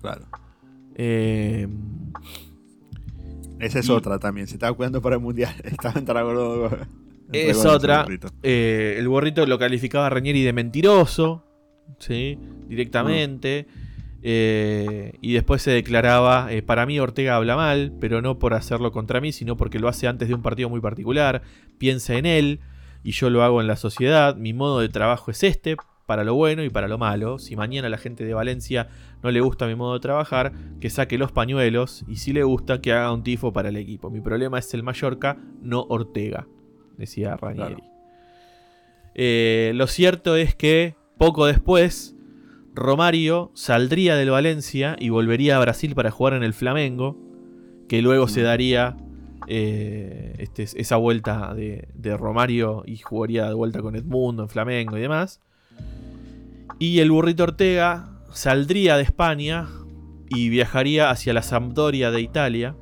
Claro. 0.00 0.26
Eh, 0.94 1.68
Esa 3.60 3.78
es 3.78 3.88
otra 3.88 4.18
también. 4.18 4.46
Se 4.46 4.54
estaba 4.54 4.76
cuidando 4.76 5.00
para 5.00 5.16
el 5.16 5.22
mundial. 5.22 5.54
Estaba 5.64 5.98
en 6.00 6.06
Es 7.32 7.64
otra. 7.64 8.06
Eh, 8.42 8.96
el 8.98 9.08
borrito 9.08 9.46
lo 9.46 9.58
calificaba 9.58 10.06
a 10.06 10.10
Ranieri 10.10 10.42
de 10.42 10.52
mentiroso. 10.52 11.44
¿sí? 11.98 12.38
Directamente. 12.68 13.66
Eh, 14.22 15.12
y 15.20 15.32
después 15.32 15.62
se 15.62 15.70
declaraba: 15.70 16.48
Para 16.66 16.84
mí, 16.86 16.98
Ortega 16.98 17.36
habla 17.36 17.56
mal, 17.56 17.92
pero 18.00 18.20
no 18.20 18.38
por 18.38 18.54
hacerlo 18.54 18.90
contra 18.90 19.20
mí, 19.20 19.32
sino 19.32 19.56
porque 19.56 19.78
lo 19.78 19.88
hace 19.88 20.08
antes 20.08 20.28
de 20.28 20.34
un 20.34 20.42
partido 20.42 20.68
muy 20.68 20.80
particular. 20.80 21.42
Piensa 21.78 22.14
en 22.14 22.26
él 22.26 22.60
y 23.04 23.12
yo 23.12 23.30
lo 23.30 23.42
hago 23.44 23.60
en 23.60 23.68
la 23.68 23.76
sociedad. 23.76 24.36
Mi 24.36 24.52
modo 24.52 24.80
de 24.80 24.88
trabajo 24.88 25.30
es 25.30 25.44
este 25.44 25.76
para 26.08 26.24
lo 26.24 26.34
bueno 26.34 26.64
y 26.64 26.70
para 26.70 26.88
lo 26.88 26.96
malo. 26.96 27.38
Si 27.38 27.54
mañana 27.54 27.90
la 27.90 27.98
gente 27.98 28.24
de 28.24 28.32
Valencia 28.32 28.88
no 29.22 29.30
le 29.30 29.42
gusta 29.42 29.66
mi 29.66 29.74
modo 29.74 29.92
de 29.92 30.00
trabajar, 30.00 30.54
que 30.80 30.88
saque 30.88 31.18
los 31.18 31.32
pañuelos 31.32 32.02
y 32.08 32.16
si 32.16 32.32
le 32.32 32.44
gusta, 32.44 32.80
que 32.80 32.94
haga 32.94 33.12
un 33.12 33.22
tifo 33.22 33.52
para 33.52 33.68
el 33.68 33.76
equipo. 33.76 34.08
Mi 34.08 34.22
problema 34.22 34.58
es 34.58 34.72
el 34.72 34.82
Mallorca, 34.82 35.36
no 35.60 35.84
Ortega, 35.90 36.48
decía 36.96 37.36
Ranieri. 37.36 37.82
Eh, 39.14 39.72
lo 39.74 39.86
cierto 39.86 40.34
es 40.34 40.54
que 40.54 40.96
poco 41.18 41.44
después, 41.44 42.16
Romario 42.74 43.50
saldría 43.52 44.16
del 44.16 44.30
Valencia 44.30 44.96
y 44.98 45.10
volvería 45.10 45.58
a 45.58 45.60
Brasil 45.60 45.94
para 45.94 46.10
jugar 46.10 46.32
en 46.32 46.42
el 46.42 46.54
Flamengo, 46.54 47.18
que 47.86 48.00
luego 48.00 48.28
se 48.28 48.40
daría 48.40 48.96
eh, 49.46 50.36
este, 50.38 50.62
esa 50.62 50.96
vuelta 50.96 51.52
de, 51.52 51.86
de, 51.92 52.16
Romario 52.16 52.82
y 52.86 52.96
jugaría 52.96 53.46
de 53.46 53.54
vuelta 53.54 53.82
con 53.82 53.94
Edmundo 53.94 54.44
en 54.44 54.48
Flamengo 54.48 54.96
y 54.96 55.02
demás. 55.02 55.42
Y 56.78 57.00
el 57.00 57.10
burrito 57.10 57.42
Ortega 57.44 58.08
saldría 58.32 58.96
de 58.96 59.02
España 59.02 59.66
y 60.28 60.48
viajaría 60.48 61.10
hacia 61.10 61.32
la 61.32 61.42
Sampdoria 61.42 62.10
de 62.10 62.20
Italia, 62.20 62.76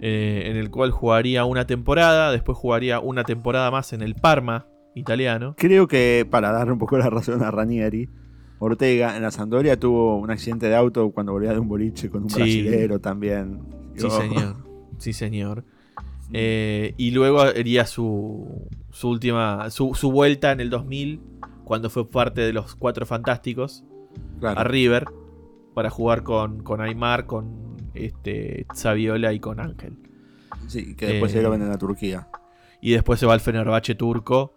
eh, 0.00 0.44
en 0.46 0.56
el 0.56 0.70
cual 0.70 0.90
jugaría 0.90 1.44
una 1.44 1.66
temporada, 1.66 2.32
después 2.32 2.58
jugaría 2.58 2.98
una 3.00 3.22
temporada 3.24 3.70
más 3.70 3.92
en 3.92 4.02
el 4.02 4.14
Parma 4.14 4.66
italiano. 4.94 5.54
Creo 5.56 5.86
que 5.86 6.26
para 6.28 6.50
dar 6.50 6.70
un 6.72 6.78
poco 6.78 6.98
la 6.98 7.08
razón 7.10 7.42
a 7.42 7.50
Ranieri, 7.50 8.08
Ortega 8.58 9.16
en 9.16 9.22
la 9.22 9.30
Sampdoria 9.30 9.78
tuvo 9.78 10.18
un 10.18 10.30
accidente 10.30 10.66
de 10.68 10.76
auto 10.76 11.10
cuando 11.12 11.32
volvía 11.32 11.52
de 11.52 11.58
un 11.58 11.68
boliche 11.68 12.10
con 12.10 12.24
un 12.24 12.30
Sí. 12.30 12.36
brasilero 12.36 13.00
también. 13.00 13.60
Sí, 13.96 14.06
Oh. 14.06 14.10
señor. 14.20 14.56
Sí, 14.98 15.12
señor. 15.12 15.64
Eh, 16.32 16.94
y 16.96 17.10
luego 17.10 17.40
haría 17.40 17.86
su, 17.86 18.68
su 18.92 19.08
última. 19.08 19.68
Su, 19.70 19.94
su 19.94 20.12
vuelta 20.12 20.52
en 20.52 20.60
el 20.60 20.70
2000, 20.70 21.20
cuando 21.64 21.90
fue 21.90 22.08
parte 22.08 22.40
de 22.42 22.52
los 22.52 22.76
Cuatro 22.76 23.04
Fantásticos, 23.06 23.82
Claro. 24.38 24.60
a 24.60 24.64
River, 24.64 25.06
para 25.74 25.90
jugar 25.90 26.22
con, 26.22 26.62
con 26.62 26.80
Aymar, 26.80 27.26
con 27.26 27.76
este, 27.94 28.66
Saviola 28.74 29.32
y 29.32 29.40
con 29.40 29.58
Ángel. 29.58 29.96
Sí, 30.68 30.94
que 30.94 31.06
después 31.06 31.32
Eh, 31.32 31.36
se 31.38 31.42
lo 31.42 31.50
venden 31.50 31.70
a 31.72 31.78
Turquía. 31.78 32.28
Y 32.80 32.92
después 32.92 33.18
se 33.18 33.26
va 33.26 33.32
al 33.34 33.40
Fenerbahce 33.40 33.94
turco, 33.94 34.54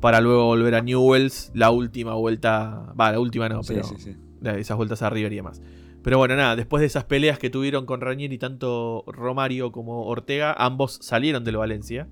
para 0.00 0.20
luego 0.20 0.46
volver 0.46 0.74
a 0.76 0.80
Newells, 0.80 1.50
la 1.54 1.70
última 1.70 2.14
vuelta. 2.14 2.92
Va, 2.98 3.12
la 3.12 3.20
última 3.20 3.48
no, 3.48 3.60
pero 3.66 3.82
sí, 3.84 4.16
esas 4.42 4.76
vueltas 4.76 5.02
a 5.02 5.10
River 5.10 5.32
y 5.32 5.36
demás. 5.36 5.60
Pero 6.02 6.18
bueno, 6.18 6.36
nada, 6.36 6.54
después 6.54 6.80
de 6.82 6.86
esas 6.86 7.04
peleas 7.04 7.38
que 7.38 7.48
tuvieron 7.50 7.86
con 7.86 8.00
Ranieri, 8.02 8.36
tanto 8.38 9.04
Romario 9.06 9.72
como 9.72 10.04
Ortega, 10.06 10.52
ambos 10.56 10.98
salieron 11.02 11.42
del 11.44 11.56
Valencia. 11.56 12.06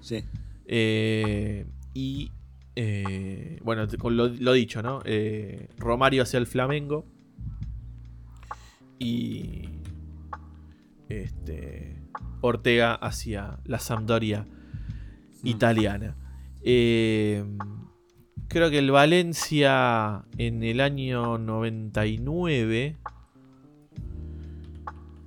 Sí. 0.00 0.24
Eh, 0.72 1.66
y 1.94 2.30
eh, 2.76 3.58
bueno, 3.64 3.88
con 3.98 4.16
lo, 4.16 4.28
lo 4.28 4.52
dicho, 4.52 4.82
¿no? 4.82 5.00
Eh, 5.04 5.68
Romario 5.78 6.22
hacia 6.22 6.38
el 6.38 6.46
Flamengo. 6.46 7.04
Y 8.98 9.68
este, 11.08 11.96
Ortega 12.40 12.94
hacia 12.94 13.58
la 13.64 13.78
Sampdoria 13.80 14.46
italiana. 15.42 16.16
Eh, 16.62 17.44
creo 18.48 18.70
que 18.70 18.78
el 18.78 18.90
Valencia 18.90 20.24
en 20.38 20.62
el 20.62 20.80
año 20.80 21.38
99 21.38 22.96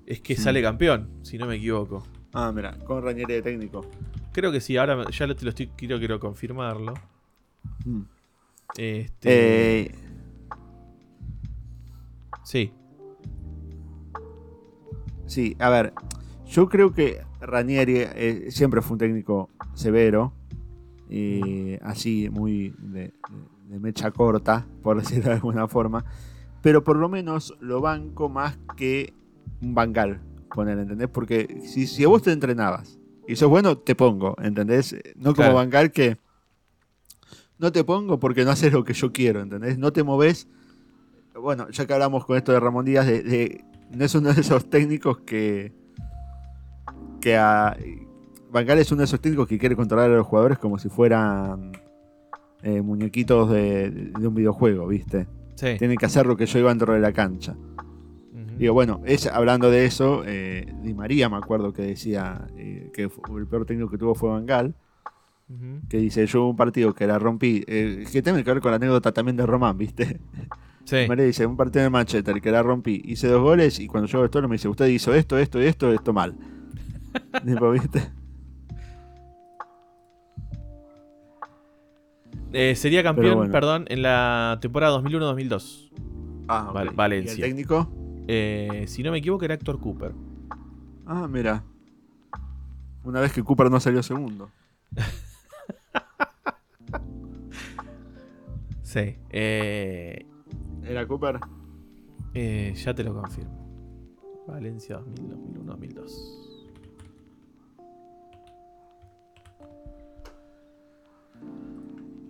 es 0.06 0.22
que 0.22 0.36
Sí. 0.36 0.42
sale 0.44 0.62
campeón, 0.62 1.10
si 1.24 1.38
no 1.38 1.48
me 1.48 1.56
equivoco. 1.56 2.04
Ah, 2.34 2.52
mira, 2.56 2.78
con 2.80 3.04
Ranieri 3.04 3.34
de 3.34 3.42
técnico. 3.42 3.82
Creo 4.34 4.52
que 4.52 4.60
sí, 4.60 4.78
ahora 4.78 5.10
ya 5.12 5.28
lo, 5.28 5.36
te 5.36 5.46
lo 5.46 5.50
estoy, 5.50 5.68
quiero, 5.68 6.00
quiero 6.00 6.20
confirmarlo. 6.20 6.96
Mm. 7.86 8.02
Este, 8.76 9.82
Eh, 9.82 9.92
sí, 12.44 12.74
sí, 15.28 15.56
a 15.60 15.70
ver, 15.70 15.94
yo 16.48 16.68
creo 16.68 16.94
que 16.94 17.22
Ranieri 17.40 17.98
eh, 18.00 18.48
siempre 18.50 18.82
fue 18.82 18.94
un 18.94 18.98
técnico 18.98 19.50
severo 19.76 20.34
así 21.84 22.28
muy 22.32 22.74
de, 22.80 23.14
mecha 23.80 24.10
corta, 24.10 24.66
por 24.82 24.98
decirlo 25.00 25.26
de 25.26 25.36
alguna 25.36 25.68
forma, 25.68 26.04
pero 26.64 26.84
por 26.84 26.98
lo 26.98 27.08
menos 27.08 27.56
lo 27.60 27.82
banco 27.82 28.30
más 28.30 28.58
que 28.76 29.14
un 29.62 29.76
bangal, 29.76 30.22
poner, 30.50 30.80
¿entendés? 30.80 31.10
Porque 31.10 31.62
si, 31.68 31.86
si 31.86 32.04
a 32.04 32.08
vos 32.08 32.24
te 32.24 32.32
entrenabas 32.32 32.98
y 33.28 33.36
sos 33.36 33.50
bueno, 33.50 33.78
te 33.78 33.96
pongo, 33.96 34.36
¿entendés? 34.42 34.96
No 35.16 35.34
como 35.34 35.66
Claro. 35.68 35.92
que 35.92 36.18
no 37.60 37.72
te 37.72 37.84
pongo 37.84 38.20
porque 38.20 38.44
no 38.44 38.52
haces 38.52 38.74
lo 38.74 38.84
que 38.84 38.94
yo 38.94 39.12
quiero, 39.14 39.42
¿entendés? 39.42 39.78
No 39.78 39.94
te 39.94 40.04
moves. 40.04 40.48
Bueno, 41.40 41.70
ya 41.70 41.86
que 41.86 41.94
hablamos 41.94 42.26
con 42.26 42.38
esto 42.38 42.52
de 42.52 42.60
Ramón 42.60 42.86
Díaz, 42.86 43.08
de, 43.08 43.24
de- 43.24 43.64
no 43.92 44.06
es 44.06 44.14
uno 44.16 44.34
de 44.34 44.42
esos 44.42 44.70
técnicos 44.70 45.20
que. 45.20 45.72
que 47.22 47.38
a. 47.38 47.78
Bangal 48.52 48.78
es 48.80 48.92
uno 48.92 49.00
de 49.00 49.06
esos 49.06 49.20
técnicos 49.20 49.48
que 49.48 49.58
quiere 49.58 49.76
controlar 49.76 50.12
a 50.12 50.16
los 50.16 50.28
jugadores 50.28 50.60
como 50.60 50.78
si 50.78 50.88
fueran 50.90 51.72
eh, 52.62 52.82
muñequitos 52.82 53.50
de, 53.50 53.90
de 53.90 54.28
un 54.28 54.36
videojuego, 54.36 54.88
¿viste? 54.88 55.28
sí. 55.56 55.76
Tienen 55.80 55.98
que 55.98 56.06
hacer 56.06 56.26
lo 56.28 56.38
que 56.38 56.46
yo 56.46 56.60
iba 56.60 56.70
dentro 56.70 56.94
de 56.94 57.00
la 57.00 57.12
cancha. 57.14 57.56
Digo, 58.58 58.74
bueno, 58.74 59.02
es, 59.06 59.26
hablando 59.28 59.70
de 59.72 59.86
eso, 59.86 60.24
eh, 60.26 60.72
Di 60.84 60.94
María 60.94 61.28
me 61.30 61.38
acuerdo 61.38 61.74
que 61.74 61.82
decía 61.82 62.48
eh, 62.58 62.92
que 62.94 63.04
el 63.04 63.48
peor 63.48 63.66
técnico 63.66 63.90
que 63.90 63.98
tuvo 63.98 64.14
fue 64.16 64.30
Bangal, 64.30 64.76
Ujú. 65.50 65.82
que 65.90 65.98
dice, 65.98 66.26
yo 66.28 66.42
hubo 66.44 66.50
un 66.52 66.56
partido 66.56 66.94
que 66.94 67.08
la 67.08 67.20
rompí, 67.20 67.64
eh, 67.68 68.06
que 68.12 68.22
tiene 68.22 68.44
que 68.44 68.52
ver 68.54 68.62
con 68.62 68.72
la 68.72 68.78
anécdota 68.78 69.12
también 69.12 69.36
de 69.38 69.46
Román, 69.46 69.78
¿viste? 69.78 70.20
Sí. 70.86 70.98
Di 70.98 71.08
María 71.08 71.26
dice, 71.26 71.46
un 71.46 71.58
partido 71.58 71.84
de 71.84 71.90
Manchester 71.90 72.40
que 72.42 72.52
la 72.52 72.62
rompí, 72.62 73.02
hice 73.06 73.28
dos 73.28 73.42
goles 73.42 73.80
y 73.80 73.88
cuando 73.88 74.08
yo 74.08 74.24
esto 74.24 74.42
me 74.48 74.56
dice, 74.56 74.68
usted 74.70 74.88
hizo 74.88 75.14
esto, 75.14 75.38
esto, 75.38 75.60
esto, 75.60 75.92
esto 75.92 76.14
mal. 76.14 76.36
¿viste? 77.72 78.12
Eh, 82.54 82.76
sería 82.76 83.02
campeón, 83.02 83.36
bueno. 83.38 83.52
perdón, 83.52 83.86
en 83.90 84.04
la 84.04 84.60
temporada 84.62 85.02
2001-2002. 85.02 85.92
Ah, 86.48 86.72
Val- 86.72 86.90
ok. 86.90 86.96
Valencia. 86.96 87.34
¿Y 87.34 87.42
el 87.42 87.50
técnico? 87.50 87.90
Eh, 88.28 88.86
si 88.88 89.04
no 89.04 89.12
me 89.12 89.18
equivoco, 89.20 89.46
era 89.46 89.54
Héctor 89.54 89.80
Cooper. 89.80 90.14
Ah, 91.06 91.28
mira. 91.28 91.64
Una 93.04 93.20
vez 93.20 93.34
que 93.34 93.44
Cooper 93.44 93.70
no 93.70 93.80
salió 93.80 94.02
segundo. 94.04 94.50
Sí. 98.84 99.18
Eh, 99.32 100.28
¿Era 100.84 101.08
Cooper? 101.08 101.40
eh, 102.36 102.74
ya 102.76 102.94
te 102.94 103.04
lo 103.04 103.16
confirmo. 103.16 103.64
Valencia 104.48 104.98
2000, 104.98 105.32
2001-2002. 105.66 106.44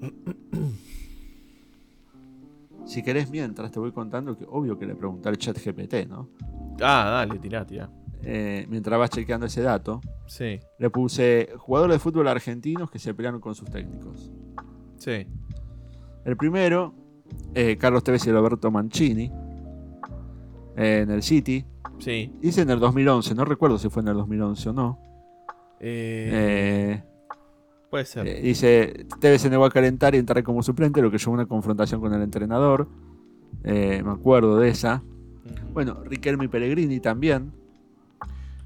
Si 2.85 3.01
querés, 3.01 3.29
mientras 3.29 3.71
te 3.71 3.79
voy 3.79 3.91
contando 3.91 4.37
que 4.37 4.45
obvio 4.49 4.77
que 4.77 4.85
le 4.85 4.95
pregunté 4.95 5.29
al 5.29 5.37
chat 5.37 5.57
GPT, 5.57 6.07
¿no? 6.07 6.29
Ah, 6.81 7.25
dale, 7.25 7.39
tirá, 7.39 7.65
tirá. 7.65 7.89
Eh, 8.21 8.65
mientras 8.69 8.97
vas 8.99 9.09
chequeando 9.09 9.45
ese 9.47 9.61
dato, 9.61 9.99
Sí, 10.25 10.59
le 10.79 10.89
puse 10.89 11.49
jugadores 11.57 11.95
de 11.95 11.99
fútbol 11.99 12.27
argentinos 12.27 12.89
que 12.89 12.97
se 12.99 13.13
pelearon 13.13 13.41
con 13.41 13.55
sus 13.55 13.69
técnicos. 13.69 14.31
sí. 14.97 15.27
El 16.25 16.37
primero, 16.37 16.93
eh, 17.53 17.75
Carlos 17.77 18.01
Tevez 18.01 18.25
y 18.27 18.31
Roberto 18.31 18.71
Mancini, 18.71 19.29
eh, 20.77 21.01
en 21.03 21.11
el 21.11 21.21
City. 21.21 21.65
Sí. 21.99 22.33
Dice 22.39 22.61
en 22.61 22.69
el 22.69 22.79
2011, 22.79 23.35
no 23.35 23.43
recuerdo 23.43 23.77
si 23.77 23.89
fue 23.89 24.01
en 24.03 24.07
el 24.09 24.13
2011 24.15 24.69
o 24.69 24.73
no. 24.73 24.99
Eh, 25.81 26.29
Eh, 26.31 27.03
puede 27.93 28.05
ser. 28.05 28.27
eh, 28.27 28.41
dice, 28.41 29.05
Tevez 29.19 29.39
se 29.39 29.51
negó 29.51 29.65
a 29.65 29.69
calentar 29.69 30.15
y 30.15 30.17
entrar 30.17 30.41
como 30.41 30.63
suplente, 30.63 30.99
lo 30.99 31.11
que 31.11 31.19
llevó 31.19 31.33
a 31.33 31.35
una 31.35 31.45
confrontación 31.45 32.01
con 32.01 32.11
el 32.11 32.23
entrenador. 32.23 32.87
Eh, 33.63 34.01
me 34.03 34.09
acuerdo 34.09 34.57
de 34.57 34.69
esa. 34.69 35.03
Bueno, 35.73 36.03
Riquelme 36.03 36.45
y 36.45 36.47
Pellegrini 36.47 36.99
también. 36.99 37.51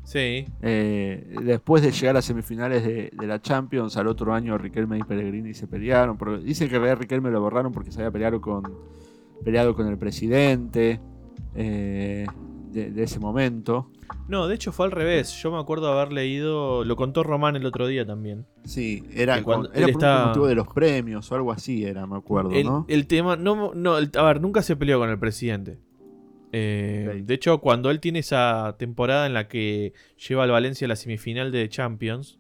Sí. 0.06 0.46
Eh, 0.62 1.36
después 1.44 1.84
de 1.84 1.92
llegar 1.92 2.16
a 2.16 2.22
semifinales 2.22 2.86
de, 2.86 3.12
de 3.12 3.28
la 3.28 3.42
Champions, 3.42 3.98
al 3.98 4.08
otro 4.08 4.34
año 4.34 4.58
Riquelme 4.58 4.98
y 4.98 5.04
Pellegrini 5.04 5.54
se 5.54 5.68
pelearon. 5.68 6.18
Pero 6.18 6.40
dicen 6.40 6.70
que 6.70 6.76
en 6.76 6.82
realidad 6.84 7.02
Riquelme 7.02 7.30
lo 7.30 7.42
borraron 7.42 7.74
porque 7.74 7.92
se 7.92 8.00
había 8.00 8.12
peleado 8.12 8.40
con, 8.40 8.64
peleado 9.44 9.76
con 9.76 9.88
el 9.88 9.98
presidente 9.98 11.02
eh, 11.54 12.26
de, 12.78 12.92
de 12.92 13.04
ese 13.04 13.20
momento. 13.20 13.90
No, 14.28 14.48
de 14.48 14.56
hecho 14.56 14.72
fue 14.72 14.86
al 14.86 14.92
revés. 14.92 15.32
Yo 15.42 15.52
me 15.52 15.58
acuerdo 15.60 15.92
haber 15.92 16.14
leído. 16.14 16.84
Lo 16.86 16.96
contó 16.96 17.24
Román 17.24 17.56
el 17.56 17.66
otro 17.66 17.88
día 17.88 18.06
también. 18.06 18.46
Sí, 18.66 19.04
era, 19.14 19.42
cuando 19.44 19.70
era 19.74 19.86
él 19.88 19.94
por 19.94 20.02
está- 20.04 20.22
un 20.22 20.28
motivo 20.30 20.48
de 20.48 20.56
los 20.56 20.68
premios 20.68 21.32
o 21.32 21.36
algo 21.36 21.52
así, 21.52 21.84
era, 21.86 22.06
me 22.06 22.18
acuerdo, 22.18 22.52
El, 22.52 22.66
¿no? 22.68 22.86
el 22.88 23.08
tema. 23.08 23.36
No, 23.36 23.72
no, 23.74 23.98
el- 23.98 24.12
a 24.16 24.24
ver, 24.24 24.42
nunca 24.42 24.62
se 24.62 24.76
peleó 24.76 25.00
con 25.00 25.10
el 25.10 25.18
presidente. 25.20 25.78
Eh. 26.54 27.24
De 27.26 27.34
hecho, 27.34 27.60
cuando 27.60 27.92
él 27.92 28.00
tiene 28.00 28.20
esa 28.20 28.76
temporada 28.80 29.26
en 29.28 29.34
la 29.34 29.48
que 29.48 29.94
lleva 30.28 30.44
al 30.44 30.52
Valencia 30.52 30.86
a 30.86 30.90
la 30.90 30.96
semifinal 30.96 31.52
de 31.52 31.68
Champions. 31.70 32.40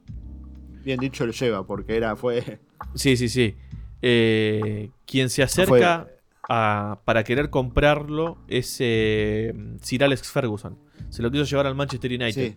Bien 0.85 0.99
dicho 0.99 1.25
lo 1.25 1.33
lleva, 1.33 1.65
porque 1.67 1.97
era, 1.97 2.15
fue. 2.15 2.59
Sí, 2.95 3.17
sí, 3.17 3.27
sí. 3.27 3.55
Eh, 4.01 4.91
quien 5.05 5.29
se 5.29 5.43
acerca 5.43 6.07
a- 6.49 7.01
para 7.05 7.23
querer 7.23 7.49
comprarlo 7.49 8.37
es 8.47 8.77
eh, 8.79 9.53
Sir 9.81 10.03
Alex 10.03 10.29
Ferguson. 10.31 10.77
Se 11.09 11.21
lo 11.21 11.31
quiso 11.31 11.43
llevar 11.45 11.67
al 11.67 11.75
Manchester 11.75 12.11
United. 12.11 12.51
Sí, 12.53 12.55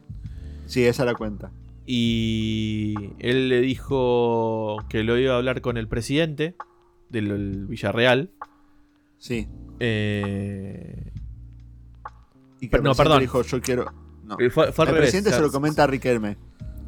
sí, 0.67 0.85
esa 0.85 1.05
la 1.05 1.15
cuenta. 1.15 1.51
Y 1.87 2.95
él 3.19 3.49
le 3.49 3.61
dijo 3.61 4.77
que 4.89 5.03
lo 5.03 5.19
iba 5.19 5.35
a 5.35 5.37
hablar 5.39 5.61
con 5.61 5.77
el 5.77 5.89
presidente 5.89 6.55
del 7.09 7.31
el 7.31 7.67
Villarreal. 7.67 8.31
Sí. 9.19 9.49
Eh, 9.81 11.13
Y 12.61 12.69
que 12.69 12.77
el 12.77 12.83
No, 12.83 12.95
perdón. 12.95 13.21
dijo, 13.21 13.43
yo 13.43 13.61
quiero. 13.61 13.93
No. 14.25 14.37
fue, 14.51 14.71
fue 14.73 14.85
al 14.85 14.89
el 14.91 14.95
revés. 14.95 15.11
presidente 15.11 15.33
se 15.33 15.41
lo 15.41 15.51
comenta 15.51 15.83
a 15.85 15.87
Riquelme. 15.87 16.37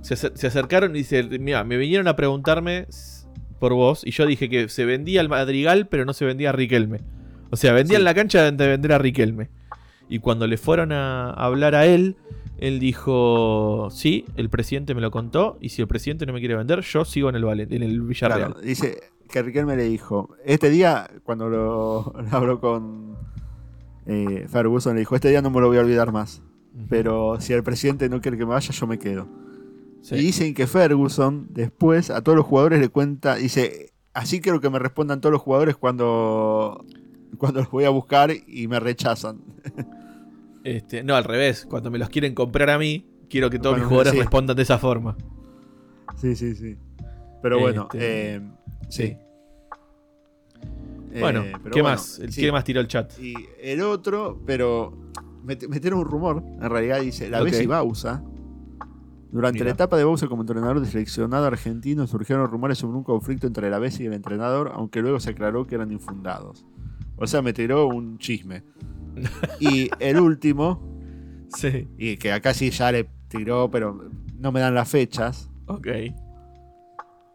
se, 0.02 0.14
acer- 0.14 0.32
se 0.36 0.46
acercaron 0.46 0.94
y 0.94 0.98
dice, 0.98 1.22
mira, 1.40 1.64
me 1.64 1.76
vinieron 1.76 2.06
a 2.08 2.14
preguntarme 2.16 2.86
por 3.62 3.74
vos 3.74 4.02
y 4.04 4.10
yo 4.10 4.26
dije 4.26 4.48
que 4.48 4.68
se 4.68 4.84
vendía 4.84 5.20
el 5.20 5.28
Madrigal 5.28 5.86
pero 5.86 6.04
no 6.04 6.14
se 6.14 6.24
vendía 6.24 6.48
a 6.48 6.52
Riquelme. 6.52 6.98
O 7.50 7.56
sea, 7.56 7.72
vendían 7.72 8.00
Sí. 8.00 8.04
la 8.04 8.12
cancha 8.12 8.50
de 8.50 8.66
vender 8.66 8.92
a 8.92 8.98
Riquelme. 8.98 9.50
Y 10.08 10.18
cuando 10.18 10.48
le 10.48 10.56
fueron 10.56 10.90
a 10.90 11.30
hablar 11.30 11.76
a 11.76 11.86
él, 11.86 12.16
él 12.58 12.80
dijo, 12.80 13.88
sí, 13.92 14.24
el 14.36 14.50
presidente 14.50 14.96
me 14.96 15.00
lo 15.00 15.12
contó 15.12 15.58
y 15.60 15.68
si 15.68 15.80
el 15.80 15.86
presidente 15.86 16.26
no 16.26 16.32
me 16.32 16.40
quiere 16.40 16.56
vender, 16.56 16.80
yo 16.80 17.04
sigo 17.04 17.28
en 17.28 17.36
el, 17.36 17.44
en 17.60 17.82
el 17.84 18.00
Villarreal. 18.02 18.54
Claro, 18.54 18.66
dice, 18.66 18.98
que 19.30 19.42
Riquelme 19.42 19.76
le 19.76 19.84
dijo, 19.84 20.34
este 20.44 20.68
día, 20.68 21.08
cuando 21.22 21.48
lo, 21.48 22.12
lo 22.30 22.36
habló 22.36 22.58
con 22.58 23.14
eh, 24.06 24.46
Ferguson, 24.48 24.94
le 24.94 25.00
dijo, 25.02 25.14
este 25.14 25.28
día 25.28 25.40
no 25.40 25.50
me 25.50 25.60
lo 25.60 25.68
voy 25.68 25.78
a 25.78 25.82
olvidar 25.82 26.10
más. 26.10 26.42
Pero 26.88 27.40
si 27.40 27.52
el 27.52 27.62
presidente 27.62 28.08
no 28.08 28.20
quiere 28.20 28.36
que 28.36 28.44
me 28.44 28.54
vaya, 28.54 28.72
yo 28.72 28.86
me 28.88 28.98
quedo. 28.98 29.28
Sí. 30.02 30.16
Y 30.16 30.18
dicen 30.18 30.52
que 30.54 30.66
Ferguson 30.66 31.46
después 31.50 32.10
a 32.10 32.22
todos 32.22 32.36
los 32.36 32.44
jugadores 32.46 32.80
le 32.80 32.88
cuenta, 32.90 33.36
dice, 33.36 33.92
así 34.14 34.40
quiero 34.40 34.60
que 34.60 34.68
me 34.68 34.78
respondan 34.78 35.20
todos 35.20 35.32
los 35.32 35.40
jugadores 35.40 35.76
cuando, 35.76 36.84
cuando 37.38 37.60
los 37.60 37.70
voy 37.70 37.84
a 37.84 37.90
buscar 37.90 38.30
y 38.46 38.68
me 38.68 38.78
rechazan. 38.80 39.40
Este, 40.64 41.02
no, 41.02 41.16
al 41.16 41.24
revés. 41.24 41.66
Cuando 41.68 41.90
me 41.90 41.98
los 41.98 42.08
quieren 42.08 42.36
comprar 42.36 42.70
a 42.70 42.78
mí, 42.78 43.04
quiero 43.28 43.50
que 43.50 43.58
todos 43.58 43.72
Bueno, 43.72 43.84
mis 43.86 43.88
jugadores 43.88 44.12
sí. 44.12 44.18
respondan 44.20 44.54
de 44.56 44.62
esa 44.62 44.78
forma. 44.78 45.16
Sí, 46.16 46.36
sí, 46.36 46.54
sí. 46.54 46.76
Pero 47.42 47.58
bueno, 47.58 47.88
Este, 47.92 48.34
eh, 48.36 48.40
sí. 48.88 49.16
Bueno, 51.18 51.42
Eh, 51.42 51.52
pero 51.62 51.74
¿qué 51.74 51.82
bueno, 51.82 51.96
más? 51.96 52.20
Sí. 52.30 52.40
¿Qué 52.42 52.52
más 52.52 52.62
tiró 52.64 52.80
el 52.80 52.86
chat? 52.86 53.12
Y 53.18 53.34
el 53.60 53.82
otro, 53.82 54.40
pero 54.46 54.96
met- 55.44 55.66
metieron 55.68 55.98
un 55.98 56.04
rumor, 56.06 56.42
en 56.60 56.70
realidad 56.70 57.00
dice, 57.00 57.28
la 57.28 57.40
Ok. 57.42 57.46
Bessi 57.50 57.66
Bausa. 57.66 58.22
Durante 59.32 59.54
Mira. 59.60 59.64
la 59.64 59.72
etapa 59.72 59.96
de 59.96 60.04
Bausa 60.04 60.28
como 60.28 60.42
entrenador 60.42 60.78
de 60.80 60.86
seleccionado 60.86 61.46
argentino 61.46 62.06
surgieron 62.06 62.48
rumores 62.50 62.76
sobre 62.78 62.98
un 62.98 63.02
conflicto 63.02 63.46
entre 63.46 63.70
la 63.70 63.78
Bessi 63.78 64.02
y 64.02 64.06
el 64.06 64.12
entrenador, 64.12 64.70
aunque 64.74 65.00
luego 65.00 65.18
se 65.20 65.30
aclaró 65.30 65.66
que 65.66 65.74
eran 65.74 65.90
infundados. 65.90 66.66
O 67.16 67.26
sea, 67.26 67.40
me 67.40 67.52
tiró 67.54 67.86
un 67.88 68.18
chisme. 68.18 68.62
y 69.58 69.90
el 70.00 70.20
último, 70.20 70.80
Sí. 71.48 71.88
y 71.98 72.16
que 72.18 72.32
acá 72.32 72.52
sí 72.54 72.70
ya 72.70 72.92
le 72.92 73.08
tiró, 73.28 73.70
pero 73.70 74.10
no 74.38 74.52
me 74.52 74.60
dan 74.60 74.74
las 74.74 74.88
fechas, 74.88 75.48
Ok. 75.66 75.86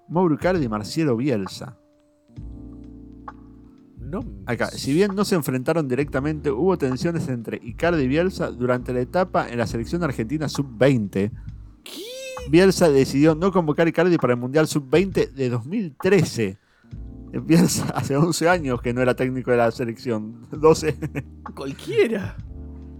Mauro 0.09 0.37
y 0.61 0.67
Marcelo 0.69 1.17
Bielsa. 1.17 1.77
No. 3.99 4.21
Acá, 4.45 4.67
si 4.67 4.93
bien 4.93 5.15
no 5.15 5.25
se 5.25 5.35
enfrentaron 5.35 5.87
directamente, 5.87 6.49
hubo 6.49 6.77
tensiones 6.77 7.27
entre 7.27 7.59
Icardi 7.61 8.03
y 8.03 8.07
Bielsa 8.07 8.51
durante 8.51 8.93
la 8.93 9.01
etapa 9.01 9.49
en 9.49 9.57
la 9.57 9.67
selección 9.67 10.03
argentina 10.03 10.47
sub-20. 10.47 11.31
Bielsa 12.49 12.89
decidió 12.89 13.35
no 13.35 13.51
convocar 13.51 13.87
a 13.87 13.89
Icardi 13.89 14.17
para 14.17 14.33
el 14.33 14.39
Mundial 14.39 14.67
sub-20 14.67 15.31
de 15.31 15.49
2013. 15.49 16.57
Bielsa 17.43 17.85
hace 17.95 18.15
11 18.15 18.49
años 18.49 18.81
que 18.81 18.93
no 18.93 19.01
era 19.01 19.15
técnico 19.15 19.51
de 19.51 19.57
la 19.57 19.71
selección. 19.71 20.47
12. 20.51 20.95
Cualquiera. 21.55 22.37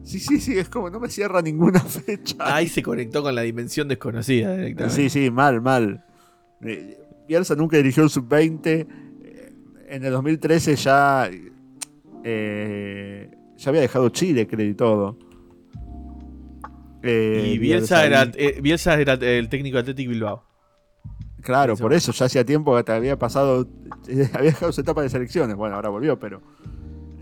Sí, 0.04 0.20
sí, 0.20 0.40
sí, 0.40 0.58
es 0.58 0.70
como 0.70 0.90
no 0.90 1.00
me 1.00 1.10
cierra 1.10 1.42
ninguna 1.42 1.80
fecha. 1.82 2.36
Ahí 2.40 2.68
se 2.68 2.82
conectó 2.82 3.22
con 3.24 3.36
la 3.36 3.42
dimensión 3.42 3.88
desconocida 3.88 4.56
directamente. 4.56 4.96
Sí, 4.96 5.10
sí, 5.10 5.32
mal, 5.32 5.62
mal. 5.62 6.04
Eh, 6.62 6.98
Bielsa 7.28 7.56
nunca 7.56 7.78
dirigió 7.78 8.04
el 8.04 8.10
sub-20. 8.10 8.66
Eh, 9.24 9.54
En 9.90 10.04
el 10.06 10.12
2013 10.12 10.76
ya, 10.76 11.30
eh, 12.24 13.32
ya 13.58 13.70
había 13.70 13.82
dejado 13.82 14.10
Chile, 14.10 14.48
creo 14.48 14.70
y 14.70 14.74
todo. 14.74 15.18
Eh, 17.10 17.52
Y 17.54 17.58
Bielsa 17.58 18.06
era, 18.06 18.24
eh, 18.36 18.60
Bielsa 18.62 19.00
era 19.00 19.14
el 19.14 19.48
técnico 19.50 19.76
de 19.78 19.82
Athletic 19.82 20.10
Bilbao. 20.10 20.44
claro, 21.42 21.78
por 21.78 21.94
eso 21.94 22.12
ya 22.12 22.26
hacía 22.26 22.44
tiempo 22.46 22.76
que 22.76 22.84
te 22.84 22.92
había 22.92 23.18
pasado. 23.18 23.68
eh, 24.08 24.30
había 24.34 24.50
dejado 24.52 24.72
su 24.72 24.82
etapa 24.82 25.02
de 25.02 25.10
selecciones. 25.10 25.56
Bueno, 25.56 25.76
ahora 25.76 25.90
volvió, 25.90 26.20
pero. 26.20 26.42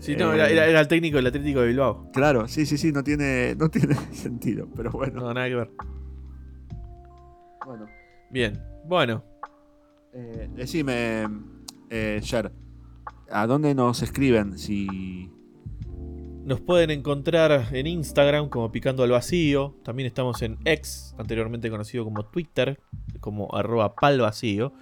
Sí, 0.00 0.16
no, 0.16 0.32
Eh, 0.32 0.36
era, 0.36 0.50
era- 0.50 0.66
era 0.66 0.80
el 0.80 0.88
técnico 0.88 1.16
del 1.16 1.26
Atlético 1.28 1.60
de 1.60 1.68
Bilbao. 1.68 2.10
Claro, 2.12 2.48
sí, 2.48 2.66
sí, 2.66 2.76
sí, 2.78 2.90
no 2.92 3.02
tiene, 3.04 3.54
no 3.58 3.68
tiene 3.68 3.94
sentido. 4.12 4.68
Pero 4.74 4.90
bueno. 4.90 5.20
No, 5.20 5.32
nada 5.34 5.48
que 5.48 5.54
ver. 5.54 5.70
bueno 7.64 7.86
Bien. 8.30 8.60
Bueno, 8.84 9.24
eh, 10.12 10.48
decime, 10.54 11.28
eh, 11.90 12.20
¿a 13.30 13.46
dónde 13.46 13.74
nos 13.74 14.02
escriben 14.02 14.58
si 14.58 15.30
nos 16.46 16.60
pueden 16.60 16.92
encontrar 16.92 17.70
en 17.72 17.88
Instagram 17.88 18.48
como 18.48 18.70
Picando 18.70 19.02
al 19.02 19.10
Vacío. 19.10 19.74
También 19.82 20.06
estamos 20.06 20.42
en 20.42 20.58
X, 20.64 21.12
anteriormente 21.18 21.68
conocido 21.70 22.04
como 22.04 22.24
Twitter, 22.26 22.80
como 23.18 23.52
arroba 23.52 23.96
palvacío. 23.96 24.72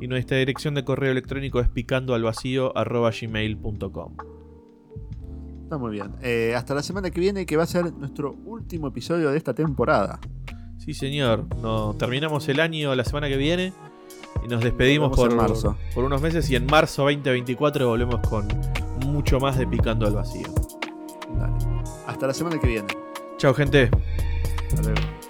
Y 0.00 0.08
nuestra 0.08 0.36
dirección 0.36 0.74
de 0.74 0.84
correo 0.84 1.12
electrónico 1.12 1.60
es 1.60 1.68
picandoalvacío 1.68 2.76
arroba 2.76 3.12
gmail.com. 3.12 4.16
Está 5.62 5.78
muy 5.78 5.92
bien. 5.92 6.10
Eh, 6.22 6.54
hasta 6.56 6.74
la 6.74 6.82
semana 6.82 7.12
que 7.12 7.20
viene, 7.20 7.46
que 7.46 7.56
va 7.56 7.62
a 7.62 7.66
ser 7.66 7.92
nuestro 7.92 8.32
último 8.44 8.88
episodio 8.88 9.30
de 9.30 9.38
esta 9.38 9.54
temporada. 9.54 10.18
Sí, 10.78 10.92
señor. 10.92 11.46
No, 11.62 11.94
terminamos 11.94 12.48
el 12.48 12.58
año 12.58 12.96
la 12.96 13.04
semana 13.04 13.28
que 13.28 13.36
viene 13.36 13.72
y 14.44 14.48
nos 14.48 14.60
despedimos 14.64 15.16
marzo. 15.36 15.76
por 15.94 16.02
unos 16.02 16.20
meses. 16.20 16.50
Y 16.50 16.56
en 16.56 16.66
marzo 16.66 17.02
2024 17.02 17.86
volvemos 17.86 18.20
con 18.28 18.48
mucho 19.06 19.38
más 19.38 19.56
de 19.56 19.68
Picando 19.68 20.04
al 20.04 20.14
Vacío. 20.14 20.61
Hasta 22.22 22.28
la 22.28 22.34
semana 22.34 22.60
que 22.60 22.68
viene. 22.68 22.86
Chao, 23.36 23.52
gente. 23.52 23.90
Hasta 24.68 24.82
luego. 24.82 25.21